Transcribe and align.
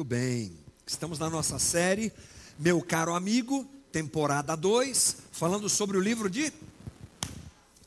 Muito 0.00 0.08
bem. 0.08 0.56
Estamos 0.86 1.18
na 1.18 1.28
nossa 1.28 1.58
série, 1.58 2.10
meu 2.58 2.80
caro 2.80 3.14
amigo, 3.14 3.68
temporada 3.92 4.56
2, 4.56 5.16
falando 5.30 5.68
sobre 5.68 5.98
o 5.98 6.00
livro 6.00 6.30
de 6.30 6.50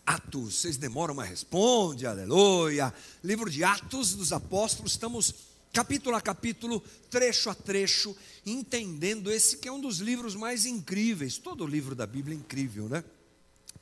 Atos. 0.05 0.59
Vocês 0.59 0.77
demoram, 0.77 1.15
mas 1.15 1.27
responde, 1.27 2.05
aleluia. 2.05 2.93
Livro 3.23 3.49
de 3.49 3.63
Atos 3.63 4.13
dos 4.13 4.31
Apóstolos, 4.31 4.91
estamos 4.91 5.33
capítulo 5.73 6.15
a 6.15 6.21
capítulo, 6.21 6.83
trecho 7.09 7.49
a 7.49 7.55
trecho, 7.55 8.15
entendendo 8.45 9.31
esse 9.31 9.57
que 9.57 9.67
é 9.67 9.71
um 9.71 9.81
dos 9.81 9.97
livros 9.97 10.35
mais 10.35 10.67
incríveis. 10.67 11.39
Todo 11.39 11.65
livro 11.65 11.95
da 11.95 12.05
Bíblia 12.05 12.35
é 12.35 12.39
incrível, 12.39 12.87
né? 12.87 13.03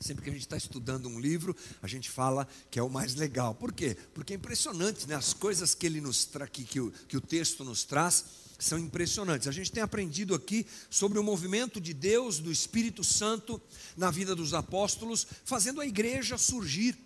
Sempre 0.02 0.24
que 0.24 0.30
a 0.30 0.32
gente 0.32 0.42
está 0.42 0.56
estudando 0.56 1.08
um 1.08 1.20
livro, 1.20 1.56
a 1.80 1.86
gente 1.86 2.10
fala 2.10 2.46
que 2.70 2.78
é 2.78 2.82
o 2.82 2.90
mais 2.90 3.14
legal. 3.14 3.54
Por 3.54 3.72
quê? 3.72 3.96
Porque 4.12 4.32
é 4.32 4.36
impressionante, 4.36 5.06
né? 5.06 5.14
As 5.14 5.32
coisas 5.32 5.74
que 5.74 5.86
ele 5.86 6.00
nos 6.00 6.24
tra... 6.24 6.46
que, 6.48 6.64
que, 6.64 6.80
o, 6.80 6.90
que 7.06 7.16
o 7.16 7.20
texto 7.20 7.64
nos 7.64 7.84
traz 7.84 8.24
são 8.58 8.78
impressionantes. 8.78 9.48
A 9.48 9.52
gente 9.52 9.72
tem 9.72 9.82
aprendido 9.82 10.34
aqui 10.34 10.66
sobre 10.90 11.18
o 11.18 11.22
movimento 11.22 11.80
de 11.80 11.94
Deus, 11.94 12.38
do 12.38 12.50
Espírito 12.50 13.02
Santo 13.02 13.60
na 13.96 14.10
vida 14.10 14.34
dos 14.34 14.54
apóstolos, 14.54 15.26
fazendo 15.44 15.80
a 15.80 15.86
igreja 15.86 16.38
surgir, 16.38 16.96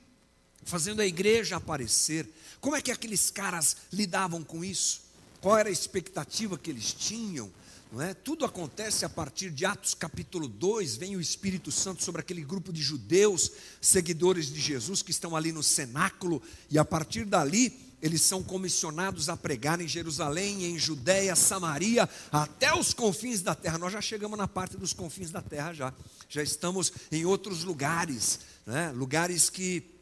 fazendo 0.65 1.01
a 1.01 1.07
igreja 1.07 1.57
aparecer. 1.57 2.29
Como 2.61 2.77
é 2.77 2.83
que 2.83 2.91
aqueles 2.91 3.31
caras 3.31 3.77
lidavam 3.93 4.43
com 4.43 4.65
isso? 4.65 5.03
Qual 5.41 5.57
era 5.57 5.69
a 5.69 5.73
expectativa 5.73 6.59
que 6.59 6.71
eles 6.71 6.93
tinham? 6.93 7.51
Não 7.97 8.03
é? 8.03 8.13
Tudo 8.13 8.45
acontece 8.45 9.07
a 9.07 9.09
partir 9.09 9.49
de 9.49 9.65
Atos 9.65 9.95
capítulo 9.95 10.47
2, 10.49 10.97
vem 10.97 11.17
o 11.17 11.21
Espírito 11.21 11.73
Santo 11.73 12.05
sobre 12.05 12.21
aquele 12.21 12.43
grupo 12.43 12.71
de 12.71 12.83
judeus, 12.83 13.51
seguidores 13.81 14.53
de 14.53 14.61
Jesus, 14.61 15.01
que 15.01 15.11
estão 15.11 15.35
ali 15.35 15.51
no 15.51 15.63
cenáculo, 15.63 16.43
e 16.71 16.79
a 16.79 16.85
partir 16.85 17.25
dali 17.25 17.75
eles 18.03 18.21
são 18.21 18.43
comissionados 18.43 19.31
a 19.31 19.37
pregar 19.37 19.81
em 19.81 19.89
Jerusalém, 19.89 20.67
em 20.67 20.79
Judéia, 20.79 21.35
Samaria, 21.35 22.07
até 22.31 22.79
os 22.79 22.93
confins 22.93 23.41
da 23.41 23.55
terra. 23.55 23.79
Nós 23.79 23.95
já 23.95 24.03
chegamos 24.03 24.37
na 24.37 24.47
parte 24.47 24.77
dos 24.77 24.93
confins 24.93 25.31
da 25.31 25.41
terra 25.41 25.73
já. 25.73 25.95
Já 26.29 26.43
estamos 26.43 26.93
em 27.11 27.25
outros 27.25 27.65
lugares, 27.65 28.41
né? 28.67 28.93
lugares 28.93 29.49
que 29.49 29.96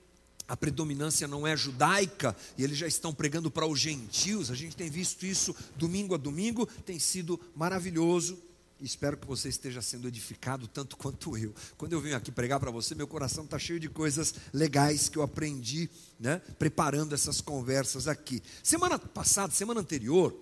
a 0.46 0.56
predominância 0.56 1.26
não 1.26 1.46
é 1.46 1.56
judaica 1.56 2.36
e 2.56 2.64
eles 2.64 2.76
já 2.76 2.86
estão 2.86 3.14
pregando 3.14 3.50
para 3.50 3.66
os 3.66 3.80
gentios. 3.80 4.50
A 4.50 4.54
gente 4.54 4.76
tem 4.76 4.90
visto 4.90 5.24
isso 5.24 5.54
domingo 5.76 6.14
a 6.14 6.18
domingo, 6.18 6.66
tem 6.66 6.98
sido 6.98 7.40
maravilhoso. 7.54 8.38
Espero 8.80 9.16
que 9.16 9.26
você 9.26 9.48
esteja 9.48 9.80
sendo 9.80 10.08
edificado 10.08 10.68
tanto 10.68 10.96
quanto 10.96 11.38
eu. 11.38 11.54
Quando 11.78 11.92
eu 11.92 12.00
venho 12.00 12.16
aqui 12.16 12.30
pregar 12.30 12.60
para 12.60 12.70
você, 12.70 12.94
meu 12.94 13.06
coração 13.06 13.44
está 13.44 13.58
cheio 13.58 13.80
de 13.80 13.88
coisas 13.88 14.34
legais 14.52 15.08
que 15.08 15.16
eu 15.16 15.22
aprendi, 15.22 15.88
né, 16.20 16.42
preparando 16.58 17.14
essas 17.14 17.40
conversas 17.40 18.08
aqui. 18.08 18.42
Semana 18.62 18.98
passada, 18.98 19.52
semana 19.52 19.80
anterior, 19.80 20.36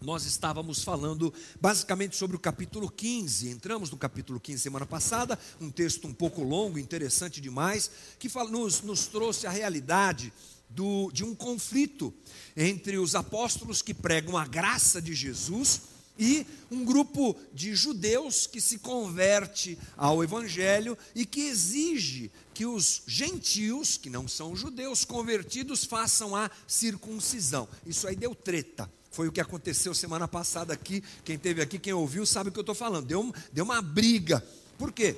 nós 0.00 0.24
estávamos 0.24 0.82
falando 0.82 1.32
basicamente 1.60 2.16
sobre 2.16 2.36
o 2.36 2.40
capítulo 2.40 2.90
15. 2.90 3.50
Entramos 3.50 3.90
no 3.90 3.96
capítulo 3.96 4.40
15 4.40 4.62
semana 4.62 4.86
passada, 4.86 5.38
um 5.60 5.70
texto 5.70 6.06
um 6.06 6.12
pouco 6.12 6.42
longo, 6.42 6.78
interessante 6.78 7.40
demais, 7.40 7.90
que 8.18 8.28
nos, 8.50 8.80
nos 8.82 9.06
trouxe 9.06 9.46
a 9.46 9.50
realidade 9.50 10.32
do, 10.70 11.10
de 11.12 11.24
um 11.24 11.34
conflito 11.34 12.14
entre 12.56 12.96
os 12.96 13.14
apóstolos 13.14 13.82
que 13.82 13.92
pregam 13.92 14.38
a 14.38 14.46
graça 14.46 15.02
de 15.02 15.14
Jesus 15.14 15.82
e 16.18 16.46
um 16.70 16.84
grupo 16.84 17.34
de 17.52 17.74
judeus 17.74 18.46
que 18.46 18.60
se 18.60 18.78
converte 18.78 19.78
ao 19.96 20.22
evangelho 20.22 20.96
e 21.14 21.24
que 21.24 21.42
exige 21.42 22.30
que 22.52 22.66
os 22.66 23.02
gentios, 23.06 23.96
que 23.96 24.10
não 24.10 24.28
são 24.28 24.54
judeus, 24.54 25.04
convertidos, 25.04 25.84
façam 25.84 26.36
a 26.36 26.50
circuncisão. 26.66 27.66
Isso 27.86 28.06
aí 28.06 28.14
deu 28.14 28.34
treta. 28.34 28.90
Foi 29.10 29.26
o 29.26 29.32
que 29.32 29.40
aconteceu 29.40 29.92
semana 29.92 30.28
passada 30.28 30.72
aqui. 30.72 31.02
Quem 31.24 31.36
teve 31.36 31.60
aqui, 31.60 31.78
quem 31.78 31.92
ouviu, 31.92 32.24
sabe 32.24 32.48
o 32.48 32.52
que 32.52 32.58
eu 32.58 32.62
estou 32.62 32.74
falando. 32.74 33.06
Deu, 33.06 33.34
deu 33.52 33.64
uma 33.64 33.82
briga. 33.82 34.44
Por 34.78 34.92
quê? 34.92 35.16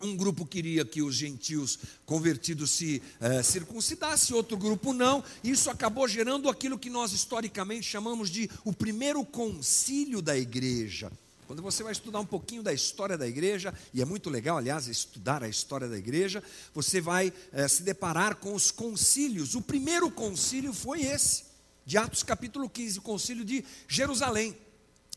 Um 0.00 0.16
grupo 0.16 0.44
queria 0.44 0.84
que 0.84 1.00
os 1.00 1.14
gentios 1.14 1.78
convertidos 2.04 2.72
se 2.72 3.00
eh, 3.20 3.42
circuncidassem, 3.42 4.34
outro 4.34 4.56
grupo 4.56 4.92
não. 4.92 5.22
Isso 5.44 5.70
acabou 5.70 6.08
gerando 6.08 6.48
aquilo 6.48 6.78
que 6.78 6.90
nós 6.90 7.12
historicamente 7.12 7.84
chamamos 7.84 8.28
de 8.28 8.50
o 8.64 8.72
primeiro 8.72 9.24
concílio 9.24 10.20
da 10.20 10.36
igreja. 10.36 11.10
Quando 11.46 11.62
você 11.62 11.82
vai 11.82 11.92
estudar 11.92 12.18
um 12.18 12.26
pouquinho 12.26 12.62
da 12.62 12.72
história 12.72 13.16
da 13.16 13.28
igreja, 13.28 13.72
e 13.94 14.02
é 14.02 14.04
muito 14.04 14.28
legal, 14.28 14.58
aliás, 14.58 14.88
estudar 14.88 15.42
a 15.42 15.48
história 15.48 15.88
da 15.88 15.96
igreja, 15.96 16.42
você 16.74 17.00
vai 17.00 17.32
eh, 17.52 17.68
se 17.68 17.82
deparar 17.82 18.36
com 18.36 18.54
os 18.54 18.70
concílios. 18.70 19.54
O 19.54 19.62
primeiro 19.62 20.10
concílio 20.10 20.72
foi 20.72 21.02
esse, 21.02 21.44
de 21.84 21.98
Atos 21.98 22.22
capítulo 22.22 22.68
15, 22.68 22.98
o 22.98 23.02
concílio 23.02 23.44
de 23.44 23.64
Jerusalém. 23.88 24.56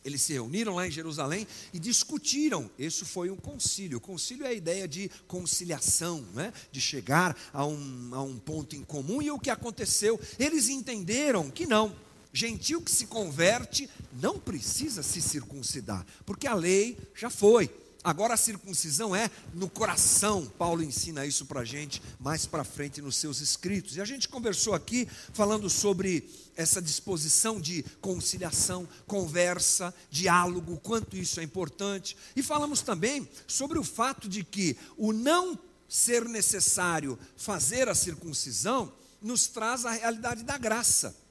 Eles 0.06 0.22
se 0.22 0.34
reuniram 0.34 0.76
lá 0.76 0.88
em 0.88 0.92
Jerusalém 0.92 1.48
e 1.74 1.80
discutiram. 1.80 2.70
Isso 2.78 3.03
foi 3.06 3.31
um 3.31 3.36
concílio. 3.36 3.98
O 3.98 4.02
concílio 4.02 4.46
é 4.46 4.50
a 4.50 4.53
ideia 4.53 4.88
de 4.88 5.09
conciliação, 5.28 6.22
né? 6.36 6.54
de 6.72 6.80
chegar 6.80 7.36
a 7.52 7.66
um, 7.66 8.12
a 8.14 8.22
um 8.22 8.38
ponto 8.38 8.75
em 8.75 8.84
comum. 8.84 9.20
E 9.20 9.31
o 9.31 9.40
que 9.40 9.50
aconteceu? 9.50 10.20
Eles 10.38 10.70
entenderam 10.70 11.50
que 11.50 11.66
não. 11.66 11.96
Gentil 12.31 12.81
que 12.81 12.92
se 12.92 13.08
converte 13.08 13.90
não 14.22 14.38
precisa 14.38 15.02
se 15.02 15.22
circuncidar, 15.22 16.06
porque 16.25 16.46
a 16.46 16.54
lei 16.54 16.98
já 17.16 17.30
foi. 17.30 17.72
Agora 18.06 18.36
a 18.36 18.38
circuncisão 18.38 19.16
é 19.16 19.32
no 19.52 19.68
coração. 19.68 20.46
Paulo 20.46 20.84
ensina 20.84 21.26
isso 21.26 21.44
para 21.48 21.62
a 21.62 21.66
gente 21.66 22.00
mais 22.20 22.46
para 22.46 22.64
frente 22.64 23.02
nos 23.02 23.18
seus 23.18 23.42
escritos. 23.42 23.98
E 23.98 24.02
a 24.02 24.06
gente 24.06 24.30
conversou 24.30 24.76
aqui 24.76 25.08
falando 25.34 25.68
sobre 25.72 26.30
essa 26.56 26.80
disposição 26.80 27.60
de 27.60 27.82
conciliação, 28.02 28.88
conversa, 29.08 29.92
diálogo, 30.12 30.80
quanto 30.84 31.18
isso 31.18 31.40
é 31.40 31.44
importante. 31.44 32.16
E 32.36 32.44
falamos 32.44 32.82
também 32.82 33.28
sobre 33.48 33.80
o 33.80 33.84
fato 33.84 34.30
de 34.30 34.44
que 34.44 34.78
o 34.98 35.12
não 35.12 35.58
ser 35.90 36.26
necessário 36.26 37.18
fazer 37.36 37.90
a 37.90 37.96
circuncisão 37.96 38.94
nos 39.20 39.48
traz 39.48 39.84
a 39.84 39.90
realidade 39.90 40.44
da 40.44 40.60
graça. 40.60 41.25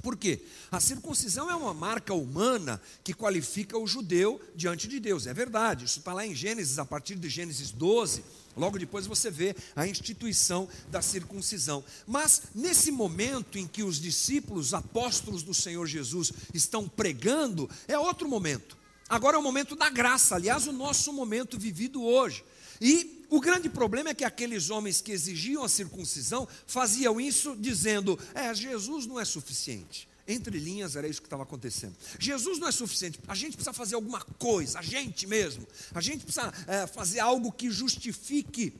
Por 0.00 0.16
quê? 0.16 0.40
A 0.70 0.80
circuncisão 0.80 1.50
é 1.50 1.54
uma 1.54 1.74
marca 1.74 2.14
humana 2.14 2.80
que 3.04 3.12
qualifica 3.12 3.76
o 3.76 3.86
judeu 3.86 4.40
diante 4.54 4.88
de 4.88 4.98
Deus. 4.98 5.26
É 5.26 5.34
verdade, 5.34 5.84
isso 5.84 5.98
está 5.98 6.14
lá 6.14 6.26
em 6.26 6.34
Gênesis, 6.34 6.78
a 6.78 6.84
partir 6.84 7.16
de 7.16 7.28
Gênesis 7.28 7.70
12. 7.70 8.24
Logo 8.56 8.78
depois 8.78 9.06
você 9.06 9.30
vê 9.30 9.54
a 9.76 9.86
instituição 9.86 10.68
da 10.90 11.02
circuncisão. 11.02 11.84
Mas 12.06 12.42
nesse 12.54 12.90
momento 12.90 13.58
em 13.58 13.66
que 13.66 13.82
os 13.82 14.00
discípulos, 14.00 14.72
apóstolos 14.74 15.42
do 15.42 15.54
Senhor 15.54 15.86
Jesus, 15.86 16.32
estão 16.54 16.88
pregando, 16.88 17.68
é 17.86 17.98
outro 17.98 18.28
momento. 18.28 18.76
Agora 19.08 19.36
é 19.36 19.40
o 19.40 19.42
momento 19.42 19.76
da 19.76 19.90
graça, 19.90 20.36
aliás, 20.36 20.66
o 20.66 20.72
nosso 20.72 21.12
momento 21.12 21.58
vivido 21.58 22.02
hoje. 22.02 22.44
E 22.80 23.21
o 23.32 23.40
grande 23.40 23.70
problema 23.70 24.10
é 24.10 24.14
que 24.14 24.26
aqueles 24.26 24.68
homens 24.68 25.00
que 25.00 25.10
exigiam 25.10 25.64
a 25.64 25.68
circuncisão 25.68 26.46
faziam 26.66 27.18
isso 27.18 27.56
dizendo: 27.58 28.18
é, 28.34 28.54
Jesus 28.54 29.06
não 29.06 29.18
é 29.18 29.24
suficiente. 29.24 30.06
Entre 30.28 30.58
linhas 30.58 30.96
era 30.96 31.08
isso 31.08 31.22
que 31.22 31.28
estava 31.28 31.42
acontecendo. 31.42 31.96
Jesus 32.18 32.58
não 32.58 32.68
é 32.68 32.72
suficiente, 32.72 33.18
a 33.26 33.34
gente 33.34 33.54
precisa 33.54 33.72
fazer 33.72 33.94
alguma 33.94 34.20
coisa, 34.20 34.78
a 34.78 34.82
gente 34.82 35.26
mesmo. 35.26 35.66
A 35.94 36.00
gente 36.02 36.24
precisa 36.24 36.52
é, 36.66 36.86
fazer 36.86 37.20
algo 37.20 37.50
que 37.50 37.70
justifique 37.70 38.74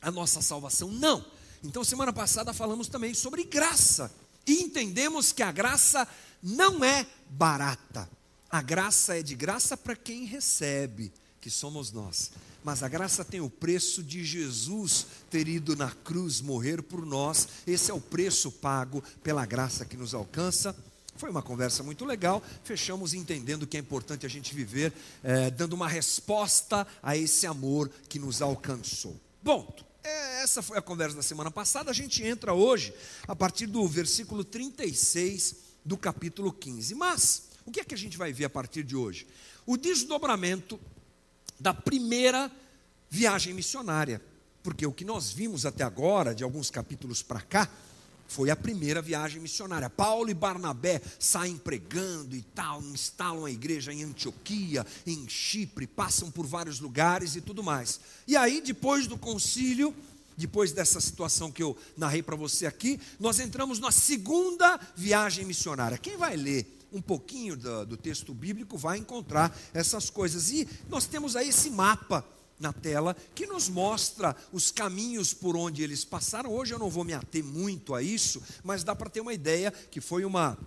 a 0.00 0.12
nossa 0.12 0.40
salvação. 0.40 0.92
Não. 0.92 1.26
Então, 1.64 1.82
semana 1.82 2.12
passada 2.12 2.52
falamos 2.52 2.86
também 2.86 3.14
sobre 3.14 3.42
graça. 3.42 4.14
E 4.46 4.62
entendemos 4.62 5.32
que 5.32 5.42
a 5.42 5.50
graça 5.50 6.06
não 6.40 6.84
é 6.84 7.04
barata. 7.30 8.08
A 8.48 8.62
graça 8.62 9.18
é 9.18 9.24
de 9.24 9.34
graça 9.34 9.76
para 9.76 9.96
quem 9.96 10.24
recebe, 10.24 11.12
que 11.40 11.50
somos 11.50 11.90
nós 11.90 12.30
mas 12.64 12.82
a 12.82 12.88
graça 12.88 13.24
tem 13.24 13.40
o 13.40 13.48
preço 13.48 14.02
de 14.02 14.24
Jesus 14.24 15.06
ter 15.30 15.48
ido 15.48 15.76
na 15.76 15.90
cruz 15.90 16.40
morrer 16.40 16.82
por 16.82 17.06
nós. 17.06 17.48
Esse 17.66 17.90
é 17.90 17.94
o 17.94 18.00
preço 18.00 18.50
pago 18.50 19.02
pela 19.22 19.46
graça 19.46 19.84
que 19.84 19.96
nos 19.96 20.14
alcança. 20.14 20.74
Foi 21.16 21.30
uma 21.30 21.42
conversa 21.42 21.82
muito 21.82 22.04
legal. 22.04 22.42
Fechamos 22.62 23.14
entendendo 23.14 23.66
que 23.66 23.76
é 23.76 23.80
importante 23.80 24.24
a 24.24 24.28
gente 24.28 24.54
viver, 24.54 24.92
é, 25.22 25.50
dando 25.50 25.72
uma 25.72 25.88
resposta 25.88 26.86
a 27.02 27.16
esse 27.16 27.46
amor 27.46 27.90
que 28.08 28.18
nos 28.18 28.40
alcançou. 28.40 29.16
Ponto. 29.42 29.84
É, 30.04 30.42
essa 30.42 30.62
foi 30.62 30.78
a 30.78 30.82
conversa 30.82 31.16
da 31.16 31.22
semana 31.22 31.50
passada. 31.50 31.90
A 31.90 31.94
gente 31.94 32.22
entra 32.22 32.54
hoje 32.54 32.94
a 33.26 33.34
partir 33.34 33.66
do 33.66 33.86
versículo 33.86 34.44
36 34.44 35.56
do 35.84 35.96
capítulo 35.96 36.52
15. 36.52 36.94
Mas, 36.94 37.42
o 37.66 37.70
que 37.70 37.80
é 37.80 37.84
que 37.84 37.94
a 37.94 37.98
gente 37.98 38.16
vai 38.16 38.32
ver 38.32 38.44
a 38.44 38.50
partir 38.50 38.84
de 38.84 38.94
hoje? 38.94 39.26
O 39.66 39.76
desdobramento 39.76 40.78
da 41.58 41.74
primeira 41.74 42.50
viagem 43.10 43.54
missionária. 43.54 44.20
Porque 44.62 44.86
o 44.86 44.92
que 44.92 45.04
nós 45.04 45.30
vimos 45.30 45.64
até 45.64 45.84
agora, 45.84 46.34
de 46.34 46.44
alguns 46.44 46.70
capítulos 46.70 47.22
para 47.22 47.40
cá, 47.40 47.68
foi 48.28 48.50
a 48.50 48.56
primeira 48.56 49.00
viagem 49.00 49.40
missionária. 49.40 49.88
Paulo 49.88 50.28
e 50.28 50.34
Barnabé 50.34 51.00
saem 51.18 51.56
pregando 51.56 52.36
e 52.36 52.42
tal, 52.42 52.82
instalam 52.82 53.46
a 53.46 53.50
igreja 53.50 53.92
em 53.92 54.04
Antioquia, 54.04 54.86
em 55.06 55.26
Chipre, 55.26 55.86
passam 55.86 56.30
por 56.30 56.46
vários 56.46 56.78
lugares 56.78 57.34
e 57.34 57.40
tudo 57.40 57.62
mais. 57.62 57.98
E 58.26 58.36
aí, 58.36 58.60
depois 58.60 59.06
do 59.06 59.16
concílio, 59.16 59.94
depois 60.36 60.72
dessa 60.72 61.00
situação 61.00 61.50
que 61.50 61.62
eu 61.62 61.76
narrei 61.96 62.22
para 62.22 62.36
você 62.36 62.66
aqui, 62.66 63.00
nós 63.18 63.40
entramos 63.40 63.80
na 63.80 63.90
segunda 63.90 64.78
viagem 64.94 65.46
missionária. 65.46 65.96
Quem 65.96 66.18
vai 66.18 66.36
ler 66.36 66.77
um 66.92 67.00
pouquinho 67.00 67.56
do, 67.56 67.86
do 67.86 67.96
texto 67.96 68.32
bíblico, 68.34 68.76
vai 68.76 68.98
encontrar 68.98 69.56
essas 69.72 70.10
coisas. 70.10 70.50
E 70.50 70.68
nós 70.88 71.06
temos 71.06 71.36
aí 71.36 71.48
esse 71.48 71.70
mapa 71.70 72.24
na 72.58 72.72
tela 72.72 73.16
que 73.34 73.46
nos 73.46 73.68
mostra 73.68 74.34
os 74.52 74.70
caminhos 74.70 75.32
por 75.32 75.56
onde 75.56 75.82
eles 75.82 76.04
passaram. 76.04 76.50
Hoje 76.52 76.74
eu 76.74 76.78
não 76.78 76.90
vou 76.90 77.04
me 77.04 77.14
ater 77.14 77.44
muito 77.44 77.94
a 77.94 78.02
isso, 78.02 78.42
mas 78.64 78.82
dá 78.82 78.94
para 78.94 79.10
ter 79.10 79.20
uma 79.20 79.32
ideia 79.34 79.70
que 79.70 80.00
foi 80.00 80.24
uma 80.24 80.58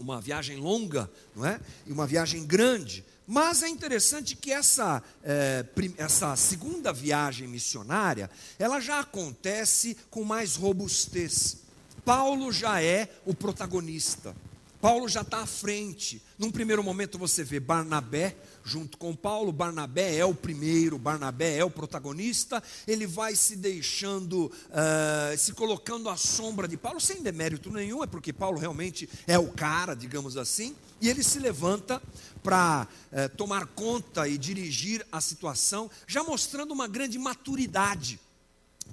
uma 0.00 0.20
viagem 0.20 0.56
longa, 0.56 1.10
não 1.36 1.44
é? 1.44 1.60
E 1.86 1.92
uma 1.92 2.06
viagem 2.06 2.46
grande. 2.46 3.04
Mas 3.26 3.62
é 3.62 3.68
interessante 3.68 4.34
que 4.34 4.50
essa, 4.50 5.02
é, 5.22 5.64
essa 5.96 6.34
segunda 6.34 6.92
viagem 6.92 7.46
missionária, 7.46 8.28
ela 8.58 8.80
já 8.80 9.00
acontece 9.00 9.96
com 10.10 10.24
mais 10.24 10.56
robustez. 10.56 11.58
Paulo 12.04 12.50
já 12.50 12.82
é 12.82 13.08
o 13.24 13.34
protagonista. 13.34 14.34
Paulo 14.80 15.08
já 15.08 15.20
está 15.20 15.42
à 15.42 15.46
frente. 15.46 16.22
Num 16.38 16.50
primeiro 16.50 16.82
momento 16.82 17.18
você 17.18 17.44
vê 17.44 17.60
Barnabé 17.60 18.34
junto 18.64 18.96
com 18.96 19.14
Paulo. 19.14 19.52
Barnabé 19.52 20.16
é 20.16 20.24
o 20.24 20.34
primeiro, 20.34 20.98
Barnabé 20.98 21.58
é 21.58 21.64
o 21.64 21.70
protagonista. 21.70 22.62
Ele 22.86 23.06
vai 23.06 23.36
se 23.36 23.56
deixando, 23.56 24.46
uh, 24.46 25.36
se 25.36 25.52
colocando 25.52 26.08
à 26.08 26.16
sombra 26.16 26.66
de 26.66 26.78
Paulo, 26.78 26.98
sem 26.98 27.22
demérito 27.22 27.70
nenhum, 27.70 28.02
é 28.02 28.06
porque 28.06 28.32
Paulo 28.32 28.58
realmente 28.58 29.08
é 29.26 29.38
o 29.38 29.48
cara, 29.48 29.94
digamos 29.94 30.38
assim. 30.38 30.74
E 31.00 31.08
ele 31.08 31.22
se 31.22 31.38
levanta 31.38 32.02
para 32.42 32.88
uh, 33.12 33.36
tomar 33.36 33.66
conta 33.66 34.26
e 34.26 34.38
dirigir 34.38 35.06
a 35.12 35.20
situação, 35.20 35.90
já 36.06 36.24
mostrando 36.24 36.72
uma 36.72 36.88
grande 36.88 37.18
maturidade. 37.18 38.18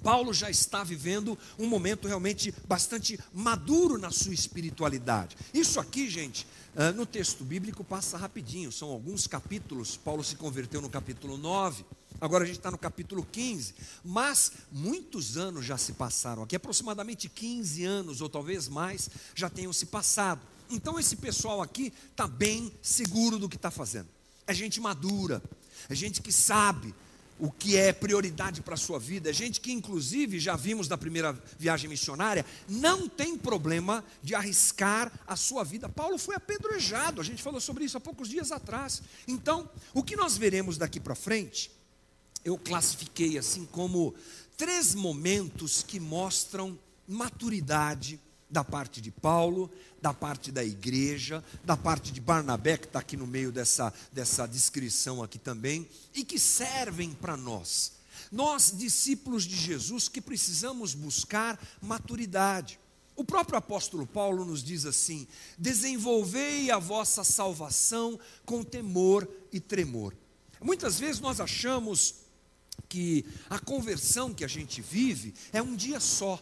Paulo 0.02 0.32
já 0.32 0.50
está 0.50 0.84
vivendo 0.84 1.38
um 1.58 1.66
momento 1.66 2.08
realmente 2.08 2.54
bastante 2.66 3.18
maduro 3.32 3.98
na 3.98 4.10
sua 4.10 4.34
espiritualidade. 4.34 5.36
Isso 5.52 5.80
aqui, 5.80 6.08
gente, 6.08 6.46
ah, 6.76 6.92
no 6.92 7.04
texto 7.04 7.42
bíblico 7.42 7.82
passa 7.82 8.16
rapidinho, 8.16 8.70
são 8.70 8.90
alguns 8.90 9.26
capítulos. 9.26 9.96
Paulo 9.96 10.22
se 10.22 10.36
converteu 10.36 10.80
no 10.80 10.88
capítulo 10.88 11.36
9, 11.36 11.84
agora 12.20 12.44
a 12.44 12.46
gente 12.46 12.58
está 12.58 12.70
no 12.70 12.78
capítulo 12.78 13.26
15. 13.30 13.74
Mas 14.04 14.52
muitos 14.70 15.36
anos 15.36 15.64
já 15.64 15.76
se 15.76 15.92
passaram 15.94 16.42
aqui, 16.42 16.54
aproximadamente 16.54 17.28
15 17.28 17.84
anos, 17.84 18.20
ou 18.20 18.28
talvez 18.28 18.68
mais, 18.68 19.10
já 19.34 19.50
tenham 19.50 19.72
se 19.72 19.86
passado. 19.86 20.40
Então 20.70 20.98
esse 21.00 21.16
pessoal 21.16 21.62
aqui 21.62 21.92
está 22.10 22.28
bem 22.28 22.72
seguro 22.80 23.38
do 23.38 23.48
que 23.48 23.56
está 23.56 23.70
fazendo. 23.70 24.08
É 24.46 24.54
gente 24.54 24.80
madura, 24.80 25.42
é 25.88 25.94
gente 25.94 26.22
que 26.22 26.32
sabe 26.32 26.94
o 27.38 27.50
que 27.50 27.76
é 27.76 27.92
prioridade 27.92 28.60
para 28.60 28.74
a 28.74 28.76
sua 28.76 28.98
vida. 28.98 29.32
Gente 29.32 29.60
que, 29.60 29.72
inclusive, 29.72 30.38
já 30.40 30.56
vimos 30.56 30.88
da 30.88 30.98
primeira 30.98 31.32
viagem 31.58 31.88
missionária, 31.88 32.44
não 32.68 33.08
tem 33.08 33.36
problema 33.36 34.04
de 34.22 34.34
arriscar 34.34 35.12
a 35.26 35.36
sua 35.36 35.64
vida. 35.64 35.88
Paulo 35.88 36.18
foi 36.18 36.34
apedrejado, 36.34 37.20
a 37.20 37.24
gente 37.24 37.42
falou 37.42 37.60
sobre 37.60 37.84
isso 37.84 37.96
há 37.96 38.00
poucos 38.00 38.28
dias 38.28 38.50
atrás. 38.50 39.02
Então, 39.26 39.68
o 39.94 40.02
que 40.02 40.16
nós 40.16 40.36
veremos 40.36 40.76
daqui 40.76 40.98
para 40.98 41.14
frente, 41.14 41.70
eu 42.44 42.58
classifiquei 42.58 43.38
assim 43.38 43.64
como 43.66 44.14
três 44.56 44.94
momentos 44.94 45.82
que 45.82 46.00
mostram 46.00 46.78
maturidade 47.06 48.20
da 48.50 48.64
parte 48.64 49.00
de 49.00 49.10
Paulo, 49.10 49.70
da 50.00 50.14
parte 50.14 50.52
da 50.52 50.64
igreja, 50.64 51.44
da 51.64 51.76
parte 51.76 52.12
de 52.12 52.20
Barnabé, 52.20 52.76
que 52.76 52.86
está 52.86 53.00
aqui 53.00 53.16
no 53.16 53.26
meio 53.26 53.50
dessa, 53.50 53.92
dessa 54.12 54.46
descrição 54.46 55.22
aqui 55.22 55.38
também, 55.38 55.88
e 56.14 56.24
que 56.24 56.38
servem 56.38 57.12
para 57.12 57.36
nós. 57.36 57.92
Nós, 58.30 58.72
discípulos 58.76 59.44
de 59.44 59.56
Jesus, 59.56 60.08
que 60.08 60.20
precisamos 60.20 60.94
buscar 60.94 61.58
maturidade. 61.80 62.78
O 63.16 63.24
próprio 63.24 63.58
apóstolo 63.58 64.06
Paulo 64.06 64.44
nos 64.44 64.62
diz 64.62 64.86
assim: 64.86 65.26
desenvolvei 65.58 66.70
a 66.70 66.78
vossa 66.78 67.24
salvação 67.24 68.18
com 68.44 68.62
temor 68.62 69.28
e 69.52 69.58
tremor. 69.58 70.14
Muitas 70.60 70.98
vezes 70.98 71.20
nós 71.20 71.40
achamos 71.40 72.16
que 72.88 73.24
a 73.48 73.58
conversão 73.58 74.32
que 74.32 74.44
a 74.44 74.48
gente 74.48 74.80
vive 74.80 75.34
é 75.52 75.60
um 75.60 75.74
dia 75.74 76.00
só. 76.00 76.40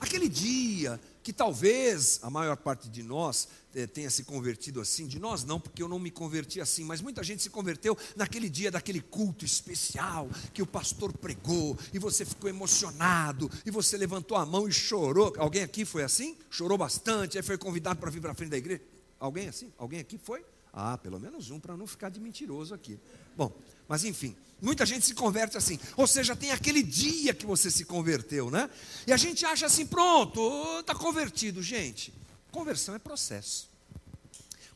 Aquele 0.00 0.28
dia 0.28 1.00
que 1.22 1.32
talvez 1.32 2.18
a 2.22 2.28
maior 2.28 2.56
parte 2.56 2.88
de 2.88 3.02
nós 3.02 3.48
eh, 3.74 3.86
tenha 3.86 4.10
se 4.10 4.24
convertido 4.24 4.80
assim, 4.80 5.06
de 5.06 5.18
nós 5.18 5.44
não, 5.44 5.60
porque 5.60 5.82
eu 5.82 5.88
não 5.88 5.98
me 5.98 6.10
converti 6.10 6.60
assim, 6.60 6.84
mas 6.84 7.00
muita 7.00 7.22
gente 7.22 7.42
se 7.42 7.50
converteu 7.50 7.96
naquele 8.16 8.48
dia 8.48 8.70
daquele 8.70 9.00
culto 9.00 9.44
especial 9.44 10.28
que 10.52 10.62
o 10.62 10.66
pastor 10.66 11.12
pregou 11.12 11.78
e 11.92 11.98
você 11.98 12.24
ficou 12.24 12.50
emocionado 12.50 13.50
e 13.64 13.70
você 13.70 13.96
levantou 13.96 14.36
a 14.36 14.44
mão 14.44 14.68
e 14.68 14.72
chorou. 14.72 15.32
Alguém 15.38 15.62
aqui 15.62 15.84
foi 15.84 16.02
assim? 16.02 16.36
Chorou 16.50 16.76
bastante, 16.76 17.38
aí 17.38 17.42
foi 17.42 17.56
convidado 17.56 18.00
para 18.00 18.10
vir 18.10 18.20
para 18.20 18.34
frente 18.34 18.50
da 18.50 18.58
igreja. 18.58 18.82
Alguém 19.18 19.48
assim? 19.48 19.72
Alguém 19.78 20.00
aqui 20.00 20.18
foi? 20.18 20.44
Ah, 20.72 20.96
pelo 20.96 21.20
menos 21.20 21.50
um 21.50 21.60
para 21.60 21.76
não 21.76 21.86
ficar 21.86 22.08
de 22.08 22.18
mentiroso 22.18 22.74
aqui. 22.74 22.98
Bom, 23.36 23.52
mas 23.86 24.04
enfim, 24.04 24.34
muita 24.62 24.86
gente 24.86 25.04
se 25.04 25.12
converte 25.12 25.56
assim. 25.58 25.78
Ou 25.96 26.06
seja, 26.06 26.36
tem 26.36 26.52
aquele 26.52 26.82
dia 26.82 27.34
que 27.34 27.44
você 27.44 27.70
se 27.70 27.84
converteu, 27.84 28.50
né? 28.50 28.70
E 29.06 29.12
a 29.12 29.16
gente 29.16 29.44
acha 29.44 29.66
assim, 29.66 29.84
pronto, 29.84 30.40
está 30.78 30.94
convertido. 30.94 31.60
Gente, 31.62 32.14
conversão 32.50 32.94
é 32.94 32.98
processo. 32.98 33.68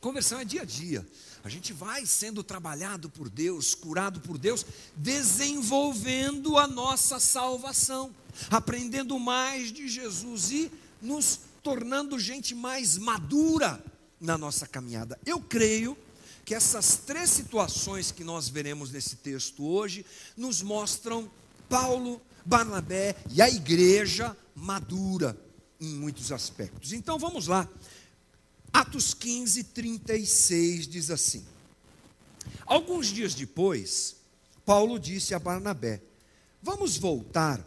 Conversão 0.01 0.39
é 0.39 0.45
dia 0.45 0.61
a 0.61 0.65
dia. 0.65 1.07
A 1.43 1.49
gente 1.49 1.71
vai 1.71 2.05
sendo 2.05 2.43
trabalhado 2.43 3.09
por 3.09 3.29
Deus, 3.29 3.73
curado 3.73 4.19
por 4.19 4.37
Deus, 4.37 4.65
desenvolvendo 4.95 6.57
a 6.57 6.67
nossa 6.67 7.19
salvação, 7.19 8.13
aprendendo 8.51 9.17
mais 9.17 9.71
de 9.71 9.87
Jesus 9.87 10.51
e 10.51 10.71
nos 11.01 11.39
tornando 11.63 12.19
gente 12.19 12.53
mais 12.53 12.97
madura 12.97 13.83
na 14.19 14.37
nossa 14.37 14.67
caminhada. 14.67 15.17
Eu 15.25 15.39
creio 15.39 15.97
que 16.47 16.55
essas 16.55 16.95
três 16.95 17.29
situações 17.29 18.09
que 18.09 18.23
nós 18.23 18.47
veremos 18.47 18.89
nesse 18.89 19.17
texto 19.17 19.67
hoje 19.67 20.05
nos 20.37 20.61
mostram 20.61 21.29
Paulo, 21.67 22.21
Barnabé 22.45 23.17
e 23.29 23.41
a 23.41 23.49
igreja 23.49 24.33
madura 24.55 25.37
em 25.77 25.89
muitos 25.89 26.31
aspectos. 26.31 26.93
Então 26.93 27.19
vamos 27.19 27.47
lá. 27.47 27.67
Atos 28.71 29.13
15, 29.13 29.61
36 29.65 30.87
diz 30.87 31.11
assim: 31.11 31.45
Alguns 32.65 33.07
dias 33.07 33.35
depois, 33.35 34.15
Paulo 34.65 34.97
disse 34.97 35.33
a 35.33 35.39
Barnabé: 35.39 36.01
Vamos 36.63 36.95
voltar 36.95 37.59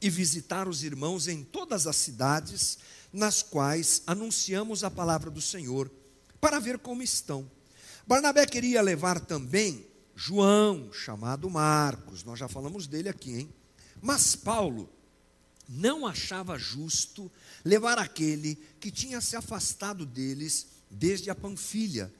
e 0.00 0.08
visitar 0.08 0.66
os 0.66 0.82
irmãos 0.82 1.28
em 1.28 1.44
todas 1.44 1.86
as 1.86 1.96
cidades 1.96 2.78
nas 3.12 3.42
quais 3.42 4.02
anunciamos 4.06 4.82
a 4.82 4.90
palavra 4.90 5.30
do 5.30 5.42
Senhor, 5.42 5.90
para 6.40 6.58
ver 6.58 6.78
como 6.78 7.02
estão. 7.02 7.54
Barnabé 8.06 8.46
queria 8.46 8.80
levar 8.80 9.18
também 9.18 9.84
João, 10.14 10.92
chamado 10.92 11.50
Marcos, 11.50 12.22
nós 12.22 12.38
já 12.38 12.46
falamos 12.46 12.86
dele 12.86 13.08
aqui, 13.08 13.40
hein? 13.40 13.54
Mas 14.00 14.36
Paulo 14.36 14.88
não 15.68 16.06
achava 16.06 16.56
justo 16.56 17.30
levar 17.64 17.98
aquele 17.98 18.54
que 18.78 18.92
tinha 18.92 19.20
se 19.20 19.34
afastado 19.34 20.06
deles 20.06 20.68
desde 20.88 21.30
a 21.30 21.34
Panfilha, 21.34 22.12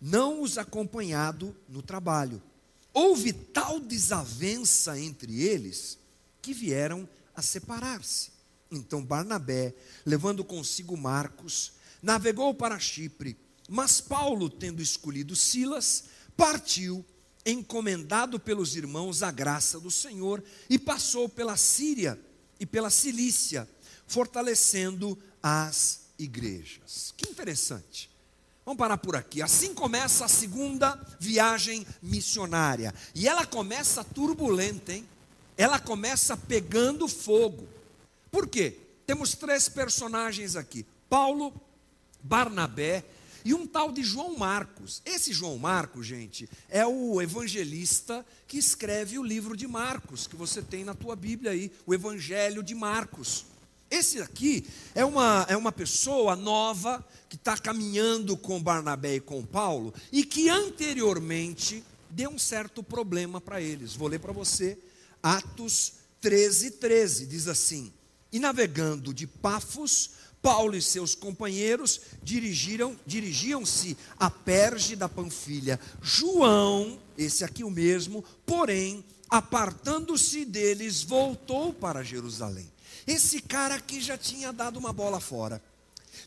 não 0.00 0.42
os 0.42 0.58
acompanhado 0.58 1.56
no 1.68 1.82
trabalho. 1.82 2.40
Houve 2.94 3.32
tal 3.32 3.80
desavença 3.80 4.96
entre 4.96 5.42
eles 5.42 5.98
que 6.40 6.54
vieram 6.54 7.08
a 7.34 7.42
separar-se. 7.42 8.30
Então 8.70 9.04
Barnabé, 9.04 9.74
levando 10.06 10.44
consigo 10.44 10.96
Marcos, 10.96 11.72
navegou 12.00 12.54
para 12.54 12.78
Chipre 12.78 13.36
mas 13.68 14.00
Paulo, 14.00 14.50
tendo 14.50 14.82
escolhido 14.82 15.36
Silas, 15.36 16.04
partiu, 16.36 17.04
encomendado 17.44 18.38
pelos 18.38 18.76
irmãos 18.76 19.22
à 19.22 19.30
graça 19.30 19.80
do 19.80 19.90
Senhor, 19.90 20.42
e 20.68 20.78
passou 20.78 21.28
pela 21.28 21.56
Síria 21.56 22.18
e 22.58 22.66
pela 22.66 22.90
Cilícia, 22.90 23.68
fortalecendo 24.06 25.18
as 25.42 26.02
igrejas. 26.18 27.12
Que 27.16 27.28
interessante. 27.28 28.10
Vamos 28.64 28.78
parar 28.78 28.98
por 28.98 29.16
aqui. 29.16 29.42
Assim 29.42 29.74
começa 29.74 30.24
a 30.24 30.28
segunda 30.28 30.94
viagem 31.18 31.84
missionária. 32.00 32.94
E 33.14 33.26
ela 33.26 33.44
começa 33.44 34.04
turbulenta, 34.04 34.92
hein? 34.92 35.08
Ela 35.56 35.78
começa 35.78 36.36
pegando 36.36 37.08
fogo. 37.08 37.68
Por 38.30 38.46
quê? 38.48 38.78
Temos 39.04 39.34
três 39.34 39.68
personagens 39.68 40.54
aqui: 40.54 40.86
Paulo, 41.08 41.52
Barnabé 42.22 43.04
e 43.44 43.54
um 43.54 43.66
tal 43.66 43.92
de 43.92 44.02
João 44.02 44.36
Marcos. 44.36 45.02
Esse 45.04 45.32
João 45.32 45.58
Marcos, 45.58 46.06
gente, 46.06 46.48
é 46.68 46.86
o 46.86 47.20
evangelista 47.20 48.24
que 48.46 48.58
escreve 48.58 49.18
o 49.18 49.22
livro 49.22 49.56
de 49.56 49.66
Marcos, 49.66 50.26
que 50.26 50.36
você 50.36 50.62
tem 50.62 50.84
na 50.84 50.94
tua 50.94 51.16
Bíblia 51.16 51.52
aí, 51.52 51.70
o 51.86 51.94
Evangelho 51.94 52.62
de 52.62 52.74
Marcos. 52.74 53.46
Esse 53.90 54.22
aqui 54.22 54.66
é 54.94 55.04
uma, 55.04 55.44
é 55.48 55.56
uma 55.56 55.70
pessoa 55.70 56.34
nova 56.34 57.06
que 57.28 57.36
está 57.36 57.58
caminhando 57.58 58.36
com 58.38 58.62
Barnabé 58.62 59.16
e 59.16 59.20
com 59.20 59.44
Paulo 59.44 59.92
e 60.10 60.24
que 60.24 60.48
anteriormente 60.48 61.84
deu 62.08 62.30
um 62.30 62.38
certo 62.38 62.82
problema 62.82 63.40
para 63.40 63.60
eles. 63.60 63.94
Vou 63.94 64.08
ler 64.08 64.18
para 64.18 64.32
você 64.32 64.78
Atos 65.22 65.92
13, 66.22 66.70
13. 66.72 67.26
Diz 67.26 67.48
assim: 67.48 67.92
E 68.32 68.38
navegando 68.38 69.12
de 69.12 69.26
Pafos 69.26 70.10
Paulo 70.42 70.74
e 70.74 70.82
seus 70.82 71.14
companheiros 71.14 72.00
dirigiram, 72.22 72.98
dirigiam-se 73.06 73.96
a 74.18 74.28
Perge 74.28 74.96
da 74.96 75.08
Panfilha. 75.08 75.78
João, 76.02 76.98
esse 77.16 77.44
aqui 77.44 77.62
o 77.62 77.70
mesmo, 77.70 78.24
porém, 78.44 79.04
apartando-se 79.30 80.44
deles, 80.44 81.02
voltou 81.04 81.72
para 81.72 82.02
Jerusalém. 82.02 82.70
Esse 83.06 83.40
cara 83.40 83.76
aqui 83.76 84.00
já 84.00 84.18
tinha 84.18 84.52
dado 84.52 84.78
uma 84.78 84.92
bola 84.92 85.20
fora. 85.20 85.62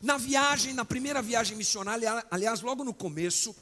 Na 0.02 0.16
viagem, 0.16 0.72
na 0.72 0.84
primeira 0.84 1.20
viagem 1.20 1.56
missionária, 1.56 2.24
aliás, 2.30 2.62
logo 2.62 2.82
no 2.82 2.94
começo, 2.94 3.54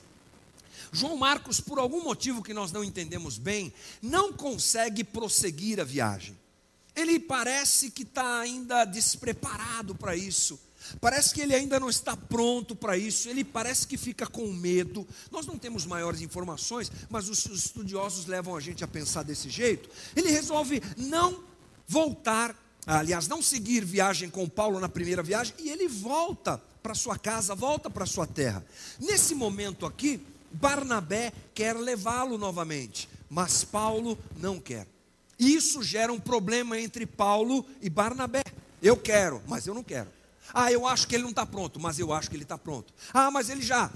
João 0.93 1.17
Marcos, 1.17 1.61
por 1.61 1.79
algum 1.81 2.03
motivo 2.03 2.43
que 2.43 2.55
nós 2.55 2.71
não 2.71 2.85
entendemos 2.85 3.39
bem, 3.39 3.73
não 4.01 4.33
consegue 4.33 5.03
prosseguir 5.03 5.81
a 5.81 5.85
viagem. 5.85 6.39
Ele 6.95 7.19
parece 7.19 7.91
que 7.91 8.03
está 8.03 8.41
ainda 8.41 8.85
despreparado 8.85 9.95
para 9.95 10.17
isso. 10.17 10.59
Parece 11.01 11.33
que 11.33 11.41
ele 11.41 11.55
ainda 11.55 11.81
não 11.81 11.89
está 11.89 12.15
pronto 12.15 12.77
para 12.77 12.97
isso, 12.97 13.29
ele 13.29 13.43
parece 13.43 13.87
que 13.87 13.97
fica 13.97 14.27
com 14.27 14.53
medo. 14.53 15.07
Nós 15.31 15.47
não 15.47 15.59
temos 15.59 15.87
maiores 15.87 16.21
informações, 16.21 16.93
mas 17.09 17.29
os 17.29 17.47
estudiosos 17.47 18.27
levam 18.27 18.55
a 18.55 18.61
gente 18.61 18.85
a 18.85 18.89
pensar 18.89 19.23
desse 19.23 19.49
jeito. 19.49 19.89
Ele 20.15 20.31
resolve 20.31 20.83
não 20.97 21.43
voltar 21.87 22.55
aliás, 22.87 23.27
não 23.29 23.43
seguir 23.43 23.85
viagem 23.85 24.29
com 24.29 24.49
Paulo 24.49 24.79
na 24.79 24.89
primeira 24.89 25.23
viagem, 25.23 25.55
e 25.59 25.71
ele 25.71 25.89
volta 25.89 26.61
para 26.83 26.95
sua 26.95 27.19
casa, 27.19 27.55
volta 27.55 27.89
para 27.89 28.07
sua 28.07 28.27
terra. 28.27 28.65
Nesse 29.01 29.35
momento 29.35 29.87
aqui, 29.87 30.21
Barnabé 30.53 31.33
quer 31.55 31.75
levá-lo 31.77 32.37
novamente, 32.37 33.09
mas 33.29 33.65
Paulo 33.65 34.19
não 34.37 34.61
quer. 34.61 34.87
Isso 35.39 35.83
gera 35.83 36.13
um 36.13 36.21
problema 36.21 36.79
entre 36.79 37.07
Paulo 37.07 37.65
e 37.81 37.91
Barnabé. 37.91 38.43
Eu 38.83 38.97
quero, 38.97 39.43
mas 39.47 39.67
eu 39.67 39.75
não 39.75 39.83
quero. 39.83 40.09
Ah, 40.53 40.71
eu 40.71 40.87
acho 40.87 41.09
que 41.09 41.15
ele 41.15 41.23
não 41.23 41.31
está 41.31 41.47
pronto, 41.47 41.81
mas 41.81 41.99
eu 41.99 42.13
acho 42.13 42.29
que 42.29 42.37
ele 42.37 42.43
está 42.43 42.59
pronto. 42.59 42.93
Ah, 43.13 43.31
mas 43.31 43.49
ele 43.49 43.63
já 43.63 43.91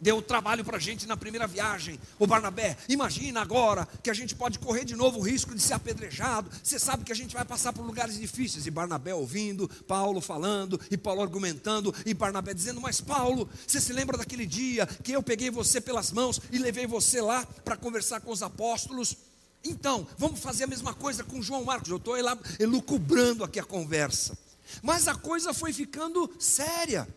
deu 0.00 0.20
trabalho 0.20 0.64
para 0.64 0.76
a 0.76 0.80
gente 0.80 1.06
na 1.06 1.16
primeira 1.16 1.46
viagem. 1.46 1.98
O 2.18 2.26
Barnabé, 2.26 2.76
imagina 2.88 3.40
agora 3.40 3.88
que 4.02 4.10
a 4.10 4.14
gente 4.14 4.34
pode 4.34 4.58
correr 4.58 4.84
de 4.84 4.94
novo 4.94 5.18
o 5.18 5.22
risco 5.22 5.54
de 5.54 5.62
ser 5.62 5.74
apedrejado. 5.74 6.50
Você 6.62 6.78
sabe 6.78 7.04
que 7.04 7.12
a 7.12 7.16
gente 7.16 7.34
vai 7.34 7.44
passar 7.44 7.72
por 7.72 7.84
lugares 7.84 8.18
difíceis. 8.18 8.66
E 8.66 8.70
Barnabé 8.70 9.14
ouvindo, 9.14 9.68
Paulo 9.86 10.20
falando, 10.20 10.80
e 10.90 10.96
Paulo 10.96 11.22
argumentando, 11.22 11.94
e 12.04 12.12
Barnabé 12.12 12.52
dizendo: 12.52 12.80
Mas 12.80 13.00
Paulo, 13.00 13.48
você 13.66 13.80
se 13.80 13.92
lembra 13.92 14.18
daquele 14.18 14.46
dia 14.46 14.86
que 14.86 15.12
eu 15.12 15.22
peguei 15.22 15.50
você 15.50 15.80
pelas 15.80 16.12
mãos 16.12 16.40
e 16.50 16.58
levei 16.58 16.86
você 16.86 17.20
lá 17.20 17.46
para 17.64 17.76
conversar 17.76 18.20
com 18.20 18.30
os 18.30 18.42
apóstolos? 18.42 19.16
Então, 19.68 20.06
vamos 20.16 20.40
fazer 20.40 20.64
a 20.64 20.68
mesma 20.68 20.94
coisa 20.94 21.24
com 21.24 21.42
João 21.42 21.64
Marcos. 21.64 21.90
Eu 21.90 21.96
estou 21.96 22.16
elucubrando 22.58 23.42
aqui 23.42 23.58
a 23.58 23.64
conversa. 23.64 24.38
Mas 24.82 25.08
a 25.08 25.14
coisa 25.14 25.52
foi 25.52 25.72
ficando 25.72 26.30
séria. 26.38 27.08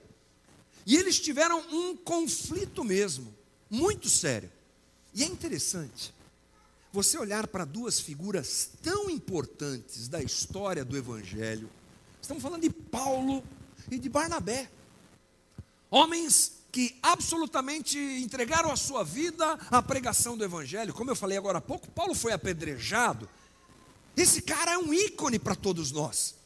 E 0.86 0.96
eles 0.96 1.20
tiveram 1.20 1.60
um 1.72 1.96
conflito 1.96 2.84
mesmo, 2.84 3.34
muito 3.70 4.10
sério. 4.10 4.52
E 5.14 5.24
é 5.24 5.26
interessante 5.28 6.14
você 6.92 7.18
olhar 7.20 7.48
para 7.48 7.66
duas 7.66 8.00
figuras 8.00 8.72
tão 8.82 9.10
importantes 9.10 10.08
da 10.08 10.22
história 10.22 10.84
do 10.84 10.98
Evangelho. 10.98 11.70
Estamos 12.20 12.42
falando 12.42 12.64
de 12.64 12.72
Paulo 12.72 13.44
e 13.92 14.00
de 14.00 14.10
Barnabé. 14.10 14.70
Homens 15.92 16.59
que 16.72 16.98
absolutamente 17.02 17.98
entregaram 17.98 18.72
a 18.72 18.76
sua 18.76 19.04
vida 19.04 19.58
à 19.72 19.82
pregação 19.82 20.38
do 20.38 20.44
Evangelho. 20.44 20.94
Como 20.94 21.10
eu 21.10 21.16
falei 21.16 21.38
agora 21.38 21.58
há 21.58 21.62
pouco, 21.62 21.90
Paulo 21.92 22.14
foi 22.14 22.32
apedrejado. 22.32 23.30
Esse 24.16 24.42
cara 24.42 24.74
é 24.74 24.78
um 24.78 24.94
ícone 24.94 25.40
para 25.40 25.56
todos 25.56 25.92
nós 25.92 26.40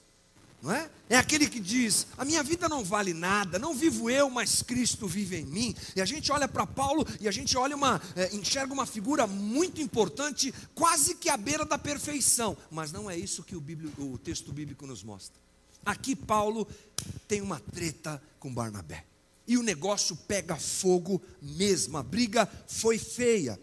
não 0.63 0.71
é? 0.71 0.89
É 1.09 1.17
aquele 1.17 1.45
que 1.49 1.59
diz: 1.59 2.07
a 2.17 2.23
minha 2.23 2.41
vida 2.41 2.69
não 2.69 2.85
vale 2.85 3.13
nada, 3.13 3.59
não 3.59 3.75
vivo 3.75 4.09
eu, 4.09 4.29
mas 4.29 4.63
Cristo 4.63 5.05
vive 5.09 5.35
em 5.35 5.45
mim. 5.45 5.75
E 5.93 6.01
a 6.01 6.05
gente 6.05 6.31
olha 6.31 6.47
para 6.47 6.65
Paulo 6.65 7.05
e 7.19 7.27
a 7.27 7.31
gente 7.31 7.57
olha 7.57 7.75
uma, 7.75 8.01
é, 8.15 8.33
enxerga 8.33 8.73
uma 8.73 8.85
figura 8.85 9.27
muito 9.27 9.81
importante, 9.81 10.53
quase 10.73 11.15
que 11.15 11.29
à 11.29 11.35
beira 11.35 11.65
da 11.65 11.77
perfeição. 11.77 12.55
Mas 12.71 12.93
não 12.93 13.11
é 13.11 13.17
isso 13.17 13.43
que 13.43 13.57
o, 13.57 13.63
o 13.97 14.17
texto 14.17 14.53
bíblico 14.53 14.87
nos 14.87 15.03
mostra. 15.03 15.37
Aqui 15.85 16.15
Paulo 16.15 16.65
tem 17.27 17.41
uma 17.41 17.59
treta 17.59 18.23
com 18.39 18.53
Barnabé. 18.53 19.03
E 19.47 19.57
o 19.57 19.63
negócio 19.63 20.15
pega 20.15 20.55
fogo 20.55 21.21
mesmo, 21.41 21.97
a 21.97 22.03
briga 22.03 22.49
foi 22.67 22.97
feia. 22.97 23.59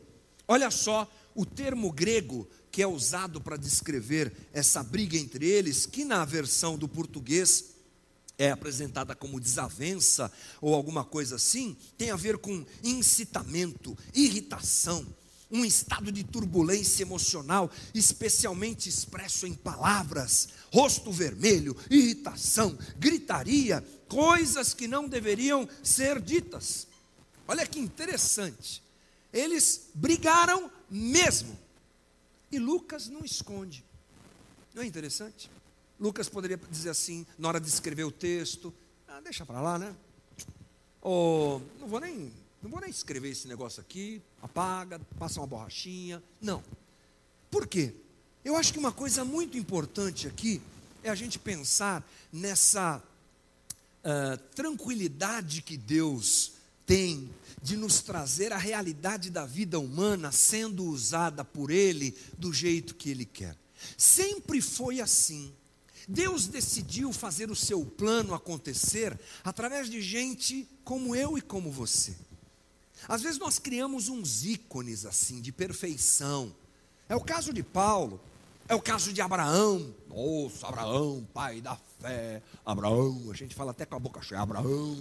Olha 0.46 0.70
só 0.70 1.10
o 1.34 1.46
termo 1.46 1.90
grego 1.90 2.48
que 2.70 2.82
é 2.82 2.86
usado 2.86 3.40
para 3.40 3.56
descrever 3.56 4.32
essa 4.52 4.82
briga 4.82 5.16
entre 5.16 5.46
eles, 5.46 5.86
que 5.86 6.04
na 6.04 6.24
versão 6.24 6.78
do 6.78 6.88
português 6.88 7.70
é 8.38 8.50
apresentada 8.50 9.14
como 9.14 9.40
desavença 9.40 10.32
ou 10.60 10.74
alguma 10.74 11.04
coisa 11.04 11.36
assim, 11.36 11.76
tem 11.98 12.10
a 12.10 12.16
ver 12.16 12.38
com 12.38 12.64
incitamento, 12.82 13.96
irritação, 14.14 15.06
um 15.50 15.64
estado 15.64 16.12
de 16.12 16.22
turbulência 16.22 17.02
emocional, 17.02 17.70
especialmente 17.92 18.88
expresso 18.88 19.46
em 19.46 19.54
palavras, 19.54 20.48
rosto 20.72 21.10
vermelho, 21.10 21.76
irritação, 21.90 22.78
gritaria, 22.98 23.84
coisas 24.08 24.72
que 24.72 24.86
não 24.86 25.08
deveriam 25.08 25.68
ser 25.82 26.20
ditas. 26.20 26.86
Olha 27.48 27.66
que 27.66 27.80
interessante. 27.80 28.82
Eles 29.32 29.88
brigaram 29.94 30.70
mesmo. 30.88 31.58
E 32.50 32.58
Lucas 32.58 33.08
não 33.08 33.24
esconde. 33.24 33.84
Não 34.74 34.82
é 34.82 34.86
interessante? 34.86 35.50
Lucas 35.98 36.28
poderia 36.28 36.56
dizer 36.70 36.90
assim, 36.90 37.26
na 37.38 37.48
hora 37.48 37.60
de 37.60 37.68
escrever 37.68 38.04
o 38.04 38.10
texto, 38.10 38.72
ah, 39.06 39.20
deixa 39.20 39.44
para 39.44 39.60
lá, 39.60 39.78
né? 39.78 39.94
Ou 41.02 41.62
não 41.78 41.88
vou 41.88 42.00
nem, 42.00 42.32
não 42.62 42.70
vou 42.70 42.80
nem 42.80 42.90
escrever 42.90 43.30
esse 43.30 43.48
negócio 43.48 43.80
aqui, 43.80 44.20
apaga, 44.42 45.00
passa 45.18 45.40
uma 45.40 45.46
borrachinha. 45.46 46.22
Não. 46.40 46.62
Por 47.50 47.66
quê? 47.66 47.94
Eu 48.44 48.56
acho 48.56 48.72
que 48.72 48.78
uma 48.78 48.92
coisa 48.92 49.24
muito 49.24 49.56
importante 49.56 50.26
aqui 50.26 50.60
é 51.02 51.10
a 51.10 51.14
gente 51.14 51.38
pensar 51.38 52.06
nessa 52.32 53.02
uh, 54.04 54.36
tranquilidade 54.54 55.62
que 55.62 55.76
Deus 55.76 56.52
tem 56.84 57.30
de 57.62 57.76
nos 57.76 58.00
trazer 58.00 58.52
a 58.52 58.58
realidade 58.58 59.30
da 59.30 59.46
vida 59.46 59.78
humana 59.78 60.32
sendo 60.32 60.84
usada 60.84 61.44
por 61.44 61.70
Ele 61.70 62.16
do 62.38 62.52
jeito 62.52 62.94
que 62.94 63.10
Ele 63.10 63.24
quer. 63.24 63.56
Sempre 63.96 64.60
foi 64.60 65.00
assim. 65.00 65.52
Deus 66.08 66.46
decidiu 66.46 67.12
fazer 67.12 67.50
o 67.50 67.56
seu 67.56 67.84
plano 67.84 68.34
acontecer 68.34 69.18
através 69.44 69.88
de 69.88 70.00
gente 70.00 70.66
como 70.82 71.14
eu 71.14 71.38
e 71.38 71.40
como 71.42 71.70
você. 71.70 72.16
Às 73.08 73.22
vezes 73.22 73.38
nós 73.38 73.58
criamos 73.58 74.08
uns 74.08 74.44
ícones 74.44 75.04
assim 75.04 75.40
de 75.40 75.52
perfeição. 75.52 76.54
É 77.08 77.16
o 77.16 77.20
caso 77.20 77.52
de 77.52 77.62
Paulo. 77.62 78.20
É 78.68 78.74
o 78.74 78.80
caso 78.80 79.12
de 79.12 79.20
Abraão. 79.20 79.92
Nossa, 80.08 80.68
Abraão, 80.68 81.26
pai 81.34 81.60
da 81.60 81.76
fé. 82.00 82.40
Abraão, 82.64 83.28
a 83.28 83.34
gente 83.34 83.52
fala 83.52 83.72
até 83.72 83.84
com 83.84 83.96
a 83.96 83.98
boca 83.98 84.22
cheia. 84.22 84.40
Abraão, 84.40 84.96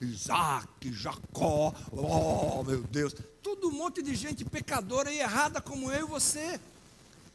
Isaac, 0.00 0.90
Jacó. 0.90 1.74
Oh, 1.92 2.64
meu 2.64 2.82
Deus. 2.84 3.14
Tudo 3.42 3.68
um 3.68 3.72
monte 3.72 4.02
de 4.02 4.14
gente 4.14 4.42
pecadora 4.42 5.12
e 5.12 5.18
errada 5.18 5.60
como 5.60 5.92
eu 5.92 6.06
e 6.06 6.08
você. 6.08 6.58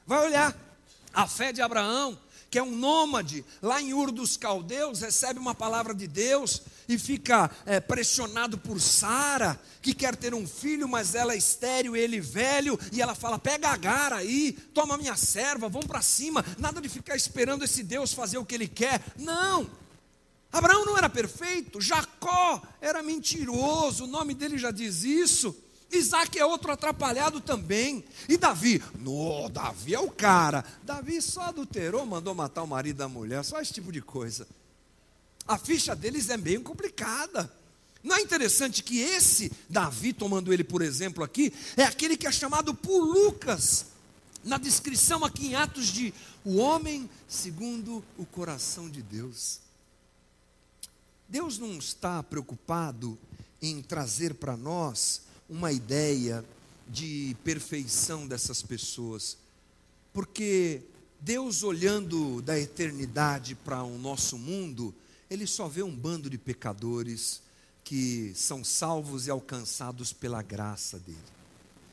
Vai 0.08 0.26
olhar 0.26 0.58
a 1.14 1.28
fé 1.28 1.54
de 1.54 1.62
Abraão 1.62 2.18
que 2.56 2.60
é 2.60 2.64
um 2.64 2.74
nômade, 2.74 3.44
lá 3.62 3.82
em 3.82 3.94
Ur 3.94 4.12
dos 4.12 4.38
Caldeus, 4.38 5.02
recebe 5.02 5.38
uma 5.38 5.54
palavra 5.54 5.94
de 5.94 6.08
Deus 6.08 6.62
e 6.88 6.98
fica 6.98 7.52
é, 7.66 7.82
pressionado 7.82 8.58
por 8.58 8.80
Sara, 8.80 9.60
que 9.82 9.94
quer 9.94 10.16
ter 10.16 10.34
um 10.34 10.48
filho, 10.48 10.88
mas 10.88 11.16
ela 11.16 11.34
é 11.34 11.38
estéreo, 11.38 11.98
ele 11.98 12.22
velho, 12.22 12.80
e 12.94 13.02
ela 13.02 13.14
fala: 13.14 13.38
pega 13.38 13.68
Agar 13.68 14.14
aí, 14.14 14.54
toma 14.74 14.98
minha 14.98 15.18
serva, 15.18 15.68
vamos 15.68 15.86
para 15.86 16.02
cima, 16.02 16.46
nada 16.58 16.80
de 16.80 16.88
ficar 16.88 17.18
esperando 17.18 17.66
esse 17.66 17.84
Deus 17.84 18.14
fazer 18.14 18.38
o 18.38 18.46
que 18.46 18.56
ele 18.56 18.70
quer. 18.70 19.04
Não! 19.18 19.70
Abraão 20.50 20.86
não 20.86 20.98
era 20.98 21.10
perfeito, 21.10 21.82
Jacó 21.82 22.62
era 22.80 23.04
mentiroso, 23.04 24.06
o 24.06 24.08
nome 24.08 24.34
dele 24.34 24.58
já 24.58 24.72
diz 24.72 25.04
isso. 25.04 25.54
Isaac 25.92 26.38
é 26.38 26.46
outro 26.46 26.72
atrapalhado 26.72 27.40
também. 27.40 28.04
E 28.28 28.38
Davi? 28.38 28.84
No, 29.00 29.50
Davi 29.50 29.94
é 29.94 30.00
o 30.00 30.10
cara. 30.10 30.66
Davi 30.84 31.22
só 31.22 31.42
adulterou, 31.44 32.06
mandou 32.06 32.36
matar 32.36 32.64
o 32.64 32.68
marido 32.68 32.98
da 32.98 33.08
mulher, 33.08 33.44
só 33.44 33.62
esse 33.62 33.74
tipo 33.74 33.92
de 33.92 34.02
coisa. 34.02 34.48
A 35.48 35.58
ficha 35.58 35.96
deles 35.96 36.30
é 36.30 36.38
bem 36.38 36.60
complicada. 36.62 37.52
Não 38.04 38.16
é 38.16 38.22
interessante 38.22 38.84
que 38.84 39.00
esse 39.00 39.52
Davi, 39.70 40.14
tomando 40.14 40.54
ele 40.54 40.64
por 40.64 40.82
exemplo 40.82 41.24
aqui, 41.24 41.52
é 41.76 41.84
aquele 41.84 42.18
que 42.18 42.28
é 42.28 42.32
chamado 42.32 42.74
por 42.74 43.04
Lucas, 43.04 43.88
na 44.44 44.58
descrição 44.60 45.26
aqui 45.26 45.48
em 45.48 45.56
Atos 45.56 45.88
de 45.88 46.14
o 46.44 46.58
homem 46.58 47.10
segundo 47.28 48.04
o 48.18 48.26
coração 48.26 48.88
de 48.90 49.02
Deus. 49.02 49.60
Deus 51.28 51.58
não 51.58 51.78
está 51.78 52.22
preocupado 52.22 53.18
em 53.60 53.82
trazer 53.82 54.36
para 54.36 54.56
nós 54.56 55.25
uma 55.50 55.72
ideia 55.72 56.44
de 56.88 57.36
perfeição 57.44 58.28
dessas 58.28 58.62
pessoas, 58.62 59.38
porque 60.14 60.82
Deus 61.20 61.64
olhando 61.64 62.42
da 62.42 62.60
eternidade 62.60 63.56
para 63.56 63.84
o 63.84 63.98
nosso 63.98 64.38
mundo, 64.38 64.94
ele 65.30 65.48
só 65.48 65.68
vê 65.68 65.82
um 65.82 65.96
bando 65.96 66.30
de 66.30 66.38
pecadores 66.38 67.42
que 67.84 68.34
são 68.36 68.64
salvos 68.64 69.28
e 69.28 69.32
alcançados 69.32 70.12
pela 70.12 70.42
graça 70.42 71.00
dele. 71.00 71.18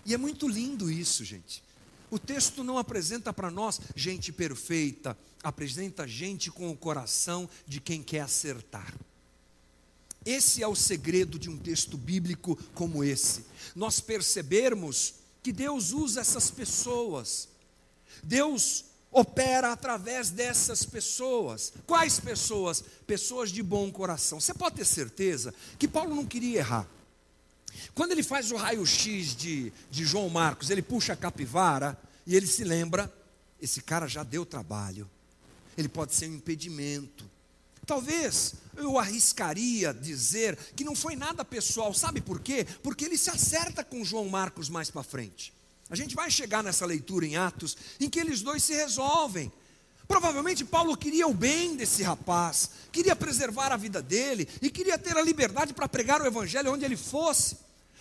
E 0.04 0.14
é 0.14 0.16
muito 0.16 0.48
lindo 0.48 0.90
isso, 0.90 1.24
gente. 1.24 1.62
O 2.10 2.18
texto 2.18 2.62
não 2.62 2.76
apresenta 2.76 3.32
para 3.32 3.50
nós 3.50 3.80
gente 3.96 4.32
perfeita, 4.32 5.16
apresenta 5.42 6.06
gente 6.06 6.50
com 6.50 6.70
o 6.70 6.76
coração 6.76 7.48
de 7.66 7.80
quem 7.80 8.02
quer 8.02 8.20
acertar. 8.20 8.94
Esse 10.24 10.62
é 10.62 10.68
o 10.68 10.74
segredo 10.74 11.38
de 11.38 11.50
um 11.50 11.56
texto 11.56 11.96
bíblico 11.96 12.56
como 12.74 13.02
esse. 13.02 13.44
Nós 13.74 14.00
percebermos 14.00 15.14
que 15.42 15.52
Deus 15.52 15.92
usa 15.92 16.20
essas 16.20 16.50
pessoas. 16.50 17.48
Deus 18.22 18.84
opera 19.10 19.72
através 19.72 20.30
dessas 20.30 20.84
pessoas. 20.84 21.72
Quais 21.86 22.20
pessoas? 22.20 22.82
Pessoas 23.06 23.50
de 23.50 23.62
bom 23.62 23.90
coração. 23.90 24.40
Você 24.40 24.54
pode 24.54 24.76
ter 24.76 24.86
certeza 24.86 25.52
que 25.78 25.88
Paulo 25.88 26.14
não 26.14 26.24
queria 26.24 26.60
errar. 26.60 26.88
Quando 27.94 28.12
ele 28.12 28.22
faz 28.22 28.50
o 28.50 28.56
raio-x 28.56 29.34
de, 29.34 29.72
de 29.90 30.04
João 30.04 30.28
Marcos, 30.28 30.70
ele 30.70 30.82
puxa 30.82 31.14
a 31.14 31.16
capivara 31.16 31.98
e 32.26 32.36
ele 32.36 32.46
se 32.46 32.64
lembra: 32.64 33.12
esse 33.60 33.82
cara 33.82 34.06
já 34.06 34.22
deu 34.22 34.46
trabalho, 34.46 35.08
ele 35.76 35.88
pode 35.88 36.14
ser 36.14 36.28
um 36.28 36.34
impedimento. 36.34 37.24
Talvez 37.86 38.54
eu 38.76 38.98
arriscaria 38.98 39.92
dizer 39.92 40.56
que 40.74 40.84
não 40.84 40.94
foi 40.94 41.16
nada 41.16 41.44
pessoal, 41.44 41.92
sabe 41.92 42.20
por 42.20 42.40
quê? 42.40 42.66
Porque 42.82 43.04
ele 43.04 43.18
se 43.18 43.30
acerta 43.30 43.84
com 43.84 44.04
João 44.04 44.28
Marcos 44.28 44.68
mais 44.68 44.90
para 44.90 45.02
frente. 45.02 45.52
A 45.90 45.96
gente 45.96 46.14
vai 46.14 46.30
chegar 46.30 46.62
nessa 46.62 46.86
leitura 46.86 47.26
em 47.26 47.36
Atos 47.36 47.76
em 48.00 48.08
que 48.08 48.18
eles 48.18 48.40
dois 48.40 48.62
se 48.62 48.72
resolvem. 48.72 49.52
Provavelmente 50.08 50.64
Paulo 50.64 50.96
queria 50.96 51.26
o 51.26 51.34
bem 51.34 51.76
desse 51.76 52.02
rapaz, 52.02 52.70
queria 52.90 53.14
preservar 53.14 53.72
a 53.72 53.76
vida 53.76 54.02
dele 54.02 54.48
e 54.60 54.70
queria 54.70 54.98
ter 54.98 55.16
a 55.16 55.22
liberdade 55.22 55.72
para 55.72 55.88
pregar 55.88 56.20
o 56.20 56.26
evangelho 56.26 56.72
onde 56.72 56.84
ele 56.84 56.96
fosse. 56.96 57.56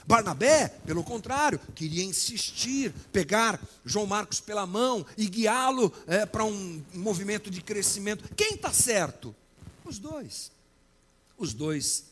Barnabé, 0.06 0.68
pelo 0.86 1.04
contrário, 1.04 1.60
queria 1.76 2.04
insistir, 2.04 2.94
pegar 3.14 3.62
João 3.86 4.08
Marcos 4.08 4.40
pela 4.40 4.66
mão 4.66 5.06
e 5.18 5.28
guiá-lo 5.28 5.94
é, 6.08 6.26
para 6.26 6.44
um 6.44 6.84
movimento 6.94 7.52
de 7.52 7.62
crescimento. 7.62 8.28
Quem 8.36 8.56
está 8.56 8.74
certo? 8.74 9.36
Os 9.86 10.00
dois. 10.00 10.52
Os 11.42 11.56
dois 11.56 12.04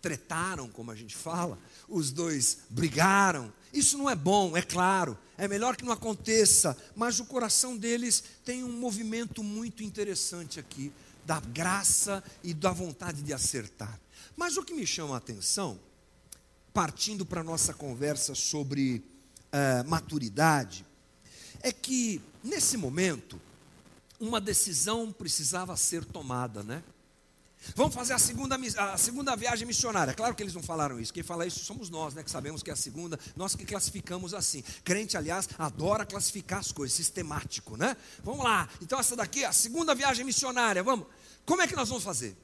tretaram, 0.00 0.66
como 0.66 0.90
a 0.90 0.96
gente 0.96 1.14
fala, 1.14 1.58
os 1.86 2.10
dois 2.10 2.60
brigaram. 2.70 3.52
Isso 3.74 3.98
não 3.98 4.08
é 4.08 4.16
bom, 4.16 4.56
é 4.56 4.62
claro, 4.62 5.18
é 5.36 5.46
melhor 5.46 5.76
que 5.76 5.84
não 5.84 5.92
aconteça, 5.92 6.74
mas 6.96 7.20
o 7.20 7.26
coração 7.26 7.76
deles 7.76 8.24
tem 8.42 8.64
um 8.64 8.72
movimento 8.72 9.44
muito 9.44 9.82
interessante 9.82 10.58
aqui, 10.58 10.90
da 11.26 11.40
graça 11.40 12.24
e 12.42 12.54
da 12.54 12.72
vontade 12.72 13.20
de 13.20 13.34
acertar. 13.34 14.00
Mas 14.34 14.56
o 14.56 14.62
que 14.62 14.72
me 14.72 14.86
chama 14.86 15.14
a 15.14 15.18
atenção, 15.18 15.78
partindo 16.72 17.26
para 17.26 17.42
a 17.42 17.44
nossa 17.44 17.74
conversa 17.74 18.34
sobre 18.34 19.04
uh, 19.52 19.86
maturidade, 19.86 20.86
é 21.60 21.70
que 21.70 22.22
nesse 22.42 22.78
momento, 22.78 23.38
uma 24.18 24.40
decisão 24.40 25.12
precisava 25.12 25.76
ser 25.76 26.02
tomada, 26.02 26.62
né? 26.62 26.82
Vamos 27.76 27.94
fazer 27.94 28.14
a 28.14 28.18
segunda, 28.18 28.56
a 28.78 28.96
segunda 28.96 29.36
viagem 29.36 29.66
missionária. 29.66 30.14
Claro 30.14 30.34
que 30.34 30.42
eles 30.42 30.54
não 30.54 30.62
falaram 30.62 30.98
isso. 30.98 31.12
Quem 31.12 31.22
fala 31.22 31.46
isso 31.46 31.62
somos 31.64 31.90
nós, 31.90 32.14
né? 32.14 32.22
Que 32.22 32.30
sabemos 32.30 32.62
que 32.62 32.70
é 32.70 32.72
a 32.72 32.76
segunda. 32.76 33.18
Nós 33.36 33.54
que 33.54 33.66
classificamos 33.66 34.32
assim. 34.32 34.62
Crente, 34.82 35.16
aliás, 35.16 35.48
adora 35.58 36.06
classificar 36.06 36.60
as 36.60 36.72
coisas, 36.72 36.96
sistemático, 36.96 37.76
né? 37.76 37.96
Vamos 38.24 38.44
lá. 38.44 38.68
Então, 38.80 38.98
essa 38.98 39.14
daqui 39.14 39.44
a 39.44 39.52
segunda 39.52 39.94
viagem 39.94 40.24
missionária. 40.24 40.82
Vamos. 40.82 41.06
Como 41.44 41.60
é 41.60 41.66
que 41.66 41.76
nós 41.76 41.88
vamos 41.88 42.02
fazer? 42.02 42.36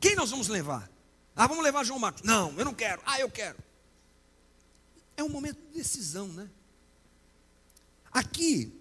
Quem 0.00 0.16
nós 0.16 0.30
vamos 0.30 0.48
levar? 0.48 0.90
Ah, 1.36 1.46
vamos 1.46 1.62
levar 1.62 1.84
João 1.84 1.98
Marcos. 1.98 2.22
Não, 2.22 2.58
eu 2.58 2.64
não 2.64 2.74
quero. 2.74 3.02
Ah, 3.04 3.20
eu 3.20 3.30
quero. 3.30 3.58
É 5.16 5.22
um 5.22 5.28
momento 5.28 5.58
de 5.68 5.78
decisão, 5.78 6.28
né? 6.28 6.48
Aqui, 8.10 8.72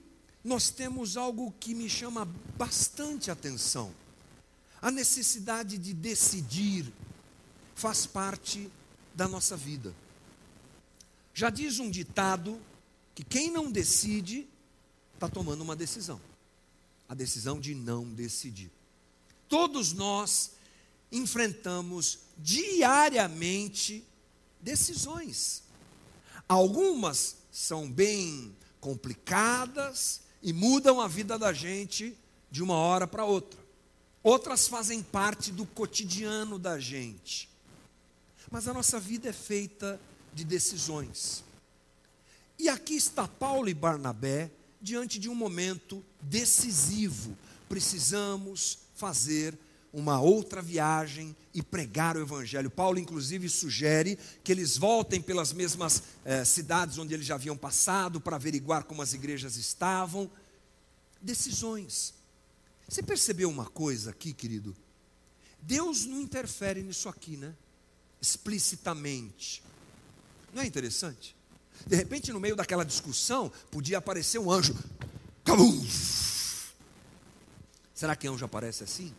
nós 0.43 0.69
temos 0.69 1.17
algo 1.17 1.53
que 1.59 1.73
me 1.73 1.89
chama 1.89 2.25
bastante 2.57 3.29
atenção. 3.29 3.93
A 4.83 4.91
necessidade 4.91 5.79
de 5.79 5.93
decidir 5.93 6.93
faz 7.73 8.05
parte 8.05 8.69
da 9.15 9.27
nossa 9.27 9.57
vida. 9.57 9.95
Já 11.33 11.49
diz 11.49 11.79
um 11.79 11.89
ditado 11.89 12.61
que 13.15 13.23
quem 13.23 13.49
não 13.49 13.71
decide 13.71 14.47
está 15.15 15.27
tomando 15.27 15.61
uma 15.61 15.75
decisão 15.75 16.21
a 17.07 17.15
decisão 17.15 17.59
de 17.59 17.75
não 17.75 18.05
decidir. 18.05 18.71
Todos 19.47 19.93
nós 19.93 20.53
enfrentamos 21.11 22.19
diariamente 22.39 24.03
decisões. 24.59 25.61
Algumas 26.47 27.35
são 27.51 27.87
bem 27.87 28.55
complicadas 28.81 30.21
e 30.41 30.51
mudam 30.51 30.99
a 30.99 31.07
vida 31.07 31.37
da 31.37 31.53
gente 31.53 32.17
de 32.49 32.63
uma 32.63 32.73
hora 32.73 33.05
para 33.05 33.25
outra 33.25 33.62
outras 34.23 34.67
fazem 34.67 35.03
parte 35.03 35.51
do 35.51 35.65
cotidiano 35.65 36.57
da 36.57 36.79
gente. 36.79 37.49
Mas 38.49 38.67
a 38.67 38.73
nossa 38.73 38.99
vida 38.99 39.29
é 39.29 39.33
feita 39.33 39.99
de 40.33 40.43
decisões. 40.43 41.43
E 42.57 42.69
aqui 42.69 42.95
está 42.95 43.27
Paulo 43.27 43.67
e 43.67 43.73
Barnabé 43.73 44.49
diante 44.81 45.19
de 45.19 45.29
um 45.29 45.35
momento 45.35 46.03
decisivo. 46.21 47.37
Precisamos 47.67 48.79
fazer 48.95 49.57
uma 49.91 50.19
outra 50.19 50.61
viagem 50.61 51.35
e 51.53 51.61
pregar 51.61 52.17
o 52.17 52.21
Evangelho. 52.21 52.69
Paulo, 52.69 52.97
inclusive, 52.97 53.47
sugere 53.47 54.17
que 54.43 54.51
eles 54.51 54.75
voltem 54.75 55.21
pelas 55.21 55.53
mesmas 55.53 56.01
eh, 56.25 56.43
cidades 56.43 56.97
onde 56.97 57.13
eles 57.13 57.27
já 57.27 57.35
haviam 57.35 57.55
passado 57.55 58.19
para 58.19 58.35
averiguar 58.35 58.85
como 58.85 59.03
as 59.03 59.13
igrejas 59.13 59.55
estavam. 59.55 60.29
Decisões. 61.21 62.15
Você 62.87 63.01
percebeu 63.01 63.49
uma 63.49 63.65
coisa 63.65 64.11
aqui, 64.11 64.33
querido? 64.33 64.75
Deus 65.61 66.05
não 66.05 66.19
interfere 66.19 66.83
nisso 66.83 67.07
aqui, 67.07 67.37
né? 67.37 67.53
Explicitamente. 68.21 69.63
Não 70.53 70.61
é 70.61 70.65
interessante? 70.65 71.35
De 71.87 71.95
repente, 71.95 72.31
no 72.31 72.39
meio 72.39 72.55
daquela 72.55 72.85
discussão, 72.85 73.51
podia 73.71 73.97
aparecer 73.97 74.39
um 74.39 74.51
anjo. 74.51 74.75
Será 77.93 78.15
que 78.15 78.27
anjo 78.27 78.45
aparece 78.45 78.83
assim? 78.83 79.13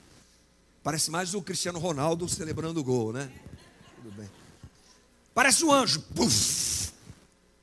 Parece 0.82 1.10
mais 1.10 1.34
o 1.34 1.42
Cristiano 1.42 1.78
Ronaldo 1.78 2.28
celebrando 2.28 2.80
o 2.80 2.84
gol, 2.84 3.12
né? 3.12 3.32
Tudo 3.96 4.12
bem. 4.12 4.30
Parece 5.32 5.64
um 5.64 5.72
anjo. 5.72 6.00
Puf! 6.14 6.92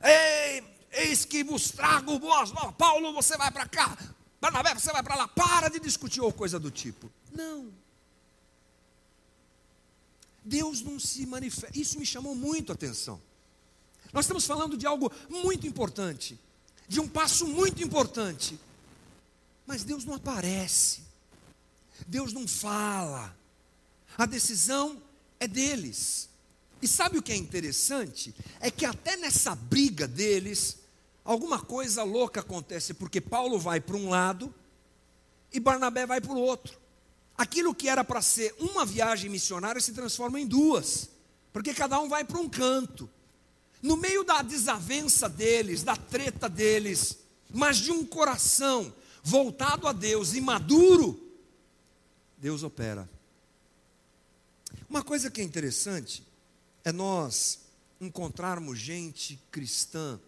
Ei, 0.04 0.64
eis 0.92 1.24
que 1.24 1.44
vos 1.44 1.70
trago 1.70 2.18
boas 2.18 2.52
novas. 2.52 2.76
Paulo, 2.76 3.14
você 3.14 3.38
vai 3.38 3.52
para 3.52 3.68
cá. 3.68 3.98
Barnabé, 4.42 4.74
você 4.74 4.92
vai 4.92 5.04
para 5.04 5.16
lá, 5.16 5.28
para 5.28 5.70
de 5.70 5.80
discutir 5.80 6.20
ou 6.20 6.34
coisa 6.34 6.60
do 6.60 6.72
tipo. 6.72 7.12
Não. 7.32 7.72
Deus 10.44 10.82
não 10.82 11.00
se 11.00 11.28
manifesta. 11.28 11.78
Isso 11.80 12.00
me 12.00 12.06
chamou 12.06 12.34
muito 12.34 12.72
a 12.72 12.76
atenção. 12.76 13.22
Nós 14.12 14.26
estamos 14.26 14.46
falando 14.46 14.76
de 14.76 14.88
algo 14.88 15.12
muito 15.30 15.68
importante, 15.68 16.40
de 16.88 17.00
um 17.00 17.08
passo 17.08 17.46
muito 17.48 17.84
importante. 17.84 18.60
Mas 19.68 19.84
Deus 19.84 20.04
não 20.04 20.16
aparece. 20.16 21.02
Deus 22.08 22.34
não 22.34 22.48
fala. 22.48 23.38
A 24.18 24.26
decisão 24.26 25.00
é 25.40 25.48
deles. 25.48 26.30
E 26.82 26.88
sabe 26.88 27.20
o 27.20 27.22
que 27.22 27.32
é 27.32 27.36
interessante? 27.36 28.34
É 28.60 28.72
que 28.72 28.86
até 28.86 29.16
nessa 29.16 29.54
briga 29.54 30.08
deles, 30.08 30.78
alguma 31.24 31.60
coisa 31.60 32.04
louca 32.04 32.42
acontece, 32.42 32.94
porque 32.94 33.22
Paulo 33.22 33.60
vai 33.60 33.80
para 33.80 33.96
um 33.96 34.10
lado 34.10 34.54
e 35.52 35.60
Barnabé 35.60 36.06
vai 36.06 36.22
para 36.22 36.32
o 36.32 36.40
outro. 36.40 36.80
Aquilo 37.38 37.74
que 37.74 37.90
era 37.90 38.04
para 38.04 38.22
ser 38.22 38.56
uma 38.60 38.86
viagem 38.86 39.30
missionária 39.30 39.82
se 39.82 39.94
transforma 39.94 40.40
em 40.40 40.46
duas, 40.46 41.10
porque 41.52 41.74
cada 41.74 42.00
um 42.00 42.08
vai 42.08 42.24
para 42.24 42.40
um 42.40 42.50
canto. 42.50 43.10
No 43.82 43.98
meio 43.98 44.24
da 44.24 44.42
desavença 44.42 45.28
deles, 45.28 45.84
da 45.84 45.96
treta 45.96 46.48
deles, 46.48 47.18
mas 47.50 47.78
de 47.78 47.92
um 47.92 48.06
coração 48.06 48.94
voltado 49.24 49.88
a 49.88 49.92
Deus 49.92 50.34
e 50.34 50.42
maduro, 50.42 51.20
Deus 52.38 52.64
opera. 52.64 53.10
Uma 54.90 55.04
coisa 55.04 55.32
que 55.32 55.42
é 55.42 55.44
interessante 55.44 56.24
é 56.84 56.92
nós 56.92 57.62
encontrarmos 58.00 58.78
gente 58.78 59.40
cristã 59.52 60.20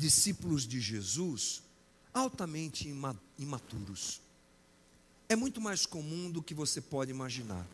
discípulos 0.00 0.66
de 0.66 0.80
Jesus 0.80 1.62
altamente 2.14 2.88
imaturos. 3.38 4.22
É 5.28 5.36
muito 5.36 5.60
mais 5.60 5.84
comum 5.84 6.30
do 6.30 6.42
que 6.42 6.54
você 6.54 6.80
pode 6.80 7.10
imaginar. 7.10 7.66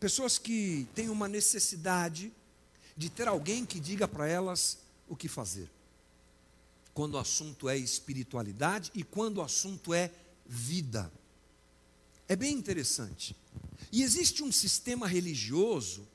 Pessoas 0.00 0.38
que 0.38 0.88
têm 0.94 1.10
uma 1.10 1.28
necessidade 1.28 2.32
de 2.96 3.10
ter 3.10 3.28
alguém 3.28 3.66
que 3.66 3.78
diga 3.78 4.08
para 4.08 4.26
elas 4.26 4.78
o 5.06 5.14
que 5.14 5.28
fazer. 5.28 5.70
Quando 6.94 7.14
o 7.14 7.18
assunto 7.18 7.68
é 7.68 7.76
espiritualidade 7.76 8.90
e 8.94 9.04
quando 9.04 9.36
o 9.36 9.42
assunto 9.42 9.92
é 9.92 10.10
vida. 10.46 11.12
é 12.26 12.34
bem 12.34 12.54
interessante. 12.54 13.36
E 13.92 14.02
existe 14.02 14.42
um 14.42 14.50
sistema 14.50 15.06
religioso 15.06 16.08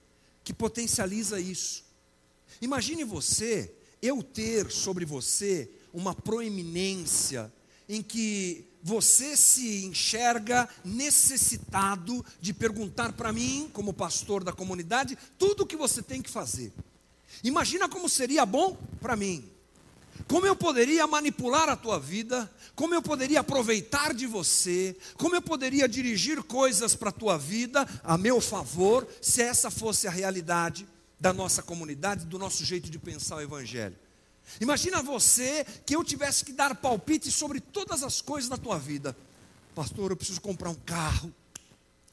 que 0.43 0.53
potencializa 0.53 1.39
isso. 1.39 1.83
Imagine 2.59 3.03
você, 3.03 3.77
eu 4.01 4.21
ter 4.21 4.71
sobre 4.71 5.05
você 5.05 5.69
uma 5.93 6.13
proeminência 6.13 7.51
em 7.89 8.01
que 8.01 8.65
você 8.83 9.35
se 9.35 9.85
enxerga 9.85 10.67
necessitado 10.85 12.25
de 12.39 12.53
perguntar 12.53 13.13
para 13.13 13.33
mim, 13.33 13.69
como 13.73 13.93
pastor 13.93 14.43
da 14.43 14.53
comunidade, 14.53 15.17
tudo 15.37 15.63
o 15.63 15.65
que 15.65 15.75
você 15.75 16.01
tem 16.01 16.21
que 16.21 16.29
fazer. 16.29 16.71
Imagina 17.43 17.89
como 17.89 18.07
seria 18.07 18.45
bom 18.45 18.77
para 19.01 19.15
mim. 19.15 19.49
Como 20.27 20.45
eu 20.45 20.55
poderia 20.55 21.05
manipular 21.05 21.69
a 21.69 21.75
tua 21.75 21.99
vida, 21.99 22.51
como 22.75 22.93
eu 22.93 23.01
poderia 23.01 23.41
aproveitar 23.41 24.13
de 24.13 24.25
você, 24.25 24.95
como 25.15 25.35
eu 25.35 25.41
poderia 25.41 25.87
dirigir 25.87 26.41
coisas 26.43 26.95
para 26.95 27.09
a 27.09 27.13
tua 27.13 27.37
vida 27.37 27.87
a 28.03 28.17
meu 28.17 28.41
favor, 28.41 29.07
se 29.21 29.41
essa 29.41 29.69
fosse 29.69 30.07
a 30.07 30.11
realidade 30.11 30.87
da 31.19 31.33
nossa 31.33 31.63
comunidade, 31.63 32.25
do 32.25 32.37
nosso 32.37 32.63
jeito 32.63 32.89
de 32.89 32.99
pensar 32.99 33.37
o 33.37 33.41
Evangelho. 33.41 33.95
Imagina 34.61 35.01
você 35.01 35.65
que 35.85 35.95
eu 35.95 36.03
tivesse 36.03 36.45
que 36.45 36.53
dar 36.53 36.75
palpite 36.75 37.31
sobre 37.31 37.59
todas 37.59 38.03
as 38.03 38.21
coisas 38.21 38.49
da 38.49 38.57
tua 38.57 38.77
vida. 38.77 39.15
Pastor, 39.75 40.11
eu 40.11 40.17
preciso 40.17 40.41
comprar 40.41 40.69
um 40.69 40.75
carro. 40.75 41.33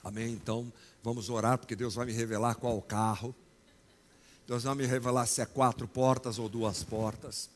Amém? 0.02 0.32
Então, 0.32 0.72
vamos 1.02 1.30
orar, 1.30 1.58
porque 1.58 1.76
Deus 1.76 1.94
vai 1.94 2.06
me 2.06 2.12
revelar 2.12 2.56
qual 2.56 2.76
o 2.76 2.82
carro. 2.82 3.34
Deus 4.46 4.64
vai 4.64 4.74
me 4.74 4.84
revelar 4.84 5.26
se 5.26 5.40
é 5.40 5.46
quatro 5.46 5.88
portas 5.88 6.38
ou 6.38 6.48
duas 6.48 6.82
portas. 6.82 7.48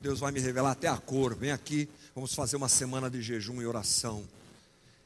Deus 0.00 0.20
vai 0.20 0.32
me 0.32 0.40
revelar 0.40 0.72
até 0.72 0.88
a 0.88 0.98
cor. 0.98 1.34
Vem 1.34 1.52
aqui, 1.52 1.88
vamos 2.14 2.34
fazer 2.34 2.56
uma 2.56 2.68
semana 2.68 3.08
de 3.08 3.22
jejum 3.22 3.62
e 3.62 3.66
oração. 3.66 4.28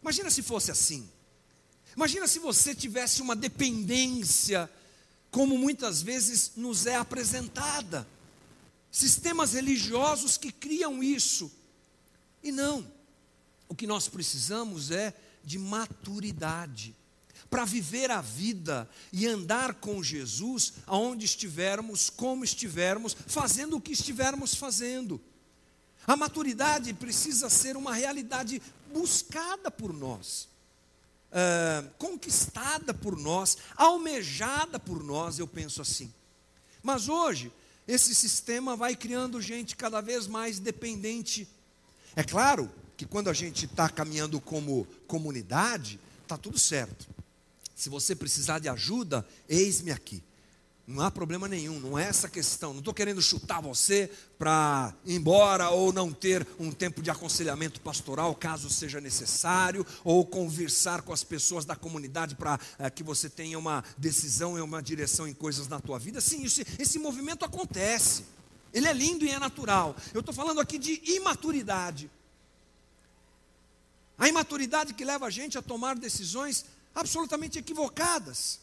Imagina 0.03 0.31
se 0.31 0.43
fosse 0.43 0.71
assim. 0.71 1.09
Imagina 1.95 2.27
se 2.27 2.39
você 2.39 2.75
tivesse 2.75 3.21
uma 3.21 3.37
dependência, 3.37 4.69
como 5.31 5.57
muitas 5.57 6.03
vezes 6.03 6.53
nos 6.57 6.87
é 6.87 6.97
apresentada. 6.97 8.07
Sistemas 8.91 9.53
religiosos 9.53 10.37
que 10.37 10.51
criam 10.51 11.03
isso. 11.03 11.51
E 12.43 12.51
não. 12.51 12.87
O 13.69 13.75
que 13.75 13.87
nós 13.87 14.09
precisamos 14.09 14.91
é 14.91 15.15
de 15.45 15.59
maturidade 15.59 16.95
para 17.49 17.65
viver 17.65 18.11
a 18.11 18.21
vida 18.21 18.89
e 19.13 19.27
andar 19.27 19.75
com 19.75 20.03
Jesus 20.03 20.75
aonde 20.87 21.25
estivermos, 21.25 22.09
como 22.09 22.45
estivermos, 22.45 23.17
fazendo 23.27 23.77
o 23.77 23.81
que 23.81 23.93
estivermos 23.93 24.55
fazendo. 24.55 25.21
A 26.07 26.17
maturidade 26.17 26.95
precisa 26.95 27.51
ser 27.51 27.77
uma 27.77 27.95
realidade 27.95 28.63
buscada 28.93 29.71
por 29.71 29.93
nós, 29.93 30.49
é, 31.33 31.85
conquistada 31.99 32.93
por 32.93 33.19
nós, 33.19 33.59
almejada 33.77 34.79
por 34.79 35.03
nós, 35.03 35.39
eu 35.39 35.47
penso 35.47 35.81
assim. 35.83 36.13
Mas 36.83 37.09
hoje, 37.09 37.53
esse 37.87 38.15
sistema 38.15 38.77
vai 38.77 38.95
criando 38.97 39.41
gente 39.41 39.77
cada 39.77 40.01
vez 40.01 40.27
mais 40.27 40.59
dependente. 40.59 41.49
É 42.17 42.23
claro 42.23 42.71
que 42.97 43.07
quando 43.07 43.31
a 43.31 43.33
gente 43.33 43.65
está 43.67 43.89
caminhando 43.89 44.41
como 44.41 44.87
comunidade, 45.07 45.99
está 46.23 46.37
tudo 46.37 46.59
certo. 46.59 47.09
Se 47.75 47.89
você 47.89 48.15
precisar 48.15 48.59
de 48.59 48.69
ajuda, 48.69 49.27
eis-me 49.49 49.91
aqui. 49.91 50.23
Não 50.91 51.05
há 51.05 51.11
problema 51.11 51.47
nenhum, 51.47 51.79
não 51.79 51.97
é 51.97 52.09
essa 52.09 52.29
questão. 52.29 52.73
Não 52.73 52.81
estou 52.81 52.93
querendo 52.93 53.23
chutar 53.23 53.61
você 53.61 54.11
para 54.37 54.93
ir 55.05 55.15
embora 55.15 55.71
ou 55.71 55.93
não 55.93 56.13
ter 56.13 56.45
um 56.59 56.73
tempo 56.73 57.01
de 57.01 57.09
aconselhamento 57.09 57.81
pastoral, 57.81 58.35
caso 58.35 58.69
seja 58.69 59.01
necessário, 59.01 59.87
ou 60.03 60.27
conversar 60.27 61.03
com 61.03 61.13
as 61.13 61.23
pessoas 61.23 61.65
da 61.65 61.77
comunidade 61.77 62.35
para 62.35 62.59
é, 62.77 62.91
que 62.91 63.05
você 63.05 63.31
tenha 63.31 63.57
uma 63.57 63.85
decisão 63.97 64.59
e 64.59 64.61
uma 64.61 64.83
direção 64.83 65.29
em 65.29 65.33
coisas 65.33 65.69
na 65.69 65.79
tua 65.79 65.97
vida. 65.97 66.21
Sim, 66.21 66.43
isso, 66.43 66.61
esse 66.77 66.99
movimento 66.99 67.45
acontece. 67.45 68.25
Ele 68.75 68.89
é 68.89 68.93
lindo 68.93 69.25
e 69.25 69.31
é 69.31 69.39
natural. 69.39 69.95
Eu 70.13 70.21
estou 70.21 70.35
falando 70.35 70.61
aqui 70.61 70.77
de 70.77 71.01
imaturidade. 71.13 72.11
A 74.19 74.29
imaturidade 74.29 74.93
que 74.93 75.05
leva 75.05 75.27
a 75.27 75.31
gente 75.31 75.57
a 75.57 75.63
tomar 75.63 75.97
decisões 75.97 76.65
absolutamente 76.93 77.61
equivocadas, 77.61 78.59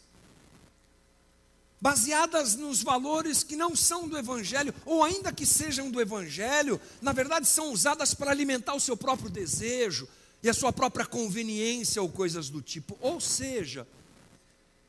baseadas 1.79 2.55
nos 2.55 2.81
valores 2.81 3.43
que 3.43 3.55
não 3.55 3.75
são 3.75 4.07
do 4.07 4.17
Evangelho, 4.17 4.73
ou 4.85 5.03
ainda 5.03 5.31
que 5.31 5.45
sejam 5.45 5.91
do 5.91 6.01
Evangelho, 6.01 6.79
na 7.01 7.11
verdade 7.11 7.47
são 7.47 7.71
usadas 7.71 8.13
para 8.13 8.31
alimentar 8.31 8.73
o 8.73 8.79
seu 8.79 8.97
próprio 8.97 9.29
desejo 9.29 10.07
e 10.41 10.49
a 10.49 10.53
sua 10.53 10.73
própria 10.73 11.05
conveniência 11.05 12.01
ou 12.01 12.09
coisas 12.09 12.49
do 12.49 12.61
tipo. 12.61 12.97
Ou 12.99 13.21
seja, 13.21 13.87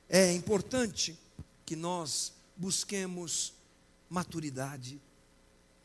é 0.09 0.33
importante 0.33 1.18
que 1.66 1.77
nós 1.77 2.33
busquemos 2.57 3.53
maturidade 4.09 5.01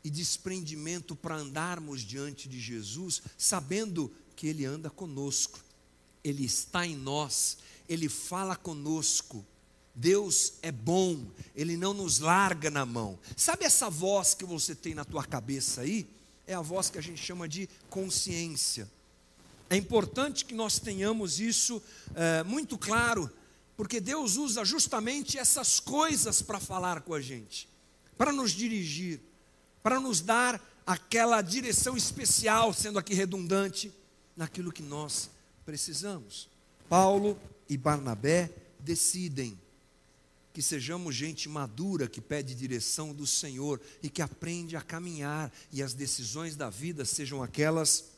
e 0.03 0.09
desprendimento 0.09 1.15
para 1.15 1.35
andarmos 1.35 2.01
diante 2.01 2.47
de 2.47 2.59
Jesus, 2.59 3.21
sabendo 3.37 4.11
que 4.35 4.47
Ele 4.47 4.65
anda 4.65 4.89
conosco 4.89 5.59
ele 6.23 6.45
está 6.45 6.85
em 6.87 6.95
nós, 6.95 7.57
Ele 7.87 8.07
fala 8.07 8.55
conosco. 8.55 9.45
Deus 9.95 10.53
é 10.61 10.71
bom, 10.71 11.25
Ele 11.55 11.77
não 11.77 11.93
nos 11.93 12.19
larga 12.19 12.71
na 12.71 12.85
mão. 12.85 13.19
Sabe 13.37 13.65
essa 13.65 13.89
voz 13.89 14.33
que 14.33 14.45
você 14.45 14.73
tem 14.73 14.95
na 14.95 15.05
tua 15.05 15.23
cabeça 15.23 15.81
aí? 15.81 16.07
É 16.47 16.53
a 16.53 16.61
voz 16.61 16.89
que 16.89 16.97
a 16.97 17.01
gente 17.01 17.23
chama 17.23 17.47
de 17.47 17.69
consciência. 17.89 18.89
É 19.69 19.75
importante 19.75 20.45
que 20.45 20.53
nós 20.53 20.79
tenhamos 20.79 21.39
isso 21.39 21.81
é, 22.15 22.43
muito 22.43 22.77
claro, 22.77 23.29
porque 23.77 23.99
Deus 23.99 24.35
usa 24.35 24.65
justamente 24.65 25.37
essas 25.37 25.79
coisas 25.79 26.41
para 26.41 26.59
falar 26.59 27.01
com 27.01 27.13
a 27.13 27.21
gente, 27.21 27.69
para 28.17 28.31
nos 28.31 28.51
dirigir, 28.51 29.19
para 29.81 29.99
nos 29.99 30.21
dar 30.21 30.61
aquela 30.85 31.41
direção 31.41 31.95
especial, 31.95 32.73
sendo 32.73 32.99
aqui 32.99 33.13
redundante, 33.13 33.91
naquilo 34.35 34.71
que 34.71 34.83
nós 34.83 35.29
precisamos. 35.65 36.49
Paulo 36.89 37.39
e 37.69 37.77
Barnabé 37.77 38.51
decidem 38.79 39.57
que 40.53 40.61
sejamos 40.61 41.15
gente 41.15 41.49
madura 41.49 42.07
que 42.07 42.21
pede 42.21 42.53
direção 42.53 43.13
do 43.13 43.25
Senhor 43.25 43.81
e 44.03 44.09
que 44.09 44.21
aprende 44.21 44.75
a 44.75 44.81
caminhar 44.81 45.51
e 45.71 45.81
as 45.81 45.93
decisões 45.93 46.55
da 46.55 46.69
vida 46.69 47.03
sejam 47.03 47.41
aquelas 47.41 48.13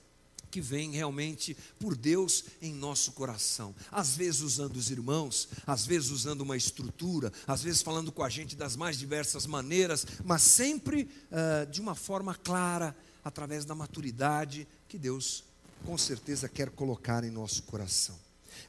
que 0.51 0.61
vêm 0.61 0.91
realmente 0.91 1.55
por 1.79 1.97
Deus 1.97 2.45
em 2.61 2.73
nosso 2.73 3.13
coração. 3.13 3.73
Às 3.91 4.15
vezes 4.15 4.41
usando 4.41 4.75
os 4.77 4.89
irmãos, 4.89 5.49
às 5.65 5.85
vezes 5.85 6.11
usando 6.11 6.41
uma 6.41 6.55
estrutura, 6.55 7.31
às 7.47 7.63
vezes 7.63 7.81
falando 7.81 8.11
com 8.11 8.23
a 8.23 8.29
gente 8.29 8.55
das 8.55 8.75
mais 8.75 8.97
diversas 8.97 9.45
maneiras, 9.45 10.05
mas 10.23 10.41
sempre 10.43 11.09
uh, 11.31 11.69
de 11.69 11.81
uma 11.81 11.95
forma 11.95 12.35
clara, 12.35 12.95
através 13.23 13.65
da 13.65 13.73
maturidade 13.73 14.67
que 14.87 14.99
Deus 14.99 15.43
com 15.83 15.97
certeza 15.97 16.47
quer 16.47 16.69
colocar 16.69 17.23
em 17.23 17.31
nosso 17.31 17.63
coração. 17.63 18.17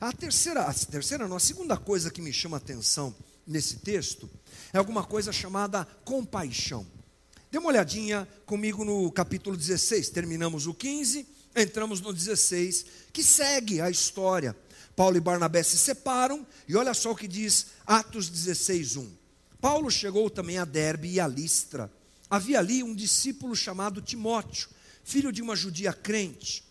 A 0.01 0.13
terceira, 0.13 0.63
a 0.63 0.75
terceira, 0.75 1.29
não, 1.29 1.37
a 1.37 1.41
segunda 1.41 1.77
coisa 1.77 2.11
que 2.11 2.23
me 2.23 2.33
chama 2.33 2.57
a 2.57 2.59
atenção 2.59 3.15
nesse 3.47 3.77
texto 3.77 4.29
é 4.73 4.79
alguma 4.79 5.05
coisa 5.05 5.33
chamada 5.33 5.87
compaixão. 6.05 6.87
Dê 7.51 7.59
uma 7.59 7.69
olhadinha 7.69 8.29
comigo 8.45 8.85
no 8.85 9.11
capítulo 9.13 9.57
16, 9.57 10.11
terminamos 10.11 10.67
o 10.67 10.75
15, 10.75 11.27
entramos 11.55 12.01
no 12.01 12.13
16, 12.13 12.87
que 13.13 13.23
segue 13.23 13.81
a 13.81 13.89
história. 13.89 14.57
Paulo 14.95 15.17
e 15.17 15.21
Barnabé 15.21 15.63
se 15.63 15.79
separam, 15.79 16.47
e 16.67 16.77
olha 16.77 16.93
só 16.95 17.13
o 17.13 17.17
que 17.17 17.29
diz 17.29 17.67
Atos 17.87 18.29
16, 18.29 18.97
1. 18.97 19.13
Paulo 19.61 19.91
chegou 19.91 20.29
também 20.29 20.59
a 20.59 20.65
Derbe 20.65 21.09
e 21.09 21.21
a 21.21 21.29
Listra. 21.29 21.93
Havia 22.29 22.59
ali 22.59 22.83
um 22.83 22.95
discípulo 22.95 23.55
chamado 23.55 24.03
Timóteo, 24.03 24.69
filho 25.05 25.31
de 25.31 25.41
uma 25.41 25.55
judia 25.55 25.93
crente 25.93 26.67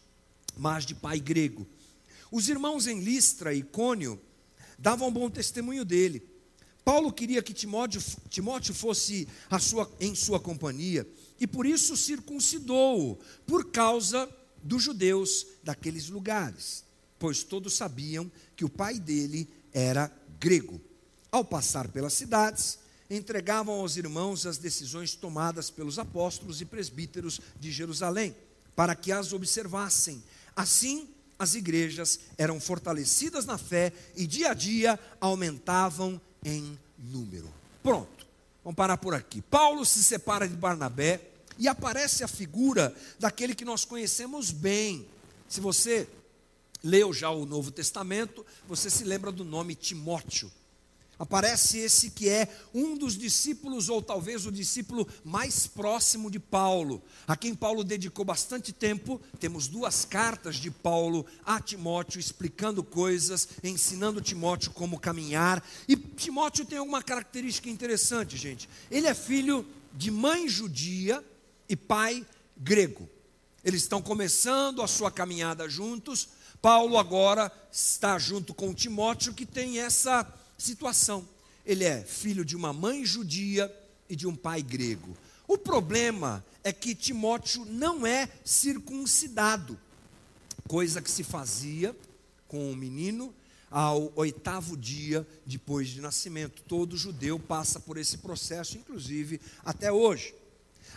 mas 0.57 0.85
de 0.85 0.95
pai 0.95 1.19
grego. 1.19 1.67
Os 2.31 2.49
irmãos 2.49 2.87
em 2.87 2.99
Listra 2.99 3.53
e 3.53 3.61
Cônio 3.61 4.19
davam 4.77 5.11
bom 5.11 5.29
testemunho 5.29 5.85
dele. 5.85 6.27
Paulo 6.85 7.11
queria 7.11 7.41
que 7.41 7.53
Timóteo, 7.53 8.01
Timóteo 8.29 8.73
fosse 8.73 9.27
sua, 9.59 9.91
em 9.99 10.15
sua 10.15 10.39
companhia 10.39 11.05
e 11.39 11.45
por 11.45 11.65
isso 11.65 11.97
circuncidou-o, 11.97 13.17
por 13.45 13.71
causa 13.71 14.29
dos 14.63 14.83
judeus 14.83 15.45
daqueles 15.63 16.07
lugares, 16.07 16.85
pois 17.19 17.43
todos 17.43 17.73
sabiam 17.73 18.31
que 18.55 18.63
o 18.63 18.69
pai 18.69 18.99
dele 18.99 19.49
era 19.73 20.09
grego. 20.39 20.79
Ao 21.29 21.43
passar 21.43 21.89
pelas 21.89 22.13
cidades, 22.13 22.79
entregavam 23.09 23.81
aos 23.81 23.97
irmãos 23.97 24.45
as 24.45 24.57
decisões 24.57 25.15
tomadas 25.15 25.69
pelos 25.69 25.99
apóstolos 25.99 26.61
e 26.61 26.65
presbíteros 26.65 27.41
de 27.59 27.71
Jerusalém, 27.71 28.33
para 28.75 28.95
que 28.95 29.11
as 29.11 29.33
observassem 29.33 30.23
Assim, 30.55 31.09
as 31.37 31.53
igrejas 31.53 32.19
eram 32.37 32.61
fortalecidas 32.61 33.45
na 33.45 33.57
fé 33.57 33.91
e 34.15 34.25
dia 34.25 34.51
a 34.51 34.53
dia 34.53 34.97
aumentavam 35.19 36.21
em 36.45 36.79
número. 36.97 37.51
Pronto, 37.83 38.25
vamos 38.63 38.77
parar 38.77 38.97
por 38.97 39.13
aqui. 39.13 39.41
Paulo 39.41 39.83
se 39.83 40.01
separa 40.03 40.47
de 40.47 40.55
Barnabé 40.55 41.31
e 41.57 41.67
aparece 41.67 42.23
a 42.23 42.27
figura 42.27 42.95
daquele 43.19 43.55
que 43.55 43.65
nós 43.65 43.83
conhecemos 43.83 44.51
bem. 44.51 45.07
Se 45.49 45.59
você 45.59 46.07
leu 46.83 47.11
já 47.11 47.29
o 47.31 47.45
Novo 47.45 47.71
Testamento, 47.71 48.45
você 48.67 48.89
se 48.89 49.03
lembra 49.03 49.31
do 49.31 49.43
nome 49.43 49.73
Timóteo. 49.73 50.51
Aparece 51.17 51.79
esse 51.79 52.09
que 52.09 52.27
é 52.27 52.47
um 52.73 52.97
dos 52.97 53.17
discípulos, 53.17 53.87
ou 53.87 54.01
talvez 54.01 54.45
o 54.45 54.51
discípulo 54.51 55.07
mais 55.23 55.65
próximo 55.65 56.29
de 56.29 56.39
Paulo, 56.39 57.01
a 57.25 57.37
quem 57.37 57.55
Paulo 57.55 57.83
dedicou 57.83 58.25
bastante 58.25 58.73
tempo. 58.73 59.21
Temos 59.39 59.67
duas 59.67 60.03
cartas 60.03 60.57
de 60.57 60.69
Paulo 60.69 61.25
a 61.45 61.61
Timóteo, 61.61 62.19
explicando 62.19 62.83
coisas, 62.83 63.47
ensinando 63.63 64.21
Timóteo 64.21 64.71
como 64.71 64.99
caminhar. 64.99 65.65
E 65.87 65.95
Timóteo 65.95 66.65
tem 66.65 66.77
alguma 66.77 67.01
característica 67.01 67.69
interessante, 67.69 68.35
gente. 68.35 68.69
Ele 68.91 69.07
é 69.07 69.13
filho 69.13 69.65
de 69.93 70.11
mãe 70.11 70.49
judia 70.49 71.23
e 71.69 71.75
pai 71.75 72.25
grego. 72.57 73.09
Eles 73.63 73.81
estão 73.81 74.01
começando 74.01 74.81
a 74.81 74.87
sua 74.87 75.09
caminhada 75.09 75.67
juntos, 75.67 76.27
Paulo 76.61 76.97
agora 76.97 77.51
está 77.71 78.17
junto 78.17 78.53
com 78.53 78.73
Timóteo, 78.73 79.33
que 79.33 79.45
tem 79.45 79.79
essa 79.79 80.23
situação. 80.57 81.27
Ele 81.65 81.83
é 81.83 82.01
filho 82.01 82.45
de 82.45 82.55
uma 82.55 82.71
mãe 82.71 83.05
judia 83.05 83.73
e 84.09 84.15
de 84.15 84.27
um 84.27 84.35
pai 84.35 84.61
grego. 84.61 85.15
O 85.47 85.57
problema 85.57 86.43
é 86.63 86.73
que 86.73 86.95
Timóteo 86.95 87.65
não 87.65 88.05
é 88.05 88.29
circuncidado, 88.43 89.79
coisa 90.67 91.01
que 91.01 91.11
se 91.11 91.23
fazia 91.23 91.95
com 92.47 92.71
o 92.71 92.75
menino 92.75 93.33
ao 93.69 94.11
oitavo 94.15 94.77
dia 94.77 95.27
depois 95.45 95.89
de 95.89 96.01
nascimento. 96.01 96.63
Todo 96.63 96.97
judeu 96.97 97.39
passa 97.39 97.79
por 97.79 97.97
esse 97.97 98.19
processo, 98.19 98.77
inclusive 98.77 99.39
até 99.63 99.91
hoje. 99.91 100.33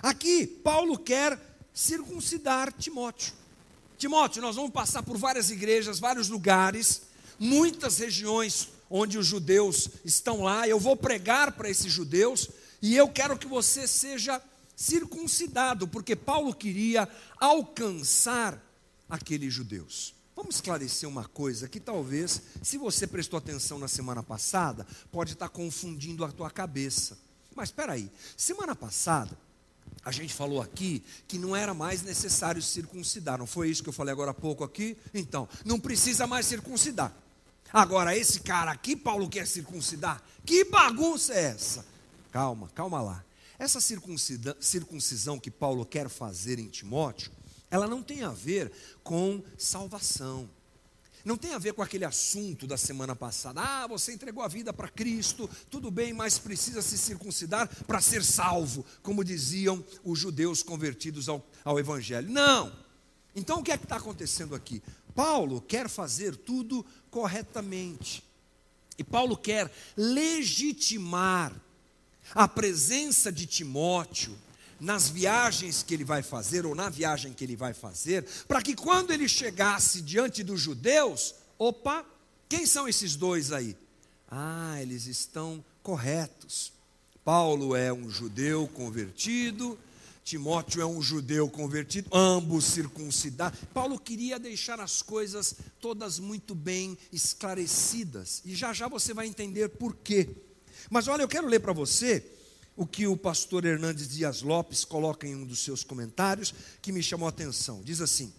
Aqui, 0.03 0.47
Paulo 0.47 0.99
quer 0.99 1.39
circuncidar 1.75 2.73
Timóteo. 2.73 3.35
Timóteo, 3.99 4.41
nós 4.41 4.57
vamos 4.57 4.71
passar 4.71 5.03
por 5.03 5.19
várias 5.19 5.51
igrejas, 5.51 5.99
vários 5.99 6.29
lugares, 6.29 7.03
muitas 7.39 7.99
regiões 7.99 8.69
onde 8.91 9.19
os 9.19 9.27
judeus 9.27 9.89
estão 10.05 10.43
lá. 10.43 10.67
Eu 10.69 10.79
vou 10.79 10.97
pregar 10.97 11.53
para 11.53 11.71
esses 11.71 11.93
judeus 11.93 12.49
e 12.81 12.97
eu 12.97 13.09
quero 13.09 13.39
que 13.39 13.47
você 13.47 13.87
seja 13.87 14.41
circuncidado, 14.77 15.89
porque 15.89 16.15
Paulo 16.15 16.55
queria 16.55 17.09
alcançar 17.41 18.63
aqueles 19.09 19.53
judeus. 19.53 20.15
Vamos 20.37 20.55
esclarecer 20.55 21.09
uma 21.09 21.25
coisa 21.25 21.69
que 21.69 21.81
talvez, 21.81 22.41
se 22.63 22.79
você 22.79 23.09
prestou 23.09 23.39
atenção 23.39 23.77
na 23.77 23.89
semana 23.89 24.23
passada, 24.23 24.87
pode 25.11 25.33
estar 25.33 25.49
confundindo 25.49 26.25
a 26.25 26.31
tua 26.31 26.49
cabeça. 26.49 27.19
Mas 27.57 27.71
espera 27.71 27.95
aí, 27.95 28.09
semana 28.37 28.77
passada 28.77 29.37
a 30.05 30.13
gente 30.13 30.33
falou 30.33 30.63
aqui 30.63 31.03
que 31.27 31.39
não 31.39 31.57
era 31.57 31.75
mais 31.75 32.03
necessário 32.03 32.63
circuncidar, 32.63 33.37
não 33.37 33.47
foi 33.47 33.69
isso 33.69 33.83
que 33.83 33.89
eu 33.89 33.93
falei 33.93 34.13
agora 34.13 34.31
há 34.31 34.35
pouco 34.35 34.63
aqui? 34.63 34.97
Então, 35.13 35.49
não 35.65 35.81
precisa 35.81 36.27
mais 36.27 36.47
circuncidar. 36.47 37.13
Agora, 37.73 38.17
esse 38.17 38.41
cara 38.41 38.71
aqui, 38.71 38.97
Paulo 38.97 39.29
quer 39.29 39.47
circuncidar? 39.47 40.23
Que 40.45 40.65
bagunça 40.65 41.35
é 41.35 41.45
essa? 41.45 41.85
Calma, 42.31 42.69
calma 42.75 43.01
lá. 43.01 43.25
Essa 43.59 43.81
circuncisão 43.81 45.39
que 45.39 45.51
Paulo 45.51 45.85
quer 45.85 46.09
fazer 46.09 46.59
em 46.59 46.69
Timóteo, 46.69 47.33
ela 47.71 47.87
não 47.87 48.03
tem 48.03 48.23
a 48.23 48.31
ver 48.31 48.73
com 49.03 49.43
salvação. 49.59 50.49
Não 51.25 51.37
tem 51.37 51.53
a 51.53 51.59
ver 51.59 51.75
com 51.75 51.83
aquele 51.83 52.05
assunto 52.05 52.67
da 52.67 52.79
semana 52.79 53.15
passada. 53.15 53.61
Ah, 53.61 53.87
você 53.87 54.13
entregou 54.13 54.43
a 54.43 54.49
vida 54.49 54.73
para 54.73 54.89
Cristo, 54.89 55.51
tudo 55.69 55.91
bem, 55.91 56.13
mas 56.13 56.39
precisa 56.39 56.81
se 56.81 56.97
circuncidar 56.97 57.69
para 57.85 58.01
ser 58.01 58.25
salvo, 58.25 58.87
como 59.03 59.25
diziam 59.25 59.85
os 60.05 60.19
judeus 60.19 60.63
convertidos 60.63 61.29
ao, 61.29 61.45
ao 61.65 61.79
Evangelho. 61.79 62.31
Não! 62.31 62.73
Então 63.35 63.61
o 63.61 63.63
que 63.63 63.73
é 63.73 63.77
que 63.77 63.85
está 63.85 63.97
acontecendo 63.97 64.55
aqui? 64.55 64.83
Paulo 65.19 65.61
quer 65.61 65.89
fazer 65.89 66.37
tudo 66.37 66.87
corretamente. 67.11 68.23
E 68.97 69.03
Paulo 69.03 69.37
quer 69.37 69.69
legitimar 69.97 71.53
a 72.33 72.47
presença 72.47 73.33
de 73.33 73.45
Timóteo 73.45 74.39
nas 74.79 75.09
viagens 75.09 75.83
que 75.83 75.93
ele 75.93 76.05
vai 76.05 76.23
fazer, 76.23 76.65
ou 76.65 76.73
na 76.73 76.89
viagem 76.89 77.33
que 77.33 77.43
ele 77.43 77.57
vai 77.57 77.75
fazer, 77.75 78.25
para 78.47 78.63
que 78.63 78.77
quando 78.77 79.13
ele 79.13 79.29
chegasse 79.29 80.03
diante 80.03 80.45
dos 80.45 80.61
judeus, 80.61 81.35
opa, 81.59 82.07
quem 82.49 82.65
são 82.65 82.87
esses 82.87 83.17
dois 83.17 83.51
aí? 83.51 83.77
Ah, 84.31 84.81
eles 84.81 85.07
estão 85.07 85.65
corretos. 85.83 86.73
Paulo 87.25 87.75
é 87.75 87.93
um 87.93 88.09
judeu 88.09 88.69
convertido, 88.69 89.77
Timóteo 90.29 90.83
é 90.83 90.85
um 90.85 91.01
judeu 91.01 91.49
convertido, 91.49 92.15
ambos 92.15 92.67
circuncidados. 92.67 93.61
Paulo 93.73 93.99
queria 93.99 94.39
deixar 94.39 94.79
as 94.79 95.01
coisas 95.01 95.55
todas 95.81 96.19
muito 96.19 96.55
bem 96.55 96.99
esclarecidas, 97.11 98.43
e 98.45 98.55
já 98.55 98.75
já 98.75 98.89
você 98.89 99.15
vai 99.15 99.27
entender 99.27 99.71
por 99.71 99.97
quê. 99.97 100.29
Mas 100.91 101.09
olha, 101.09 101.23
eu 101.23 101.29
quero 101.29 101.47
ler 101.47 101.61
para 101.61 101.73
você 101.73 102.23
o 102.77 102.87
que 102.87 103.07
o 103.07 103.17
pastor 103.17 103.65
Hernandes 103.65 104.11
Dias 104.11 104.43
Lopes 104.43 104.85
coloca 104.85 105.27
em 105.27 105.35
um 105.35 105.47
dos 105.47 105.61
seus 105.61 105.83
comentários, 105.83 106.53
que 106.83 106.93
me 106.93 107.03
chamou 107.03 107.25
a 107.25 107.31
atenção. 107.31 107.81
Diz 107.83 108.03
assim: 108.03 108.31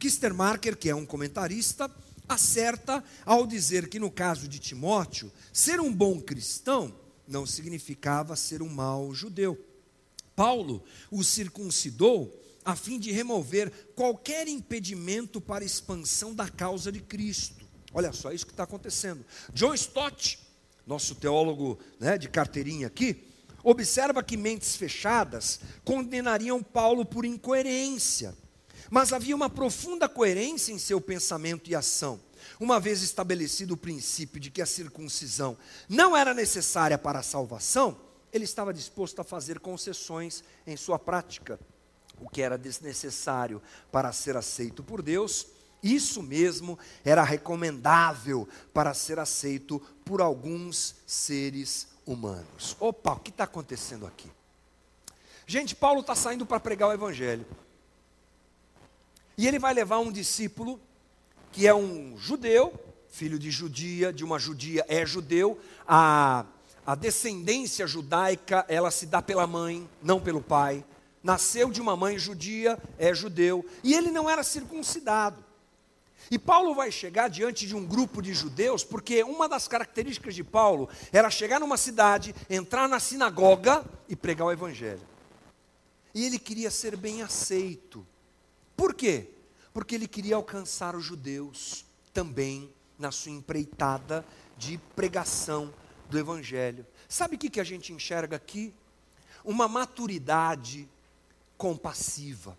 Kistermarker, 0.00 0.76
que 0.76 0.90
é 0.90 0.94
um 0.96 1.06
comentarista, 1.06 1.88
acerta 2.28 3.04
ao 3.24 3.46
dizer 3.46 3.88
que 3.88 4.00
no 4.00 4.10
caso 4.10 4.48
de 4.48 4.58
Timóteo, 4.58 5.30
ser 5.52 5.78
um 5.78 5.92
bom 5.94 6.20
cristão 6.20 6.92
não 7.28 7.46
significava 7.46 8.34
ser 8.34 8.62
um 8.62 8.68
mau 8.68 9.14
judeu. 9.14 9.69
Paulo 10.40 10.82
o 11.10 11.22
circuncidou 11.22 12.34
a 12.64 12.74
fim 12.74 12.98
de 12.98 13.12
remover 13.12 13.70
qualquer 13.94 14.48
impedimento 14.48 15.38
para 15.38 15.62
a 15.62 15.66
expansão 15.66 16.34
da 16.34 16.48
causa 16.48 16.90
de 16.90 16.98
Cristo. 16.98 17.62
Olha 17.92 18.10
só 18.10 18.32
isso 18.32 18.46
que 18.46 18.52
está 18.54 18.62
acontecendo. 18.62 19.22
John 19.52 19.74
Stott, 19.74 20.38
nosso 20.86 21.14
teólogo 21.14 21.78
né, 21.98 22.16
de 22.16 22.26
carteirinha 22.26 22.86
aqui, 22.86 23.26
Observa 23.62 24.22
que 24.22 24.38
mentes 24.38 24.74
fechadas 24.74 25.60
condenariam 25.84 26.62
Paulo 26.62 27.04
por 27.04 27.26
incoerência, 27.26 28.34
mas 28.90 29.12
havia 29.12 29.36
uma 29.36 29.50
profunda 29.50 30.08
coerência 30.08 30.72
em 30.72 30.78
seu 30.78 30.98
pensamento 30.98 31.70
e 31.70 31.74
ação. 31.74 32.18
Uma 32.58 32.80
vez 32.80 33.02
estabelecido 33.02 33.74
o 33.74 33.76
princípio 33.76 34.40
de 34.40 34.50
que 34.50 34.62
a 34.62 34.66
circuncisão 34.66 35.58
não 35.86 36.16
era 36.16 36.32
necessária 36.32 36.96
para 36.96 37.18
a 37.18 37.22
salvação, 37.22 38.00
ele 38.32 38.44
estava 38.44 38.72
disposto 38.72 39.20
a 39.20 39.24
fazer 39.24 39.60
concessões 39.60 40.44
em 40.66 40.76
sua 40.76 40.98
prática. 40.98 41.58
O 42.20 42.28
que 42.28 42.42
era 42.42 42.58
desnecessário 42.58 43.62
para 43.90 44.12
ser 44.12 44.36
aceito 44.36 44.82
por 44.82 45.02
Deus, 45.02 45.46
isso 45.82 46.22
mesmo 46.22 46.78
era 47.04 47.22
recomendável 47.22 48.48
para 48.74 48.92
ser 48.92 49.18
aceito 49.18 49.80
por 50.04 50.20
alguns 50.20 50.96
seres 51.06 51.88
humanos. 52.06 52.76
Opa, 52.78 53.12
o 53.12 53.20
que 53.20 53.30
está 53.30 53.44
acontecendo 53.44 54.06
aqui? 54.06 54.30
Gente, 55.46 55.74
Paulo 55.74 56.00
está 56.00 56.14
saindo 56.14 56.46
para 56.46 56.60
pregar 56.60 56.90
o 56.90 56.92
Evangelho. 56.92 57.46
E 59.36 59.48
ele 59.48 59.58
vai 59.58 59.72
levar 59.72 59.98
um 59.98 60.12
discípulo, 60.12 60.78
que 61.50 61.66
é 61.66 61.74
um 61.74 62.16
judeu, 62.18 62.72
filho 63.08 63.38
de 63.38 63.50
judia, 63.50 64.12
de 64.12 64.22
uma 64.22 64.38
judia, 64.38 64.84
é 64.86 65.04
judeu. 65.04 65.58
A, 65.88 66.44
a 66.90 66.96
descendência 66.96 67.86
judaica, 67.86 68.66
ela 68.66 68.90
se 68.90 69.06
dá 69.06 69.22
pela 69.22 69.46
mãe, 69.46 69.88
não 70.02 70.20
pelo 70.20 70.42
pai. 70.42 70.84
Nasceu 71.22 71.70
de 71.70 71.80
uma 71.80 71.94
mãe 71.96 72.18
judia, 72.18 72.76
é 72.98 73.14
judeu. 73.14 73.64
E 73.84 73.94
ele 73.94 74.10
não 74.10 74.28
era 74.28 74.42
circuncidado. 74.42 75.44
E 76.28 76.36
Paulo 76.36 76.74
vai 76.74 76.90
chegar 76.90 77.28
diante 77.28 77.64
de 77.64 77.76
um 77.76 77.86
grupo 77.86 78.20
de 78.20 78.34
judeus, 78.34 78.82
porque 78.82 79.22
uma 79.22 79.48
das 79.48 79.68
características 79.68 80.34
de 80.34 80.42
Paulo 80.42 80.88
era 81.12 81.30
chegar 81.30 81.60
numa 81.60 81.76
cidade, 81.76 82.34
entrar 82.50 82.88
na 82.88 82.98
sinagoga 82.98 83.84
e 84.08 84.16
pregar 84.16 84.48
o 84.48 84.52
evangelho. 84.52 85.06
E 86.12 86.26
ele 86.26 86.40
queria 86.40 86.72
ser 86.72 86.96
bem 86.96 87.22
aceito. 87.22 88.04
Por 88.76 88.94
quê? 88.94 89.28
Porque 89.72 89.94
ele 89.94 90.08
queria 90.08 90.34
alcançar 90.34 90.96
os 90.96 91.04
judeus 91.04 91.84
também 92.12 92.68
na 92.98 93.12
sua 93.12 93.30
empreitada 93.30 94.26
de 94.58 94.76
pregação 94.96 95.72
do 96.10 96.18
evangelho. 96.18 96.86
Sabe 97.08 97.36
o 97.36 97.38
que, 97.38 97.48
que 97.48 97.60
a 97.60 97.64
gente 97.64 97.92
enxerga 97.92 98.36
aqui? 98.36 98.74
Uma 99.44 99.66
maturidade 99.66 100.88
compassiva 101.56 102.56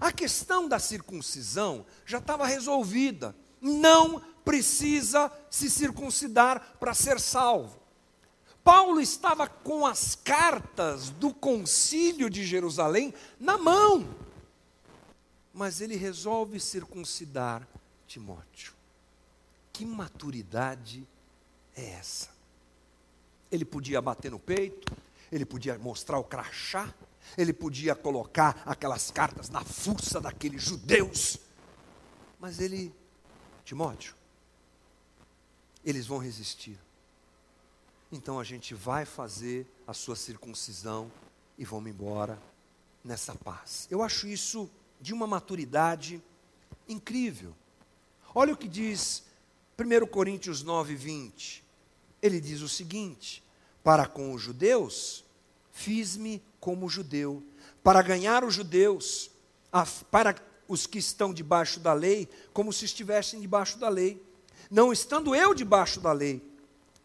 a 0.00 0.12
questão 0.12 0.68
da 0.68 0.78
circuncisão 0.78 1.86
já 2.04 2.18
estava 2.18 2.46
resolvida. 2.46 3.34
Não 3.60 4.20
precisa 4.44 5.32
se 5.50 5.70
circuncidar 5.70 6.76
para 6.78 6.94
ser 6.94 7.18
salvo. 7.18 7.80
Paulo 8.62 9.00
estava 9.00 9.48
com 9.48 9.86
as 9.86 10.14
cartas 10.14 11.10
do 11.10 11.32
concílio 11.32 12.28
de 12.28 12.44
Jerusalém 12.44 13.14
na 13.38 13.56
mão, 13.56 14.14
mas 15.52 15.80
ele 15.80 15.96
resolve 15.96 16.58
circuncidar 16.58 17.66
Timóteo. 18.06 18.74
Que 19.72 19.84
maturidade 19.84 21.06
é 21.76 21.90
essa? 21.90 22.28
Ele 23.52 23.64
podia 23.64 24.00
bater 24.00 24.30
no 24.30 24.38
peito, 24.38 24.92
ele 25.30 25.44
podia 25.44 25.78
mostrar 25.78 26.18
o 26.18 26.24
crachá, 26.24 26.92
ele 27.36 27.52
podia 27.52 27.94
colocar 27.94 28.62
aquelas 28.64 29.10
cartas 29.10 29.48
na 29.48 29.62
fuça 29.62 30.20
daqueles 30.20 30.62
judeus. 30.62 31.38
Mas 32.40 32.60
ele, 32.60 32.92
Timóteo, 33.64 34.14
eles 35.84 36.06
vão 36.06 36.18
resistir. 36.18 36.78
Então 38.10 38.40
a 38.40 38.44
gente 38.44 38.74
vai 38.74 39.04
fazer 39.04 39.66
a 39.86 39.92
sua 39.92 40.16
circuncisão 40.16 41.10
e 41.58 41.64
vamos 41.64 41.90
embora 41.90 42.40
nessa 43.04 43.34
paz. 43.34 43.86
Eu 43.90 44.02
acho 44.02 44.26
isso 44.26 44.70
de 45.00 45.12
uma 45.12 45.26
maturidade 45.26 46.22
incrível. 46.88 47.54
Olha 48.34 48.52
o 48.52 48.56
que 48.56 48.68
diz 48.68 49.24
1 49.78 50.06
Coríntios 50.06 50.62
9, 50.62 50.94
20. 50.94 51.65
Ele 52.22 52.40
diz 52.40 52.60
o 52.60 52.68
seguinte: 52.68 53.42
Para 53.82 54.06
com 54.06 54.32
os 54.32 54.42
judeus, 54.42 55.24
fiz-me 55.72 56.42
como 56.58 56.88
judeu, 56.88 57.42
para 57.82 58.02
ganhar 58.02 58.42
os 58.44 58.54
judeus, 58.54 59.30
para 60.10 60.34
os 60.66 60.86
que 60.86 60.98
estão 60.98 61.32
debaixo 61.32 61.78
da 61.78 61.92
lei, 61.92 62.28
como 62.52 62.72
se 62.72 62.84
estivessem 62.84 63.40
debaixo 63.40 63.78
da 63.78 63.88
lei, 63.88 64.20
não 64.70 64.92
estando 64.92 65.34
eu 65.34 65.54
debaixo 65.54 66.00
da 66.00 66.12
lei, 66.12 66.42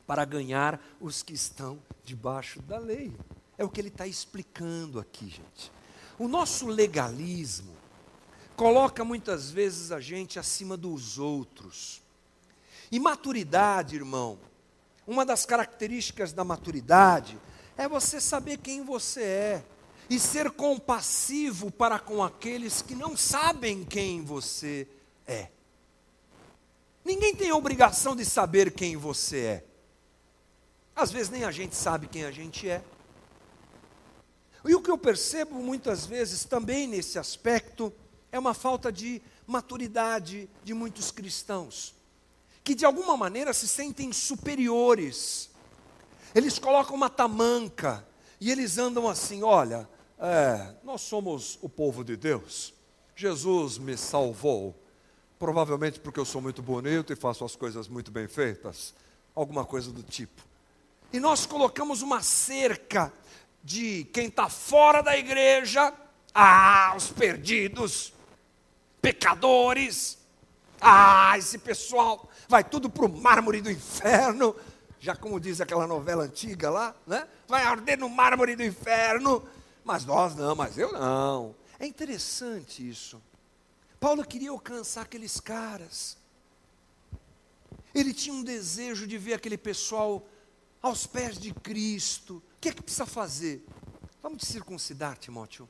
para 0.08 0.26
ganhar 0.26 0.82
os 1.00 1.22
que 1.22 1.34
estão 1.34 1.80
debaixo 2.04 2.62
da 2.62 2.78
lei. 2.78 3.14
É 3.58 3.64
o 3.64 3.70
que 3.70 3.80
ele 3.80 3.90
está 3.90 4.08
explicando 4.08 5.00
aqui, 5.00 5.28
gente. 5.28 5.72
O 6.18 6.28
nosso 6.28 6.68
legalismo 6.68 7.76
coloca 8.56 9.04
muitas 9.04 9.52
vezes 9.52 9.92
a 9.92 10.00
gente 10.00 10.40
acima 10.40 10.76
dos 10.76 11.20
outros. 11.20 12.02
E 12.92 13.00
maturidade, 13.00 13.96
irmão, 13.96 14.38
uma 15.06 15.26
das 15.26 15.46
características 15.46 16.34
da 16.34 16.44
maturidade 16.44 17.38
é 17.78 17.88
você 17.88 18.22
saber 18.22 18.58
quem 18.58 18.84
você 18.84 19.22
é 19.22 19.64
e 20.10 20.20
ser 20.20 20.52
compassivo 20.52 21.72
para 21.72 21.98
com 21.98 22.22
aqueles 22.24 22.82
que 22.82 22.94
não 22.94 23.16
sabem 23.16 23.84
quem 23.84 24.24
você 24.24 24.88
é. 25.26 25.48
Ninguém 27.04 27.36
tem 27.36 27.52
obrigação 27.52 28.16
de 28.16 28.26
saber 28.26 28.74
quem 28.74 28.96
você 28.96 29.40
é. 29.40 29.66
Às 30.96 31.12
vezes 31.12 31.30
nem 31.30 31.44
a 31.44 31.52
gente 31.52 31.76
sabe 31.76 32.08
quem 32.08 32.26
a 32.26 32.32
gente 32.32 32.70
é. 32.70 32.84
E 34.64 34.76
o 34.76 34.82
que 34.82 34.92
eu 34.92 34.98
percebo 34.98 35.56
muitas 35.56 36.06
vezes 36.06 36.46
também 36.46 36.88
nesse 36.88 37.18
aspecto 37.18 37.92
é 38.32 38.38
uma 38.38 38.54
falta 38.54 38.92
de 38.92 39.22
maturidade 39.48 40.50
de 40.64 40.74
muitos 40.74 41.10
cristãos, 41.10 41.96
que 42.64 42.76
de 42.76 42.86
alguma 42.86 43.18
maneira 43.18 43.54
se 43.54 43.68
sentem 43.68 44.12
superiores. 44.14 45.50
Eles 46.34 46.60
colocam 46.60 46.96
uma 46.96 47.10
tamanca 47.10 48.06
e 48.40 48.52
eles 48.52 48.78
andam 48.78 49.08
assim: 49.08 49.44
olha, 49.44 49.88
é, 50.20 50.76
nós 50.84 51.02
somos 51.02 51.58
o 51.62 51.70
povo 51.70 52.04
de 52.04 52.16
Deus. 52.16 52.74
Jesus 53.16 53.78
me 53.78 53.98
salvou. 53.98 54.76
Provavelmente 55.38 56.00
porque 56.00 56.20
eu 56.20 56.26
sou 56.26 56.40
muito 56.40 56.62
bonito 56.62 57.12
e 57.12 57.16
faço 57.16 57.44
as 57.44 57.56
coisas 57.56 57.88
muito 57.88 58.12
bem 58.12 58.28
feitas. 58.28 58.94
Alguma 59.34 59.66
coisa 59.66 59.92
do 59.92 60.04
tipo. 60.04 60.42
E 61.12 61.20
nós 61.20 61.46
colocamos 61.46 62.02
uma 62.02 62.22
cerca 62.22 63.12
de 63.64 64.06
quem 64.14 64.28
está 64.28 64.50
fora 64.50 65.02
da 65.02 65.18
igreja. 65.18 65.94
Ah, 66.34 66.94
os 66.96 67.08
perdidos, 67.10 68.14
pecadores. 69.02 70.20
Ah, 70.80 71.38
esse 71.38 71.58
pessoal 71.58 72.30
vai 72.52 72.66
tudo 72.66 72.90
para 72.90 73.06
o 73.06 73.10
mármore 73.10 73.62
do 73.62 73.72
inferno. 73.72 74.54
Já 75.00 75.16
como 75.16 75.40
diz 75.40 75.62
aquela 75.62 75.88
novela 75.88 76.26
antiga 76.26 76.70
lá, 76.70 76.94
né? 77.08 77.28
Vai 77.48 77.64
arder 77.64 77.98
no 77.98 78.10
mármore 78.10 78.58
do 78.58 78.64
inferno. 78.64 79.48
Mas 79.84 80.06
nós 80.06 80.36
não, 80.36 80.54
mas 80.54 80.78
eu 80.78 80.92
não. 80.92 81.56
É 81.80 81.88
interessante 81.88 82.88
isso. 82.88 83.20
Paulo 84.00 84.24
queria 84.24 84.52
alcançar 84.52 85.04
aqueles 85.04 85.40
caras. 85.40 86.18
Ele 87.96 88.14
tinha 88.14 88.36
um 88.36 88.44
desejo 88.44 89.08
de 89.08 89.18
ver 89.18 89.36
aquele 89.36 89.58
pessoal 89.58 90.28
aos 90.82 91.08
pés 91.08 91.40
de 91.40 91.54
Cristo. 91.54 92.44
O 92.58 92.60
que 92.60 92.70
é 92.70 92.74
que 92.74 92.84
precisa 92.84 93.06
fazer? 93.06 93.66
Vamos 94.22 94.40
te 94.40 94.46
circuncidar, 94.46 95.18
Timóteo. 95.18 95.68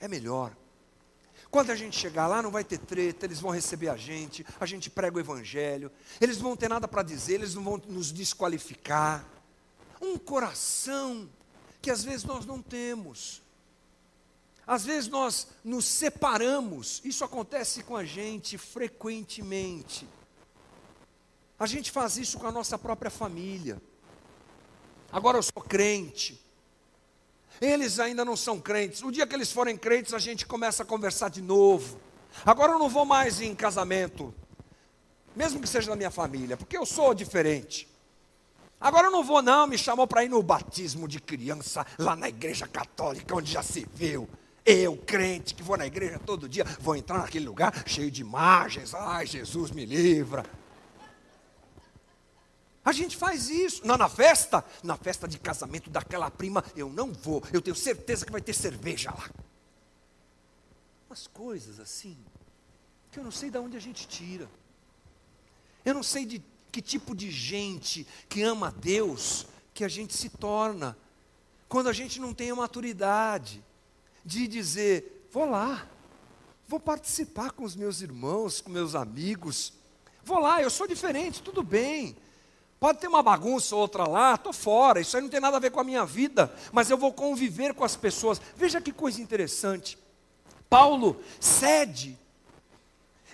É 0.00 0.06
melhor. 0.06 0.56
Quando 1.50 1.70
a 1.70 1.74
gente 1.74 1.98
chegar 1.98 2.26
lá, 2.26 2.42
não 2.42 2.50
vai 2.50 2.62
ter 2.62 2.78
treta, 2.78 3.24
eles 3.24 3.40
vão 3.40 3.50
receber 3.50 3.88
a 3.88 3.96
gente, 3.96 4.44
a 4.60 4.66
gente 4.66 4.90
prega 4.90 5.16
o 5.16 5.20
Evangelho, 5.20 5.90
eles 6.20 6.36
não 6.36 6.44
vão 6.44 6.56
ter 6.56 6.68
nada 6.68 6.86
para 6.86 7.02
dizer, 7.02 7.34
eles 7.34 7.54
não 7.54 7.64
vão 7.64 7.82
nos 7.88 8.12
desqualificar. 8.12 9.26
Um 10.00 10.18
coração 10.18 11.28
que 11.80 11.90
às 11.90 12.04
vezes 12.04 12.24
nós 12.24 12.44
não 12.44 12.60
temos. 12.60 13.42
Às 14.66 14.84
vezes 14.84 15.08
nós 15.08 15.48
nos 15.64 15.86
separamos, 15.86 17.00
isso 17.02 17.24
acontece 17.24 17.82
com 17.82 17.96
a 17.96 18.04
gente 18.04 18.58
frequentemente. 18.58 20.06
A 21.58 21.66
gente 21.66 21.90
faz 21.90 22.18
isso 22.18 22.38
com 22.38 22.46
a 22.46 22.52
nossa 22.52 22.78
própria 22.78 23.10
família. 23.10 23.80
Agora 25.10 25.38
eu 25.38 25.42
sou 25.42 25.62
crente. 25.62 26.38
Eles 27.60 27.98
ainda 27.98 28.24
não 28.24 28.36
são 28.36 28.60
crentes. 28.60 29.02
O 29.02 29.10
dia 29.10 29.26
que 29.26 29.34
eles 29.34 29.50
forem 29.50 29.76
crentes, 29.76 30.14
a 30.14 30.18
gente 30.18 30.46
começa 30.46 30.82
a 30.82 30.86
conversar 30.86 31.28
de 31.28 31.42
novo. 31.42 32.00
Agora 32.44 32.72
eu 32.72 32.78
não 32.78 32.88
vou 32.88 33.04
mais 33.04 33.40
em 33.40 33.54
casamento, 33.54 34.34
mesmo 35.34 35.60
que 35.60 35.68
seja 35.68 35.90
da 35.90 35.96
minha 35.96 36.10
família, 36.10 36.56
porque 36.56 36.76
eu 36.76 36.86
sou 36.86 37.14
diferente. 37.14 37.88
Agora 38.80 39.08
eu 39.08 39.10
não 39.10 39.24
vou, 39.24 39.42
não, 39.42 39.66
me 39.66 39.76
chamou 39.76 40.06
para 40.06 40.24
ir 40.24 40.28
no 40.28 40.42
batismo 40.42 41.08
de 41.08 41.20
criança, 41.20 41.84
lá 41.98 42.14
na 42.14 42.28
igreja 42.28 42.66
católica, 42.66 43.34
onde 43.34 43.50
já 43.50 43.62
se 43.62 43.86
viu. 43.92 44.28
Eu, 44.64 44.96
crente, 44.96 45.54
que 45.54 45.62
vou 45.62 45.76
na 45.76 45.86
igreja 45.86 46.20
todo 46.24 46.48
dia, 46.48 46.64
vou 46.78 46.94
entrar 46.94 47.18
naquele 47.18 47.46
lugar 47.46 47.72
cheio 47.86 48.10
de 48.10 48.20
imagens. 48.20 48.94
Ai, 48.94 49.26
Jesus 49.26 49.70
me 49.70 49.84
livra. 49.84 50.44
A 52.88 52.92
gente 52.92 53.18
faz 53.18 53.50
isso. 53.50 53.86
Não, 53.86 53.98
na 53.98 54.08
festa, 54.08 54.64
na 54.82 54.96
festa 54.96 55.28
de 55.28 55.38
casamento 55.38 55.90
daquela 55.90 56.30
prima, 56.30 56.64
eu 56.74 56.88
não 56.88 57.12
vou. 57.12 57.42
Eu 57.52 57.60
tenho 57.60 57.76
certeza 57.76 58.24
que 58.24 58.32
vai 58.32 58.40
ter 58.40 58.54
cerveja 58.54 59.10
lá. 59.10 59.28
Umas 61.06 61.26
coisas 61.26 61.78
assim, 61.80 62.16
que 63.12 63.18
eu 63.18 63.24
não 63.24 63.30
sei 63.30 63.50
de 63.50 63.58
onde 63.58 63.76
a 63.76 63.80
gente 63.80 64.08
tira. 64.08 64.48
Eu 65.84 65.92
não 65.92 66.02
sei 66.02 66.24
de 66.24 66.42
que 66.72 66.80
tipo 66.80 67.14
de 67.14 67.30
gente 67.30 68.06
que 68.26 68.40
ama 68.40 68.68
a 68.68 68.70
Deus 68.70 69.46
que 69.74 69.84
a 69.84 69.88
gente 69.88 70.14
se 70.16 70.30
torna 70.30 70.96
quando 71.68 71.90
a 71.90 71.92
gente 71.92 72.18
não 72.18 72.32
tem 72.32 72.50
a 72.50 72.56
maturidade 72.56 73.62
de 74.24 74.48
dizer: 74.48 75.28
vou 75.30 75.44
lá, 75.44 75.86
vou 76.66 76.80
participar 76.80 77.50
com 77.50 77.64
os 77.64 77.76
meus 77.76 78.00
irmãos, 78.00 78.62
com 78.62 78.70
meus 78.70 78.94
amigos, 78.94 79.74
vou 80.24 80.38
lá, 80.38 80.62
eu 80.62 80.70
sou 80.70 80.86
diferente, 80.86 81.42
tudo 81.42 81.62
bem. 81.62 82.16
Pode 82.80 83.00
ter 83.00 83.08
uma 83.08 83.22
bagunça 83.22 83.74
ou 83.74 83.80
outra 83.80 84.06
lá, 84.06 84.34
estou 84.34 84.52
fora, 84.52 85.00
isso 85.00 85.16
aí 85.16 85.22
não 85.22 85.28
tem 85.28 85.40
nada 85.40 85.56
a 85.56 85.60
ver 85.60 85.70
com 85.70 85.80
a 85.80 85.84
minha 85.84 86.06
vida, 86.06 86.52
mas 86.72 86.88
eu 86.88 86.96
vou 86.96 87.12
conviver 87.12 87.74
com 87.74 87.84
as 87.84 87.96
pessoas. 87.96 88.40
Veja 88.56 88.80
que 88.80 88.92
coisa 88.92 89.20
interessante. 89.20 89.98
Paulo 90.70 91.20
cede, 91.40 92.16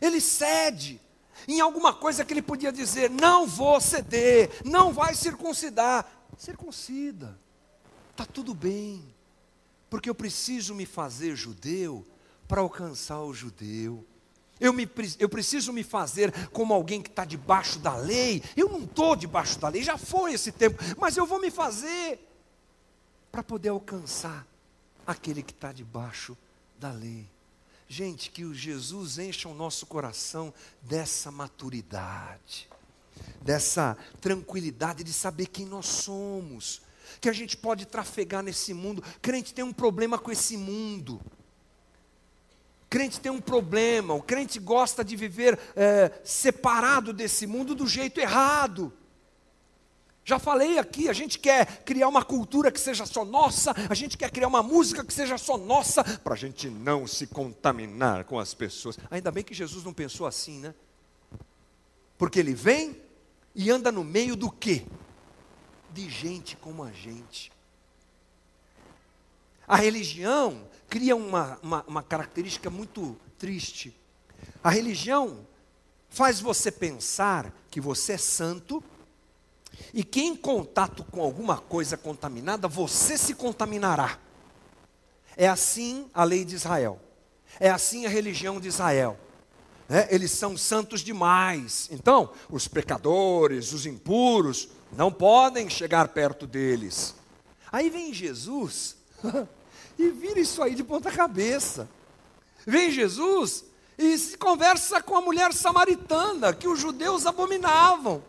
ele 0.00 0.20
cede, 0.20 1.00
em 1.46 1.60
alguma 1.60 1.92
coisa 1.92 2.24
que 2.24 2.32
ele 2.32 2.40
podia 2.42 2.72
dizer: 2.72 3.10
não 3.10 3.46
vou 3.46 3.80
ceder, 3.80 4.50
não 4.64 4.92
vai 4.92 5.14
circuncidar. 5.14 6.10
Circuncida, 6.38 7.38
está 8.10 8.24
tudo 8.24 8.54
bem, 8.54 9.04
porque 9.88 10.10
eu 10.10 10.14
preciso 10.14 10.74
me 10.74 10.86
fazer 10.86 11.36
judeu 11.36 12.04
para 12.48 12.60
alcançar 12.60 13.20
o 13.20 13.32
judeu. 13.32 14.04
Eu, 14.60 14.72
me, 14.72 14.88
eu 15.18 15.28
preciso 15.28 15.72
me 15.72 15.82
fazer 15.82 16.32
como 16.50 16.72
alguém 16.72 17.02
que 17.02 17.10
está 17.10 17.24
debaixo 17.24 17.78
da 17.78 17.96
lei. 17.96 18.42
Eu 18.56 18.68
não 18.68 18.84
estou 18.84 19.16
debaixo 19.16 19.58
da 19.58 19.68
lei, 19.68 19.82
já 19.82 19.98
foi 19.98 20.34
esse 20.34 20.52
tempo, 20.52 20.82
mas 20.96 21.16
eu 21.16 21.26
vou 21.26 21.40
me 21.40 21.50
fazer 21.50 22.20
para 23.32 23.42
poder 23.42 23.70
alcançar 23.70 24.46
aquele 25.06 25.42
que 25.42 25.52
está 25.52 25.72
debaixo 25.72 26.36
da 26.78 26.92
lei. 26.92 27.28
Gente, 27.88 28.30
que 28.30 28.44
o 28.44 28.54
Jesus 28.54 29.18
encha 29.18 29.48
o 29.48 29.54
nosso 29.54 29.86
coração 29.86 30.54
dessa 30.80 31.30
maturidade, 31.30 32.68
dessa 33.42 33.96
tranquilidade 34.20 35.04
de 35.04 35.12
saber 35.12 35.46
quem 35.46 35.66
nós 35.66 35.86
somos, 35.86 36.80
que 37.20 37.28
a 37.28 37.32
gente 37.32 37.56
pode 37.56 37.86
trafegar 37.86 38.42
nesse 38.42 38.72
mundo. 38.72 39.02
Crente 39.20 39.52
tem 39.52 39.64
um 39.64 39.72
problema 39.72 40.18
com 40.18 40.30
esse 40.30 40.56
mundo. 40.56 41.20
Crente 42.94 43.18
tem 43.18 43.32
um 43.32 43.40
problema, 43.40 44.14
o 44.14 44.22
crente 44.22 44.60
gosta 44.60 45.04
de 45.04 45.16
viver 45.16 45.58
é, 45.74 46.12
separado 46.22 47.12
desse 47.12 47.44
mundo 47.44 47.74
do 47.74 47.88
jeito 47.88 48.20
errado. 48.20 48.92
Já 50.24 50.38
falei 50.38 50.78
aqui, 50.78 51.08
a 51.08 51.12
gente 51.12 51.40
quer 51.40 51.82
criar 51.82 52.06
uma 52.06 52.24
cultura 52.24 52.70
que 52.70 52.78
seja 52.78 53.04
só 53.04 53.24
nossa, 53.24 53.74
a 53.90 53.94
gente 53.94 54.16
quer 54.16 54.30
criar 54.30 54.46
uma 54.46 54.62
música 54.62 55.04
que 55.04 55.12
seja 55.12 55.36
só 55.36 55.58
nossa, 55.58 56.04
para 56.04 56.34
a 56.34 56.36
gente 56.36 56.70
não 56.70 57.04
se 57.04 57.26
contaminar 57.26 58.26
com 58.26 58.38
as 58.38 58.54
pessoas. 58.54 58.96
Ainda 59.10 59.32
bem 59.32 59.42
que 59.42 59.54
Jesus 59.54 59.82
não 59.82 59.92
pensou 59.92 60.24
assim, 60.24 60.60
né? 60.60 60.72
Porque 62.16 62.38
ele 62.38 62.54
vem 62.54 62.96
e 63.56 63.72
anda 63.72 63.90
no 63.90 64.04
meio 64.04 64.36
do 64.36 64.48
quê? 64.48 64.86
De 65.92 66.08
gente 66.08 66.54
como 66.58 66.84
a 66.84 66.92
gente. 66.92 67.50
A 69.66 69.74
religião 69.74 70.64
cria 70.94 71.16
uma, 71.16 71.58
uma, 71.60 71.84
uma 71.88 72.02
característica 72.04 72.70
muito 72.70 73.16
triste, 73.36 73.92
A 74.62 74.70
religião 74.70 75.44
faz 76.08 76.38
você 76.38 76.70
pensar 76.70 77.52
que 77.68 77.80
você 77.80 78.12
é 78.12 78.16
santo 78.16 78.80
e 79.92 80.04
que 80.04 80.20
em 80.20 80.36
contato 80.36 81.02
com 81.02 81.20
alguma 81.20 81.58
coisa 81.58 81.96
contaminada, 81.96 82.68
você 82.68 83.18
se 83.18 83.34
contaminará. 83.34 84.20
É 85.36 85.48
assim 85.48 86.08
a 86.14 86.22
lei 86.22 86.44
de 86.44 86.54
Israel. 86.54 87.00
É 87.58 87.70
assim 87.70 88.06
a 88.06 88.08
religião 88.08 88.60
de 88.60 88.68
Israel. 88.68 89.18
É, 89.88 90.14
eles 90.14 90.30
são 90.30 90.56
santos 90.56 91.00
demais. 91.00 91.88
Então, 91.90 92.30
os 92.48 92.68
pecadores, 92.68 93.72
os 93.72 93.84
impuros, 93.84 94.68
não 94.92 95.10
podem 95.10 95.68
chegar 95.68 96.06
perto 96.06 96.46
deles. 96.46 97.16
Aí 97.72 97.90
vem 97.90 98.14
Jesus 98.14 98.96
e 99.98 100.08
vira 100.10 100.40
isso 100.40 100.62
aí 100.62 100.74
de 100.74 100.84
ponta 100.84 101.10
cabeça. 101.10 101.88
Vem 102.66 102.90
Jesus 102.90 103.64
e 103.96 104.16
se 104.18 104.36
conversa 104.36 105.02
com 105.02 105.16
a 105.16 105.20
mulher 105.20 105.52
samaritana 105.52 106.52
que 106.52 106.68
os 106.68 106.78
judeus 106.78 107.26
abominavam. 107.26 108.22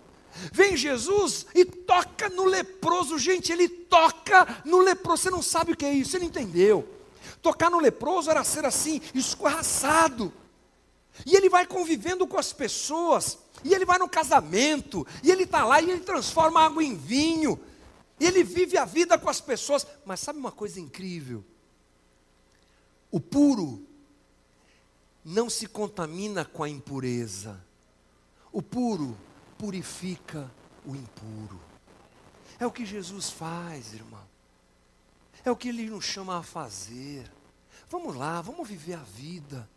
Vem 0.52 0.76
Jesus 0.76 1.46
e 1.56 1.64
toca 1.64 2.30
no 2.30 2.46
leproso, 2.46 3.18
gente, 3.18 3.52
ele 3.52 3.70
toca 3.70 4.62
no 4.66 4.80
leproso. 4.80 5.24
Você 5.24 5.30
não 5.30 5.42
sabe 5.42 5.72
o 5.72 5.78
que 5.78 5.86
é 5.86 5.94
isso, 5.94 6.12
você 6.12 6.20
não 6.20 6.26
entendeu. 6.26 6.88
Tocar 7.42 7.72
no 7.72 7.80
leproso 7.80 8.30
era 8.30 8.44
ser 8.44 8.66
assim, 8.66 9.02
escorraçado. 9.14 10.34
E 11.26 11.36
ele 11.36 11.50
vai 11.50 11.66
convivendo 11.66 12.28
com 12.28 12.38
as 12.38 12.52
pessoas, 12.52 13.38
e 13.64 13.74
ele 13.74 13.86
vai 13.86 13.98
no 13.98 14.10
casamento, 14.10 15.08
e 15.24 15.32
ele 15.32 15.44
está 15.44 15.64
lá 15.64 15.82
e 15.82 15.90
ele 15.90 16.02
transforma 16.02 16.60
água 16.60 16.84
em 16.84 16.96
vinho, 16.96 17.58
ele 18.20 18.44
vive 18.44 18.78
a 18.78 18.84
vida 18.84 19.18
com 19.18 19.30
as 19.30 19.40
pessoas. 19.40 19.88
Mas 20.06 20.20
sabe 20.20 20.40
uma 20.40 20.52
coisa 20.52 20.80
incrível? 20.80 21.44
O 23.12 23.20
puro 23.20 23.86
não 25.24 25.50
se 25.50 25.68
contamina 25.68 26.46
com 26.46 26.64
a 26.64 26.70
impureza. 26.70 27.60
O 28.52 28.62
puro 28.62 29.18
purifica 29.58 30.50
o 30.86 30.96
impuro. 30.96 31.60
É 32.60 32.66
o 32.66 32.72
que 32.72 32.86
Jesus 32.86 33.30
faz, 33.30 33.94
irmão. 33.94 34.24
É 35.44 35.52
o 35.52 35.56
que 35.56 35.70
ele 35.70 35.90
nos 35.90 36.06
chama 36.06 36.38
a 36.38 36.44
fazer. 36.44 37.32
Vamos 37.90 38.16
lá, 38.16 38.42
vamos 38.42 38.68
viver 38.68 38.94
a 38.94 39.04
vida. 39.04 39.68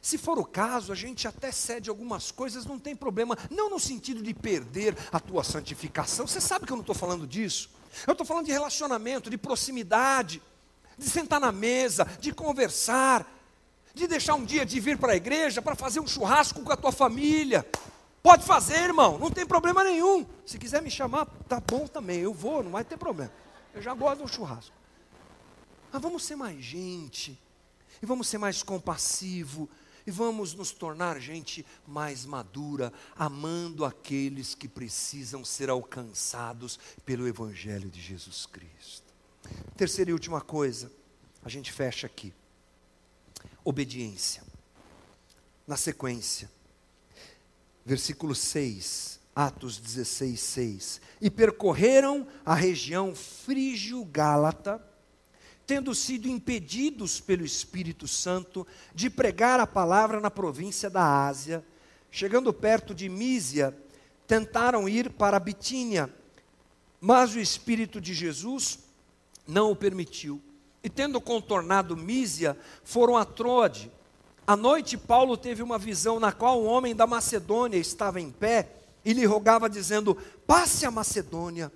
Se 0.00 0.16
for 0.16 0.38
o 0.38 0.44
caso, 0.44 0.92
a 0.92 0.94
gente 0.94 1.26
até 1.26 1.50
cede 1.50 1.90
algumas 1.90 2.30
coisas, 2.30 2.64
não 2.64 2.78
tem 2.78 2.94
problema. 2.94 3.36
Não 3.50 3.68
no 3.68 3.80
sentido 3.80 4.22
de 4.22 4.32
perder 4.32 4.96
a 5.10 5.18
tua 5.18 5.42
santificação. 5.42 6.26
Você 6.26 6.40
sabe 6.40 6.64
que 6.64 6.72
eu 6.72 6.76
não 6.76 6.82
estou 6.82 6.94
falando 6.94 7.26
disso. 7.26 7.70
Eu 8.06 8.12
estou 8.12 8.26
falando 8.26 8.46
de 8.46 8.52
relacionamento, 8.52 9.28
de 9.28 9.36
proximidade, 9.36 10.40
de 10.96 11.08
sentar 11.08 11.40
na 11.40 11.52
mesa, 11.52 12.04
de 12.20 12.32
conversar, 12.32 13.26
de 13.94 14.06
deixar 14.06 14.34
um 14.34 14.44
dia 14.44 14.64
de 14.64 14.78
vir 14.78 14.98
para 14.98 15.12
a 15.12 15.16
igreja 15.16 15.62
para 15.62 15.74
fazer 15.74 16.00
um 16.00 16.06
churrasco 16.06 16.62
com 16.62 16.72
a 16.72 16.76
tua 16.76 16.92
família. 16.92 17.66
Pode 18.22 18.44
fazer, 18.44 18.80
irmão, 18.80 19.18
não 19.18 19.30
tem 19.30 19.46
problema 19.46 19.84
nenhum. 19.84 20.26
Se 20.44 20.58
quiser 20.58 20.82
me 20.82 20.90
chamar, 20.90 21.26
tá 21.48 21.60
bom 21.60 21.86
também, 21.86 22.20
eu 22.20 22.34
vou, 22.34 22.62
não 22.62 22.72
vai 22.72 22.84
ter 22.84 22.96
problema. 22.96 23.32
Eu 23.72 23.80
já 23.80 23.94
gosto 23.94 24.18
de 24.18 24.24
um 24.24 24.28
churrasco. 24.28 24.74
Mas 25.92 26.02
vamos 26.02 26.24
ser 26.24 26.36
mais 26.36 26.62
gente, 26.62 27.40
e 28.02 28.06
vamos 28.06 28.28
ser 28.28 28.38
mais 28.38 28.62
compassivo, 28.62 29.68
e 30.06 30.10
vamos 30.10 30.54
nos 30.54 30.72
tornar 30.72 31.20
gente 31.20 31.64
mais 31.86 32.26
madura, 32.26 32.92
amando 33.16 33.84
aqueles 33.84 34.54
que 34.54 34.68
precisam 34.68 35.44
ser 35.44 35.70
alcançados 35.70 36.78
pelo 37.04 37.26
Evangelho 37.26 37.88
de 37.88 38.00
Jesus 38.00 38.44
Cristo. 38.46 39.05
Terceira 39.76 40.10
e 40.10 40.12
última 40.12 40.40
coisa, 40.40 40.90
a 41.42 41.48
gente 41.48 41.72
fecha 41.72 42.06
aqui 42.06 42.32
obediência. 43.66 44.44
Na 45.66 45.76
sequência, 45.76 46.48
versículo 47.84 48.36
6, 48.36 49.18
Atos 49.34 49.78
16, 49.78 50.40
6. 50.40 51.00
E 51.20 51.28
percorreram 51.28 52.28
a 52.44 52.54
região 52.54 53.12
frígio-gálata, 53.12 54.80
tendo 55.66 55.92
sido 55.92 56.28
impedidos 56.28 57.20
pelo 57.20 57.44
Espírito 57.44 58.06
Santo 58.06 58.64
de 58.94 59.10
pregar 59.10 59.58
a 59.58 59.66
palavra 59.66 60.20
na 60.20 60.30
província 60.30 60.88
da 60.88 61.26
Ásia, 61.26 61.64
chegando 62.08 62.52
perto 62.52 62.94
de 62.94 63.08
Mísia, 63.08 63.76
tentaram 64.28 64.88
ir 64.88 65.10
para 65.10 65.40
Bitínia, 65.40 66.08
mas 67.00 67.34
o 67.34 67.40
Espírito 67.40 68.00
de 68.00 68.14
Jesus 68.14 68.85
não 69.46 69.70
o 69.70 69.76
permitiu 69.76 70.40
e 70.86 70.88
tendo 70.88 71.20
contornado 71.20 71.96
Mísia, 71.96 72.56
foram 72.84 73.16
a 73.16 73.24
Troade. 73.24 73.90
À 74.46 74.54
noite, 74.54 74.96
Paulo 74.96 75.36
teve 75.36 75.60
uma 75.60 75.78
visão 75.78 76.20
na 76.20 76.30
qual 76.30 76.62
um 76.62 76.66
homem 76.66 76.94
da 76.94 77.08
Macedônia 77.08 77.76
estava 77.76 78.20
em 78.20 78.30
pé 78.30 78.70
e 79.04 79.12
lhe 79.12 79.26
rogava, 79.26 79.68
dizendo: 79.68 80.16
Passe 80.46 80.86
a 80.86 80.90
Macedônia 80.92 81.72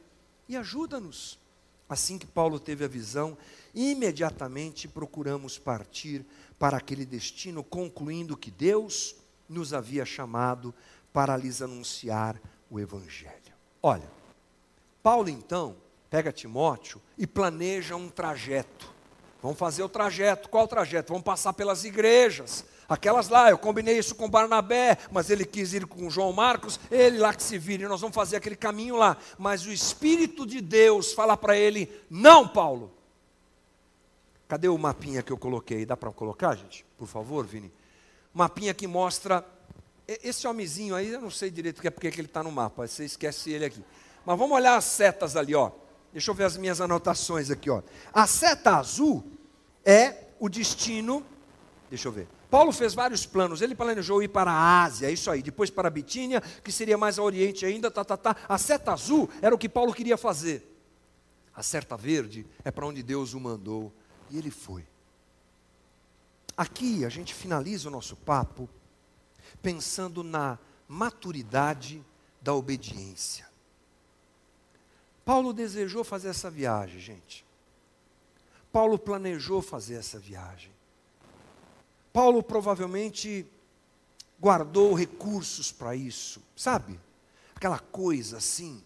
e 0.48 0.56
ajuda-nos. 0.56 1.40
Assim 1.88 2.18
que 2.18 2.26
Paulo 2.26 2.60
teve 2.60 2.84
a 2.84 2.88
visão, 2.88 3.36
imediatamente 3.74 4.86
procuramos 4.86 5.58
partir 5.58 6.24
para 6.56 6.76
aquele 6.76 7.04
destino, 7.04 7.64
concluindo 7.64 8.36
que 8.36 8.52
Deus 8.52 9.16
nos 9.48 9.74
havia 9.74 10.04
chamado 10.04 10.72
para 11.12 11.36
lhes 11.36 11.60
anunciar 11.60 12.40
o 12.70 12.78
Evangelho. 12.78 13.34
Olha, 13.82 14.08
Paulo 15.02 15.28
então 15.28 15.74
pega 16.10 16.32
Timóteo 16.32 17.00
e 17.16 17.26
planeja 17.26 17.96
um 17.96 18.08
trajeto 18.10 19.00
Vamos 19.42 19.58
fazer 19.58 19.82
o 19.82 19.88
trajeto. 19.88 20.48
Qual 20.48 20.68
trajeto? 20.68 21.12
Vamos 21.12 21.24
passar 21.24 21.52
pelas 21.52 21.84
igrejas. 21.84 22.64
Aquelas 22.88 23.28
lá, 23.28 23.50
eu 23.50 23.56
combinei 23.56 23.98
isso 23.98 24.14
com 24.14 24.28
Barnabé, 24.28 24.98
mas 25.10 25.30
ele 25.30 25.44
quis 25.44 25.72
ir 25.72 25.86
com 25.86 26.10
João 26.10 26.32
Marcos, 26.32 26.78
ele 26.90 27.18
lá 27.18 27.32
que 27.32 27.42
se 27.42 27.56
vire, 27.56 27.86
nós 27.86 28.00
vamos 28.00 28.14
fazer 28.14 28.36
aquele 28.36 28.56
caminho 28.56 28.96
lá. 28.96 29.16
Mas 29.38 29.64
o 29.64 29.72
Espírito 29.72 30.44
de 30.44 30.60
Deus 30.60 31.12
fala 31.12 31.36
para 31.36 31.56
ele: 31.56 31.90
não, 32.10 32.46
Paulo. 32.46 32.92
Cadê 34.48 34.68
o 34.68 34.76
mapinha 34.76 35.22
que 35.22 35.32
eu 35.32 35.38
coloquei? 35.38 35.86
Dá 35.86 35.96
para 35.96 36.10
colocar, 36.10 36.56
gente? 36.56 36.84
Por 36.98 37.06
favor, 37.06 37.46
Vini. 37.46 37.72
Mapinha 38.34 38.74
que 38.74 38.86
mostra. 38.86 39.46
Esse 40.08 40.48
homenzinho 40.48 40.96
aí, 40.96 41.10
eu 41.10 41.20
não 41.20 41.30
sei 41.30 41.52
direito 41.52 41.80
que 41.80 41.86
é 41.86 41.90
porque 41.90 42.08
ele 42.08 42.22
está 42.22 42.42
no 42.42 42.50
mapa, 42.50 42.86
você 42.86 43.04
esquece 43.04 43.52
ele 43.52 43.64
aqui. 43.64 43.84
Mas 44.26 44.36
vamos 44.36 44.56
olhar 44.56 44.76
as 44.76 44.84
setas 44.84 45.36
ali, 45.36 45.54
ó. 45.54 45.70
Deixa 46.12 46.30
eu 46.30 46.34
ver 46.34 46.44
as 46.44 46.56
minhas 46.56 46.80
anotações 46.80 47.50
aqui, 47.50 47.70
ó. 47.70 47.82
A 48.12 48.26
seta 48.26 48.76
azul 48.76 49.24
é 49.84 50.26
o 50.38 50.48
destino. 50.48 51.24
Deixa 51.88 52.08
eu 52.08 52.12
ver. 52.12 52.28
Paulo 52.50 52.72
fez 52.72 52.94
vários 52.94 53.24
planos. 53.24 53.62
Ele 53.62 53.74
planejou 53.74 54.22
ir 54.22 54.28
para 54.28 54.50
a 54.50 54.82
Ásia, 54.82 55.10
isso 55.10 55.30
aí. 55.30 55.42
Depois 55.42 55.70
para 55.70 55.86
a 55.86 55.90
Bitínia, 55.90 56.40
que 56.40 56.72
seria 56.72 56.98
mais 56.98 57.18
a 57.18 57.22
Oriente 57.22 57.64
ainda. 57.64 57.90
Tá, 57.90 58.04
tá, 58.04 58.16
tá. 58.16 58.36
A 58.48 58.58
seta 58.58 58.92
azul 58.92 59.30
era 59.40 59.54
o 59.54 59.58
que 59.58 59.68
Paulo 59.68 59.94
queria 59.94 60.16
fazer. 60.16 60.66
A 61.54 61.62
seta 61.62 61.96
verde 61.96 62.46
é 62.64 62.70
para 62.70 62.86
onde 62.86 63.02
Deus 63.02 63.34
o 63.34 63.40
mandou. 63.40 63.92
E 64.30 64.38
ele 64.38 64.50
foi. 64.50 64.84
Aqui 66.56 67.04
a 67.04 67.08
gente 67.08 67.34
finaliza 67.34 67.88
o 67.88 67.92
nosso 67.92 68.16
papo 68.16 68.68
pensando 69.62 70.22
na 70.22 70.58
maturidade 70.88 72.04
da 72.42 72.54
obediência. 72.54 73.49
Paulo 75.24 75.52
desejou 75.52 76.02
fazer 76.02 76.28
essa 76.28 76.50
viagem, 76.50 77.00
gente. 77.00 77.44
Paulo 78.72 78.98
planejou 78.98 79.60
fazer 79.60 79.96
essa 79.96 80.18
viagem. 80.18 80.72
Paulo 82.12 82.42
provavelmente 82.42 83.46
guardou 84.40 84.94
recursos 84.94 85.70
para 85.70 85.94
isso, 85.94 86.42
sabe? 86.56 86.98
Aquela 87.54 87.78
coisa 87.78 88.38
assim. 88.38 88.82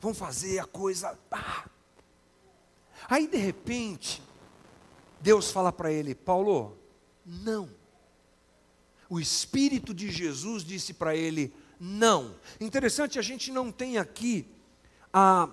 Vamos 0.00 0.18
fazer 0.18 0.58
a 0.58 0.64
coisa. 0.64 1.18
Ah. 1.30 1.68
Aí 3.08 3.26
de 3.26 3.36
repente, 3.36 4.22
Deus 5.20 5.50
fala 5.50 5.72
para 5.72 5.92
ele: 5.92 6.14
Paulo, 6.14 6.76
não. 7.24 7.68
O 9.08 9.20
Espírito 9.20 9.94
de 9.94 10.10
Jesus 10.10 10.64
disse 10.64 10.94
para 10.94 11.14
ele: 11.14 11.54
não. 11.78 12.34
Interessante, 12.60 13.18
a 13.18 13.22
gente 13.22 13.52
não 13.52 13.70
tem 13.70 13.98
aqui 13.98 14.48
a 15.12 15.48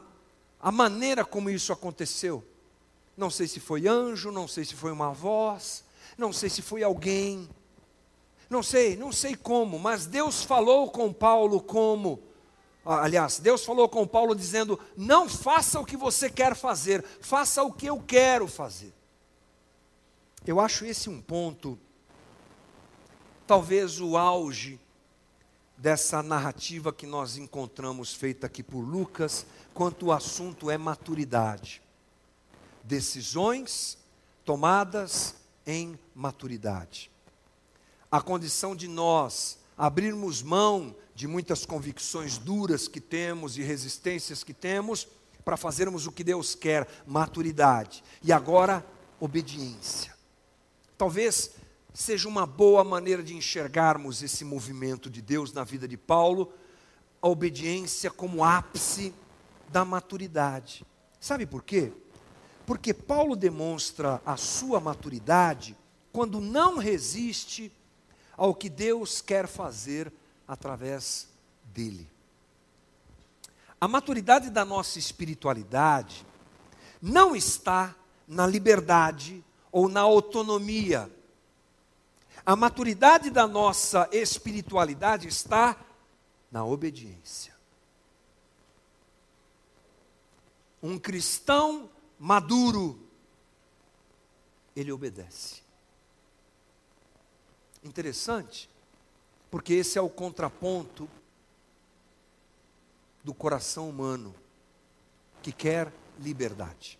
a 0.64 0.72
maneira 0.72 1.26
como 1.26 1.49
isso 1.49 1.74
aconteceu. 1.74 2.41
Não 3.18 3.30
sei 3.30 3.49
se 3.49 3.59
foi 3.59 3.86
anjo, 3.86 4.32
não 4.32 4.47
sei 4.47 4.64
se 4.64 4.74
foi 4.74 4.93
uma 4.93 5.11
voz, 5.11 5.84
não 6.18 6.32
sei 6.32 6.49
se 6.49 6.61
foi 6.61 6.82
alguém. 6.82 7.49
Não 8.49 8.64
sei, 8.64 8.95
não 8.95 9.11
sei 9.11 9.36
como, 9.36 9.78
mas 9.78 10.05
Deus 10.05 10.41
falou 10.41 10.89
com 10.89 11.11
Paulo 11.11 11.61
como. 11.61 12.24
Aliás, 12.86 13.39
Deus 13.39 13.66
falou 13.66 13.89
com 13.89 14.07
Paulo 14.07 14.34
dizendo: 14.34 14.80
Não 14.95 15.28
faça 15.28 15.82
o 15.82 15.86
que 15.86 15.97
você 15.97 16.30
quer 16.30 16.55
fazer, 16.55 17.03
faça 17.20 17.61
o 17.61 17.74
que 17.74 17.88
eu 17.88 17.99
quero 17.99 18.47
fazer. 18.47 18.93
Eu 20.47 20.61
acho 20.61 20.86
esse 20.86 21.09
um 21.09 21.22
ponto, 21.22 21.78
talvez 23.45 23.99
o 23.99 24.16
auge 24.16 24.80
dessa 25.84 26.23
narrativa 26.23 26.93
que 26.93 27.05
nós 27.05 27.36
encontramos 27.36 28.13
feita 28.13 28.47
aqui 28.47 28.63
por 28.63 28.79
Lucas, 28.79 29.45
quanto 29.73 30.05
o 30.05 30.11
assunto 30.13 30.71
é 30.71 30.77
maturidade. 30.77 31.81
Decisões 32.86 33.97
tomadas 34.45 35.36
em 35.67 35.99
maturidade. 36.15 37.11
a 38.09 38.21
condição 38.21 38.73
de 38.73 38.88
nós 38.88 39.57
abrirmos 39.77 40.41
mão 40.41 40.95
de 41.13 41.27
muitas 41.27 41.65
convicções 41.65 42.38
duras 42.38 42.88
que 42.88 43.01
temos 43.01 43.57
e 43.57 43.61
resistências 43.61 44.41
que 44.41 44.53
temos 44.53 45.05
para 45.43 45.57
fazermos 45.57 46.07
o 46.07 46.13
que 46.13 46.23
Deus 46.23 46.55
quer, 46.55 46.88
maturidade. 47.05 48.01
E 48.23 48.31
agora, 48.31 48.86
obediência. 49.19 50.15
Talvez 50.97 51.51
seja 51.93 52.27
uma 52.27 52.45
boa 52.45 52.83
maneira 52.83 53.21
de 53.21 53.35
enxergarmos 53.35 54.23
esse 54.23 54.43
movimento 54.43 55.09
de 55.09 55.21
Deus 55.21 55.53
na 55.53 55.63
vida 55.63 55.87
de 55.87 55.95
Paulo, 55.95 56.51
a 57.21 57.27
obediência 57.27 58.09
como 58.09 58.43
ápice 58.43 59.13
da 59.69 59.85
maturidade. 59.85 60.85
Sabe 61.19 61.45
por 61.45 61.63
quê? 61.63 61.91
Porque 62.65 62.93
Paulo 62.93 63.35
demonstra 63.35 64.21
a 64.25 64.35
sua 64.35 64.79
maturidade 64.79 65.77
quando 66.11 66.41
não 66.41 66.77
resiste 66.77 67.71
ao 68.35 68.55
que 68.55 68.69
Deus 68.69 69.21
quer 69.21 69.47
fazer 69.47 70.11
através 70.47 71.27
dele. 71.65 72.09
A 73.79 73.87
maturidade 73.87 74.49
da 74.49 74.63
nossa 74.65 74.97
espiritualidade 74.97 76.25
não 77.01 77.35
está 77.35 77.95
na 78.27 78.47
liberdade 78.47 79.43
ou 79.71 79.89
na 79.89 80.01
autonomia. 80.01 81.11
A 82.45 82.55
maturidade 82.55 83.29
da 83.29 83.47
nossa 83.47 84.09
espiritualidade 84.11 85.27
está 85.27 85.77
na 86.51 86.65
obediência. 86.65 87.53
Um 90.81 90.99
cristão 90.99 91.89
maduro, 92.19 92.99
ele 94.75 94.91
obedece. 94.91 95.61
Interessante, 97.81 98.69
porque 99.49 99.73
esse 99.73 99.97
é 99.97 100.01
o 100.01 100.09
contraponto 100.09 101.09
do 103.23 103.33
coração 103.33 103.89
humano 103.89 104.35
que 105.41 105.53
quer 105.53 105.93
liberdade. 106.19 106.99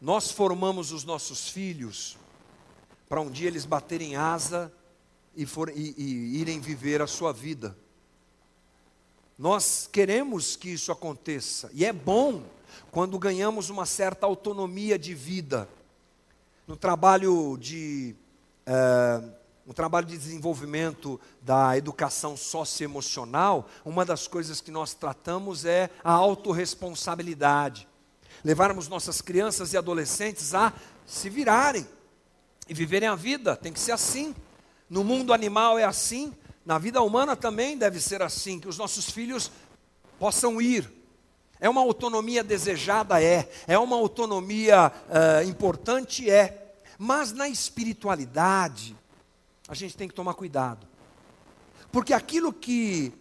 Nós 0.00 0.30
formamos 0.30 0.92
os 0.92 1.04
nossos 1.04 1.48
filhos 1.48 2.18
para 3.10 3.20
um 3.20 3.28
dia 3.28 3.48
eles 3.48 3.64
baterem 3.66 4.14
asa 4.14 4.72
e, 5.34 5.44
for, 5.44 5.68
e, 5.68 5.94
e 5.98 6.40
irem 6.40 6.60
viver 6.60 7.02
a 7.02 7.08
sua 7.08 7.32
vida. 7.32 7.76
Nós 9.36 9.88
queremos 9.90 10.54
que 10.54 10.70
isso 10.70 10.92
aconteça, 10.92 11.68
e 11.72 11.84
é 11.84 11.92
bom 11.92 12.44
quando 12.92 13.18
ganhamos 13.18 13.68
uma 13.68 13.84
certa 13.84 14.26
autonomia 14.26 14.96
de 14.96 15.12
vida. 15.12 15.68
No 16.68 16.76
trabalho 16.76 17.56
de 17.58 18.14
é, 18.64 19.20
um 19.66 19.72
trabalho 19.72 20.06
de 20.06 20.16
desenvolvimento 20.16 21.20
da 21.42 21.76
educação 21.76 22.36
socioemocional, 22.36 23.68
uma 23.84 24.04
das 24.04 24.28
coisas 24.28 24.60
que 24.60 24.70
nós 24.70 24.94
tratamos 24.94 25.64
é 25.64 25.90
a 26.04 26.12
autorresponsabilidade. 26.12 27.88
Levarmos 28.44 28.86
nossas 28.86 29.20
crianças 29.20 29.72
e 29.72 29.76
adolescentes 29.76 30.54
a 30.54 30.72
se 31.04 31.28
virarem 31.28 31.84
e 32.70 32.74
viverem 32.74 33.08
a 33.08 33.16
vida, 33.16 33.56
tem 33.56 33.72
que 33.72 33.80
ser 33.80 33.90
assim. 33.90 34.32
No 34.88 35.02
mundo 35.02 35.32
animal 35.32 35.76
é 35.76 35.82
assim, 35.82 36.32
na 36.64 36.78
vida 36.78 37.02
humana 37.02 37.34
também 37.34 37.76
deve 37.76 38.00
ser 38.00 38.22
assim, 38.22 38.60
que 38.60 38.68
os 38.68 38.78
nossos 38.78 39.10
filhos 39.10 39.50
possam 40.20 40.62
ir. 40.62 40.88
É 41.58 41.68
uma 41.68 41.80
autonomia 41.80 42.44
desejada? 42.44 43.20
É. 43.20 43.50
É 43.66 43.76
uma 43.76 43.96
autonomia 43.96 44.92
uh, 45.08 45.48
importante? 45.48 46.30
É. 46.30 46.76
Mas 46.96 47.32
na 47.32 47.48
espiritualidade, 47.48 48.96
a 49.66 49.74
gente 49.74 49.96
tem 49.96 50.06
que 50.06 50.14
tomar 50.14 50.34
cuidado. 50.34 50.86
Porque 51.90 52.12
aquilo 52.12 52.52
que 52.52 53.12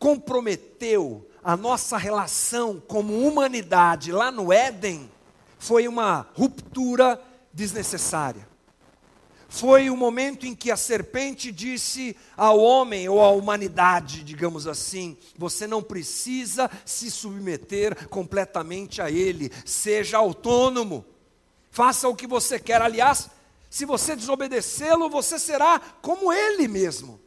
comprometeu 0.00 1.30
a 1.44 1.56
nossa 1.56 1.96
relação 1.96 2.82
como 2.88 3.20
humanidade 3.20 4.10
lá 4.10 4.32
no 4.32 4.52
Éden 4.52 5.08
foi 5.60 5.86
uma 5.86 6.26
ruptura 6.34 7.20
desnecessária. 7.56 8.48
Foi 9.48 9.90
o 9.90 9.96
momento 9.96 10.46
em 10.46 10.54
que 10.54 10.70
a 10.70 10.76
serpente 10.76 11.50
disse 11.50 12.16
ao 12.36 12.60
homem 12.60 13.08
ou 13.08 13.20
à 13.20 13.30
humanidade, 13.30 14.22
digamos 14.22 14.68
assim: 14.68 15.16
você 15.36 15.66
não 15.66 15.82
precisa 15.82 16.70
se 16.84 17.10
submeter 17.10 18.08
completamente 18.08 19.02
a 19.02 19.10
ele, 19.10 19.50
seja 19.64 20.18
autônomo 20.18 21.04
faça 21.76 22.08
o 22.08 22.16
que 22.16 22.26
você 22.26 22.58
quer. 22.58 22.80
Aliás, 22.80 23.28
se 23.68 23.84
você 23.84 24.16
desobedecê-lo, 24.16 25.10
você 25.10 25.38
será 25.38 25.78
como 26.00 26.32
ele 26.32 26.66
mesmo. 26.66 27.20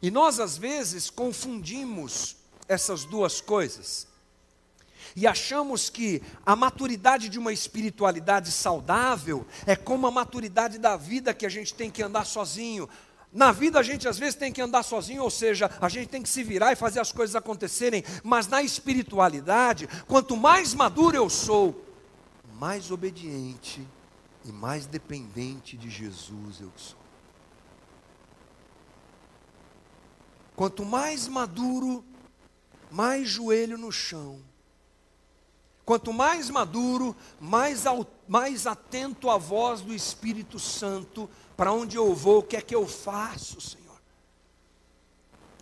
E 0.00 0.12
nós, 0.12 0.38
às 0.38 0.56
vezes, 0.56 1.10
confundimos 1.10 2.36
essas 2.68 3.04
duas 3.04 3.40
coisas. 3.40 4.06
E 5.16 5.26
achamos 5.26 5.88
que 5.88 6.22
a 6.44 6.54
maturidade 6.54 7.30
de 7.30 7.38
uma 7.38 7.50
espiritualidade 7.50 8.52
saudável 8.52 9.46
é 9.66 9.74
como 9.74 10.06
a 10.06 10.10
maturidade 10.10 10.76
da 10.78 10.94
vida 10.94 11.32
que 11.32 11.46
a 11.46 11.48
gente 11.48 11.72
tem 11.72 11.90
que 11.90 12.02
andar 12.02 12.26
sozinho. 12.26 12.86
Na 13.32 13.50
vida 13.50 13.78
a 13.78 13.82
gente 13.82 14.06
às 14.06 14.18
vezes 14.18 14.34
tem 14.34 14.52
que 14.52 14.60
andar 14.60 14.82
sozinho, 14.82 15.22
ou 15.22 15.30
seja, 15.30 15.70
a 15.80 15.88
gente 15.88 16.08
tem 16.08 16.22
que 16.22 16.28
se 16.28 16.42
virar 16.42 16.72
e 16.72 16.76
fazer 16.76 17.00
as 17.00 17.12
coisas 17.12 17.34
acontecerem, 17.34 18.04
mas 18.22 18.46
na 18.46 18.62
espiritualidade, 18.62 19.88
quanto 20.06 20.36
mais 20.36 20.74
maduro 20.74 21.16
eu 21.16 21.30
sou, 21.30 21.82
mais 22.52 22.90
obediente 22.90 23.86
e 24.44 24.52
mais 24.52 24.84
dependente 24.84 25.78
de 25.78 25.88
Jesus 25.88 26.60
eu 26.60 26.72
sou. 26.76 26.98
Quanto 30.54 30.84
mais 30.84 31.26
maduro, 31.26 32.04
mais 32.90 33.26
joelho 33.26 33.78
no 33.78 33.90
chão. 33.90 34.40
Quanto 35.86 36.12
mais 36.12 36.50
maduro, 36.50 37.14
mais, 37.40 37.84
mais 38.26 38.66
atento 38.66 39.30
à 39.30 39.38
voz 39.38 39.82
do 39.82 39.94
Espírito 39.94 40.58
Santo, 40.58 41.30
para 41.56 41.72
onde 41.72 41.96
eu 41.96 42.12
vou, 42.12 42.40
o 42.40 42.42
que 42.42 42.56
é 42.56 42.60
que 42.60 42.74
eu 42.74 42.88
faço, 42.88 43.60
Senhor. 43.60 43.86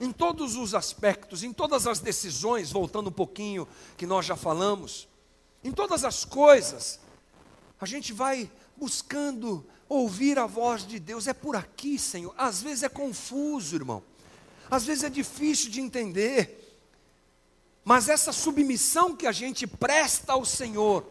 Em 0.01 0.11
todos 0.11 0.57
os 0.57 0.75
aspectos, 0.75 1.43
em 1.43 1.53
todas 1.53 1.87
as 1.87 2.01
decisões, 2.01 2.73
voltando 2.73 3.09
um 3.09 3.13
pouquinho 3.13 3.69
que 3.99 4.07
nós 4.07 4.25
já 4.25 4.35
falamos, 4.35 5.07
em 5.63 5.71
todas 5.71 6.05
as 6.05 6.25
coisas, 6.25 6.99
a 7.79 7.85
gente 7.85 8.11
vai 8.11 8.51
buscando 8.79 9.63
ouvir 9.87 10.39
a 10.39 10.47
voz 10.47 10.87
de 10.87 10.99
Deus. 10.99 11.27
É 11.27 11.35
por 11.35 11.55
aqui, 11.55 11.99
Senhor. 11.99 12.35
Às 12.39 12.63
vezes 12.63 12.83
é 12.83 12.89
confuso, 12.89 13.77
irmão. 13.77 14.03
Às 14.71 14.87
vezes 14.87 15.05
é 15.05 15.11
difícil 15.11 15.71
de 15.71 15.83
entender. 15.83 16.64
Mas 17.85 18.09
essa 18.09 18.33
submissão 18.33 19.15
que 19.15 19.27
a 19.27 19.33
gente 19.33 19.67
presta 19.67 20.33
ao 20.33 20.45
Senhor, 20.45 21.07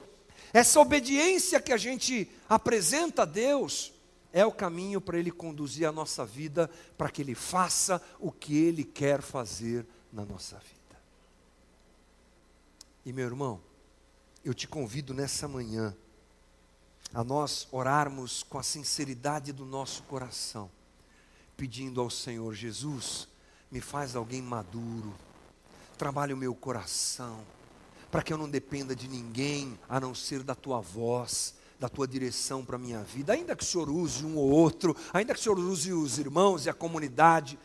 essa 0.52 0.80
obediência 0.80 1.62
que 1.62 1.72
a 1.72 1.78
gente 1.78 2.30
apresenta 2.50 3.22
a 3.22 3.26
Deus, 3.26 3.94
é 4.32 4.44
o 4.44 4.52
caminho 4.52 5.00
para 5.00 5.20
Ele 5.20 5.30
conduzir 5.30 5.88
a 5.88 5.92
nossa 5.92 6.26
vida, 6.26 6.70
para 6.98 7.10
que 7.10 7.22
Ele 7.22 7.36
faça 7.36 8.02
o 8.20 8.32
que 8.32 8.58
Ele 8.58 8.84
quer 8.84 9.22
fazer 9.22 9.86
na 10.12 10.26
nossa 10.26 10.58
vida. 10.58 10.74
E 13.06 13.14
meu 13.14 13.26
irmão, 13.26 13.62
eu 14.44 14.54
te 14.54 14.68
convido 14.68 15.14
nessa 15.14 15.48
manhã 15.48 15.96
a 17.14 17.24
nós 17.24 17.68
orarmos 17.72 18.42
com 18.42 18.58
a 18.58 18.64
sinceridade 18.64 19.52
do 19.54 19.66
nosso 19.66 20.02
coração, 20.04 20.70
pedindo 21.56 22.02
ao 22.02 22.10
Senhor 22.10 22.56
Jesus, 22.56 23.28
me 23.70 23.80
faz 23.80 24.16
alguém 24.16 24.42
maduro, 24.42 25.14
trabalhe 25.98 26.34
o 26.34 26.38
meu 26.38 26.54
coração, 26.54 27.40
para 28.12 28.22
que 28.22 28.32
eu 28.32 28.38
não 28.38 28.50
dependa 28.50 28.96
de 28.96 29.08
ninguém 29.08 29.80
a 29.88 30.00
não 30.00 30.14
ser 30.14 30.44
da 30.44 30.56
tua 30.56 30.80
voz, 30.80 31.56
da 31.80 31.90
tua 31.90 32.08
direção 32.08 32.64
para 32.64 32.76
a 32.76 32.80
minha 32.80 33.02
vida, 33.04 33.34
ainda 33.34 33.56
que 33.56 33.64
o 33.64 33.68
Senhor 33.68 33.90
use 33.90 34.26
um 34.26 34.38
ou 34.38 34.50
outro, 34.50 34.96
ainda 35.12 35.34
que 35.34 35.40
o 35.40 35.44
Senhor 35.44 35.60
use 35.60 35.92
os 35.92 36.18
irmãos 36.18 36.66
e 36.66 36.70
a 36.70 36.74
comunidade, 36.74 37.60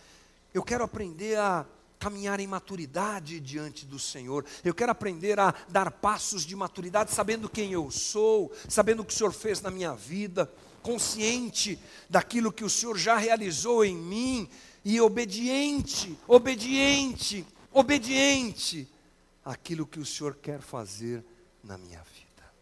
eu 0.52 0.62
quero 0.62 0.84
aprender 0.84 1.38
a 1.38 1.64
caminhar 1.98 2.40
em 2.40 2.46
maturidade 2.46 3.40
diante 3.40 3.84
do 3.84 3.98
Senhor. 3.98 4.44
Eu 4.64 4.72
quero 4.72 4.92
aprender 4.92 5.38
a 5.38 5.54
dar 5.68 5.90
passos 5.90 6.44
de 6.44 6.54
maturidade, 6.54 7.12
sabendo 7.12 7.48
quem 7.48 7.72
eu 7.72 7.90
sou, 7.90 8.52
sabendo 8.68 9.02
o 9.02 9.04
que 9.04 9.12
o 9.12 9.16
Senhor 9.16 9.32
fez 9.32 9.60
na 9.60 9.70
minha 9.70 9.94
vida, 9.94 10.50
consciente 10.82 11.78
daquilo 12.08 12.52
que 12.52 12.64
o 12.64 12.70
Senhor 12.70 12.96
já 12.96 13.16
realizou 13.16 13.84
em 13.84 13.96
mim 13.96 14.48
e 14.84 15.00
obediente, 15.00 16.16
obediente, 16.26 17.44
obediente 17.72 18.88
àquilo 19.44 19.86
que 19.86 20.00
o 20.00 20.06
Senhor 20.06 20.36
quer 20.36 20.60
fazer 20.60 21.24
na 21.62 21.76
minha 21.78 22.02
vida. 22.02 22.52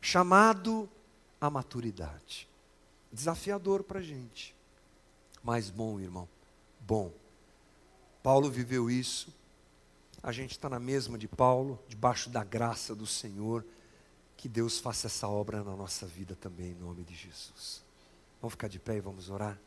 Chamado 0.00 0.88
à 1.40 1.50
maturidade. 1.50 2.48
Desafiador 3.12 3.82
para 3.82 3.98
a 3.98 4.02
gente, 4.02 4.54
mas 5.44 5.68
bom, 5.68 6.00
irmão, 6.00 6.26
bom 6.80 7.12
Paulo 8.22 8.48
viveu 8.50 8.88
isso. 8.88 9.34
A 10.22 10.30
gente 10.30 10.52
está 10.52 10.68
na 10.68 10.78
mesma 10.78 11.18
de 11.18 11.26
Paulo, 11.26 11.78
debaixo 11.88 12.30
da 12.30 12.44
graça 12.44 12.94
do 12.94 13.06
Senhor. 13.06 13.64
Que 14.36 14.48
Deus 14.48 14.78
faça 14.78 15.08
essa 15.08 15.28
obra 15.28 15.64
na 15.64 15.74
nossa 15.74 16.06
vida 16.06 16.36
também, 16.36 16.70
em 16.70 16.74
nome 16.74 17.02
de 17.02 17.14
Jesus. 17.14 17.82
Vamos 18.40 18.52
ficar 18.52 18.68
de 18.68 18.78
pé 18.78 18.96
e 18.96 19.00
vamos 19.00 19.28
orar. 19.28 19.58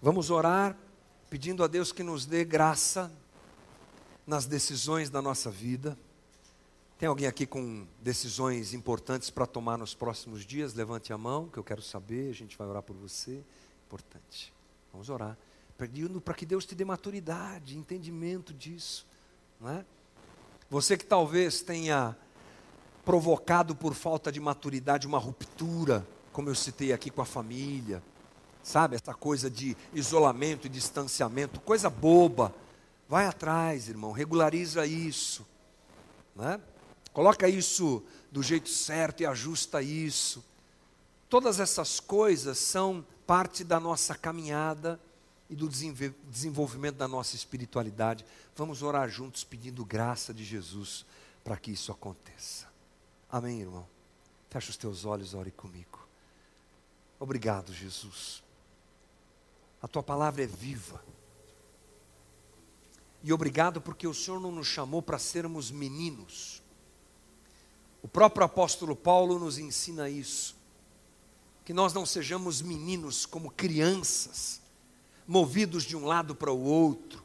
Vamos 0.00 0.30
orar 0.30 0.76
pedindo 1.28 1.64
a 1.64 1.66
Deus 1.66 1.90
que 1.90 2.04
nos 2.04 2.24
dê 2.24 2.44
graça 2.44 3.10
nas 4.24 4.46
decisões 4.46 5.10
da 5.10 5.20
nossa 5.20 5.50
vida. 5.50 5.98
Tem 7.00 7.08
alguém 7.08 7.26
aqui 7.26 7.44
com 7.44 7.84
decisões 8.00 8.74
importantes 8.74 9.28
para 9.28 9.44
tomar 9.44 9.76
nos 9.76 9.94
próximos 9.94 10.46
dias? 10.46 10.72
Levante 10.72 11.12
a 11.12 11.18
mão, 11.18 11.48
que 11.48 11.58
eu 11.58 11.64
quero 11.64 11.82
saber, 11.82 12.30
a 12.30 12.32
gente 12.32 12.56
vai 12.56 12.68
orar 12.68 12.82
por 12.82 12.94
você. 12.94 13.42
Importante. 13.88 14.52
Vamos 14.92 15.10
orar. 15.10 15.36
Pedindo 15.76 16.20
para 16.20 16.34
que 16.34 16.46
Deus 16.46 16.64
te 16.64 16.76
dê 16.76 16.84
maturidade, 16.84 17.76
entendimento 17.76 18.54
disso. 18.54 19.04
Não 19.60 19.68
é? 19.68 19.84
Você 20.70 20.96
que 20.96 21.04
talvez 21.04 21.60
tenha 21.60 22.16
provocado 23.04 23.74
por 23.74 23.94
falta 23.94 24.30
de 24.30 24.38
maturidade 24.38 25.08
uma 25.08 25.18
ruptura, 25.18 26.06
como 26.32 26.48
eu 26.48 26.54
citei 26.54 26.92
aqui 26.92 27.10
com 27.10 27.20
a 27.20 27.26
família, 27.26 28.00
sabe? 28.68 28.96
Essa 28.96 29.14
coisa 29.14 29.50
de 29.50 29.74
isolamento 29.94 30.66
e 30.66 30.70
distanciamento, 30.70 31.58
coisa 31.60 31.88
boba. 31.88 32.54
Vai 33.08 33.24
atrás, 33.24 33.88
irmão, 33.88 34.12
regulariza 34.12 34.84
isso, 34.84 35.46
né? 36.36 36.60
Coloca 37.10 37.48
isso 37.48 38.02
do 38.30 38.42
jeito 38.42 38.68
certo 38.68 39.22
e 39.22 39.26
ajusta 39.26 39.80
isso. 39.80 40.44
Todas 41.30 41.58
essas 41.58 41.98
coisas 41.98 42.58
são 42.58 43.04
parte 43.26 43.64
da 43.64 43.80
nossa 43.80 44.14
caminhada 44.14 45.00
e 45.48 45.56
do 45.56 45.66
desenvolvimento 45.66 46.96
da 46.96 47.08
nossa 47.08 47.34
espiritualidade. 47.34 48.24
Vamos 48.54 48.82
orar 48.82 49.08
juntos 49.08 49.42
pedindo 49.44 49.82
graça 49.82 50.34
de 50.34 50.44
Jesus 50.44 51.06
para 51.42 51.56
que 51.56 51.70
isso 51.70 51.90
aconteça. 51.90 52.68
Amém, 53.32 53.62
irmão? 53.62 53.86
Fecha 54.50 54.70
os 54.70 54.76
teus 54.76 55.06
olhos, 55.06 55.32
ore 55.32 55.50
comigo. 55.50 56.06
Obrigado, 57.18 57.72
Jesus. 57.72 58.46
A 59.80 59.86
tua 59.86 60.02
palavra 60.02 60.42
é 60.42 60.46
viva. 60.46 61.02
E 63.22 63.32
obrigado 63.32 63.80
porque 63.80 64.06
o 64.06 64.14
Senhor 64.14 64.40
não 64.40 64.52
nos 64.52 64.66
chamou 64.66 65.02
para 65.02 65.18
sermos 65.18 65.70
meninos. 65.70 66.62
O 68.02 68.08
próprio 68.08 68.44
apóstolo 68.44 68.94
Paulo 68.94 69.38
nos 69.38 69.58
ensina 69.58 70.08
isso. 70.08 70.56
Que 71.64 71.72
nós 71.72 71.92
não 71.92 72.06
sejamos 72.06 72.62
meninos 72.62 73.26
como 73.26 73.50
crianças, 73.50 74.60
movidos 75.26 75.84
de 75.84 75.96
um 75.96 76.06
lado 76.06 76.34
para 76.34 76.50
o 76.50 76.62
outro, 76.62 77.22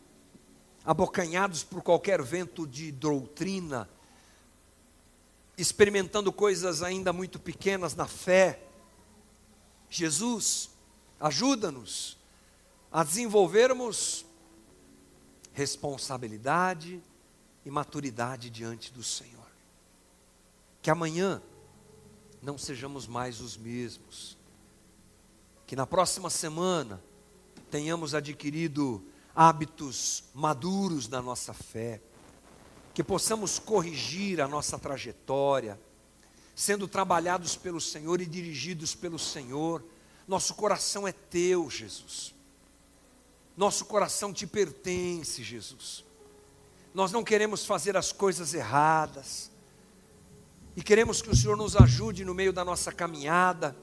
abocanhados 0.83 1.63
por 1.63 1.81
qualquer 1.81 2.21
vento 2.21 2.67
de 2.67 2.91
doutrina, 2.91 3.89
experimentando 5.57 6.33
coisas 6.33 6.83
ainda 6.83 7.13
muito 7.13 7.39
pequenas 7.39 7.95
na 7.95 8.05
fé. 8.05 8.59
Jesus, 9.89 10.71
ajuda-nos 11.19 12.17
a 12.93 13.03
desenvolvermos 13.03 14.23
responsabilidade 15.51 17.01
e 17.65 17.71
maturidade 17.71 18.51
diante 18.51 18.93
do 18.93 19.03
Senhor. 19.03 19.47
Que 20.79 20.91
amanhã 20.91 21.41
não 22.39 22.55
sejamos 22.55 23.07
mais 23.07 23.41
os 23.41 23.57
mesmos. 23.57 24.37
Que 25.65 25.75
na 25.75 25.87
próxima 25.87 26.29
semana 26.29 27.01
tenhamos 27.71 28.13
adquirido 28.13 29.03
hábitos 29.35 30.25
maduros 30.31 31.07
na 31.07 31.19
nossa 31.19 31.51
fé. 31.51 31.99
Que 32.93 33.03
possamos 33.03 33.57
corrigir 33.57 34.39
a 34.39 34.47
nossa 34.47 34.77
trajetória, 34.77 35.81
sendo 36.55 36.87
trabalhados 36.87 37.55
pelo 37.55 37.81
Senhor 37.81 38.21
e 38.21 38.25
dirigidos 38.27 38.93
pelo 38.93 39.17
Senhor. 39.17 39.83
Nosso 40.27 40.53
coração 40.53 41.07
é 41.07 41.11
teu, 41.11 41.71
Jesus. 41.71 42.35
Nosso 43.55 43.85
coração 43.85 44.33
te 44.33 44.47
pertence, 44.47 45.43
Jesus. 45.43 46.03
Nós 46.93 47.11
não 47.11 47.23
queremos 47.23 47.65
fazer 47.65 47.95
as 47.95 48.11
coisas 48.11 48.53
erradas. 48.53 49.51
E 50.75 50.81
queremos 50.81 51.21
que 51.21 51.29
o 51.29 51.35
Senhor 51.35 51.55
nos 51.55 51.75
ajude 51.75 52.25
no 52.25 52.33
meio 52.33 52.51
da 52.51 52.65
nossa 52.65 52.91
caminhada 52.91 53.75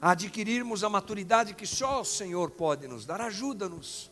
a 0.00 0.12
adquirirmos 0.12 0.82
a 0.82 0.88
maturidade 0.88 1.54
que 1.54 1.66
só 1.66 2.00
o 2.00 2.04
Senhor 2.04 2.50
pode 2.50 2.88
nos 2.88 3.04
dar. 3.04 3.20
Ajuda-nos, 3.20 4.10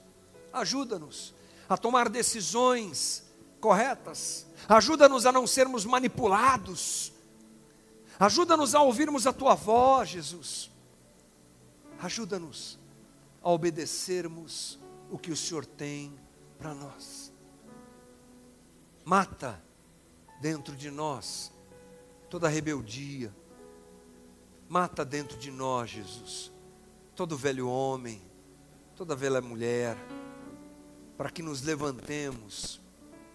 ajuda-nos 0.53 1.35
a 1.67 1.79
tomar 1.79 2.11
decisões 2.11 3.25
corretas. 3.61 4.47
Ajuda-nos 4.69 5.25
a 5.25 5.33
não 5.33 5.47
sermos 5.47 5.87
manipulados. 5.87 7.11
Ajuda-nos 8.21 8.75
a 8.75 8.83
ouvirmos 8.83 9.27
a 9.27 9.33
tua 9.33 9.55
voz, 9.55 10.11
Jesus. 10.11 10.71
Ajuda-nos 11.99 12.84
a 13.45 13.51
obedecermos 13.51 14.81
o 15.11 15.19
que 15.19 15.31
o 15.31 15.37
Senhor 15.37 15.67
tem 15.67 16.19
para 16.59 16.75
nós. 16.75 17.33
Mata 19.05 19.63
dentro 20.41 20.75
de 20.75 20.91
nós 20.91 21.53
toda 22.31 22.49
rebeldia. 22.49 23.33
Mata 24.69 25.05
dentro 25.05 25.39
de 25.39 25.51
nós, 25.51 25.91
Jesus, 25.91 26.51
todo 27.15 27.37
velho 27.37 27.69
homem, 27.69 28.21
toda 28.97 29.15
velha 29.15 29.41
mulher, 29.41 29.97
para 31.17 31.31
que 31.31 31.43
nos 31.43 31.63
levantemos 31.63 32.81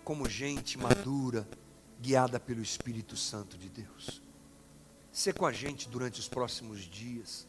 como 0.03 0.27
gente 0.27 0.77
madura, 0.77 1.47
guiada 2.01 2.39
pelo 2.39 2.61
Espírito 2.61 3.15
Santo 3.15 3.57
de 3.57 3.69
Deus. 3.69 4.21
Ser 5.11 5.33
com 5.33 5.45
a 5.45 5.51
gente 5.51 5.87
durante 5.87 6.19
os 6.19 6.27
próximos 6.27 6.81
dias. 6.81 7.47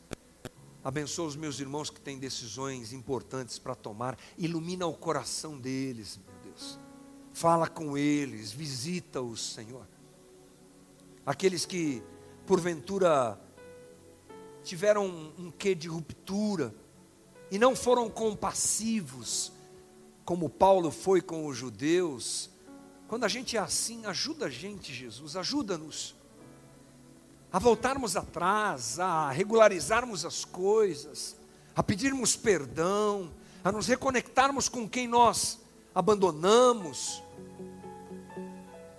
Abençoa 0.83 1.27
os 1.27 1.37
meus 1.37 1.61
irmãos 1.61 1.91
que 1.91 2.01
têm 2.01 2.19
decisões 2.19 2.93
importantes 2.93 3.59
para 3.59 3.75
tomar. 3.75 4.19
Ilumina 4.39 4.87
o 4.87 4.95
coração 4.95 5.59
deles, 5.59 6.19
meu 6.25 6.53
Deus. 6.53 6.79
Fala 7.35 7.69
com 7.69 7.99
eles, 7.99 8.51
visita-os, 8.51 9.53
Senhor. 9.53 9.87
Aqueles 11.25 11.67
que, 11.67 12.03
porventura, 12.47 13.39
tiveram 14.65 15.07
um, 15.07 15.47
um 15.47 15.51
quê 15.51 15.75
de 15.75 15.87
ruptura 15.87 16.75
e 17.51 17.59
não 17.59 17.77
foram 17.77 18.09
compassivos, 18.09 19.53
como 20.25 20.49
Paulo 20.49 20.91
foi 20.91 21.21
com 21.21 21.47
os 21.47 21.59
judeus. 21.59 22.49
Quando 23.07 23.25
a 23.25 23.29
gente 23.29 23.55
é 23.55 23.61
assim, 23.61 24.07
ajuda 24.07 24.47
a 24.47 24.51
gente, 24.51 24.95
Jesus, 24.95 25.37
ajuda-nos 25.37 26.15
a 27.53 27.59
voltarmos 27.59 28.17
atrás, 28.17 29.01
a 29.01 29.31
regularizarmos 29.31 30.25
as 30.25 30.45
coisas, 30.45 31.37
a 31.75 31.83
pedirmos 31.83 32.37
perdão, 32.37 33.31
a 33.65 33.73
nos 33.73 33.89
reconectarmos 33.89 34.69
com 34.69 34.89
quem 34.89 35.09
nós 35.09 35.59
abandonamos 35.95 37.23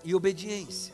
e 0.04 0.14
obediência. 0.14 0.94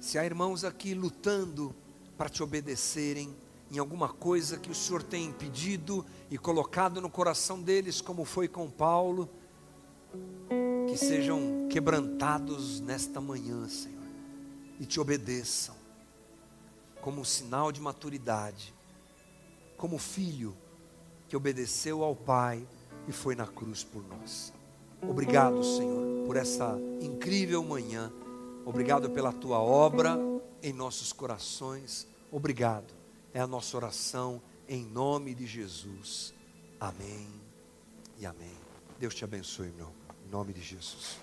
Se 0.00 0.18
há 0.18 0.24
irmãos 0.24 0.64
aqui 0.64 0.94
lutando 0.94 1.74
para 2.16 2.28
te 2.28 2.42
obedecerem 2.42 3.34
em 3.70 3.78
alguma 3.78 4.08
coisa 4.08 4.58
que 4.58 4.70
o 4.70 4.74
Senhor 4.74 5.02
tem 5.02 5.26
impedido 5.26 6.04
e 6.30 6.38
colocado 6.38 7.00
no 7.00 7.10
coração 7.10 7.60
deles, 7.60 8.00
como 8.00 8.24
foi 8.24 8.46
com 8.46 8.70
Paulo, 8.70 9.28
que 10.88 10.96
sejam 10.96 11.66
quebrantados 11.68 12.80
nesta 12.80 13.20
manhã, 13.20 13.68
Senhor 13.68 14.03
e 14.78 14.86
te 14.86 15.00
obedeçam, 15.00 15.74
como 17.00 17.20
um 17.20 17.24
sinal 17.24 17.70
de 17.70 17.80
maturidade, 17.80 18.74
como 19.76 19.98
filho 19.98 20.56
que 21.28 21.36
obedeceu 21.36 22.02
ao 22.02 22.14
Pai 22.14 22.66
e 23.06 23.12
foi 23.12 23.34
na 23.34 23.46
cruz 23.46 23.84
por 23.84 24.02
nós. 24.06 24.52
Obrigado, 25.02 25.62
Senhor, 25.62 26.26
por 26.26 26.36
essa 26.36 26.78
incrível 27.00 27.62
manhã. 27.62 28.12
Obrigado 28.64 29.10
pela 29.10 29.32
tua 29.32 29.58
obra 29.58 30.18
em 30.62 30.72
nossos 30.72 31.12
corações. 31.12 32.06
Obrigado. 32.30 32.94
É 33.32 33.40
a 33.40 33.46
nossa 33.46 33.76
oração 33.76 34.40
em 34.68 34.84
nome 34.84 35.34
de 35.34 35.46
Jesus. 35.46 36.32
Amém 36.80 37.28
e 38.18 38.24
amém. 38.24 38.56
Deus 38.98 39.14
te 39.14 39.24
abençoe, 39.24 39.70
meu. 39.76 39.92
Em 40.26 40.30
nome 40.30 40.52
de 40.52 40.62
Jesus. 40.62 41.12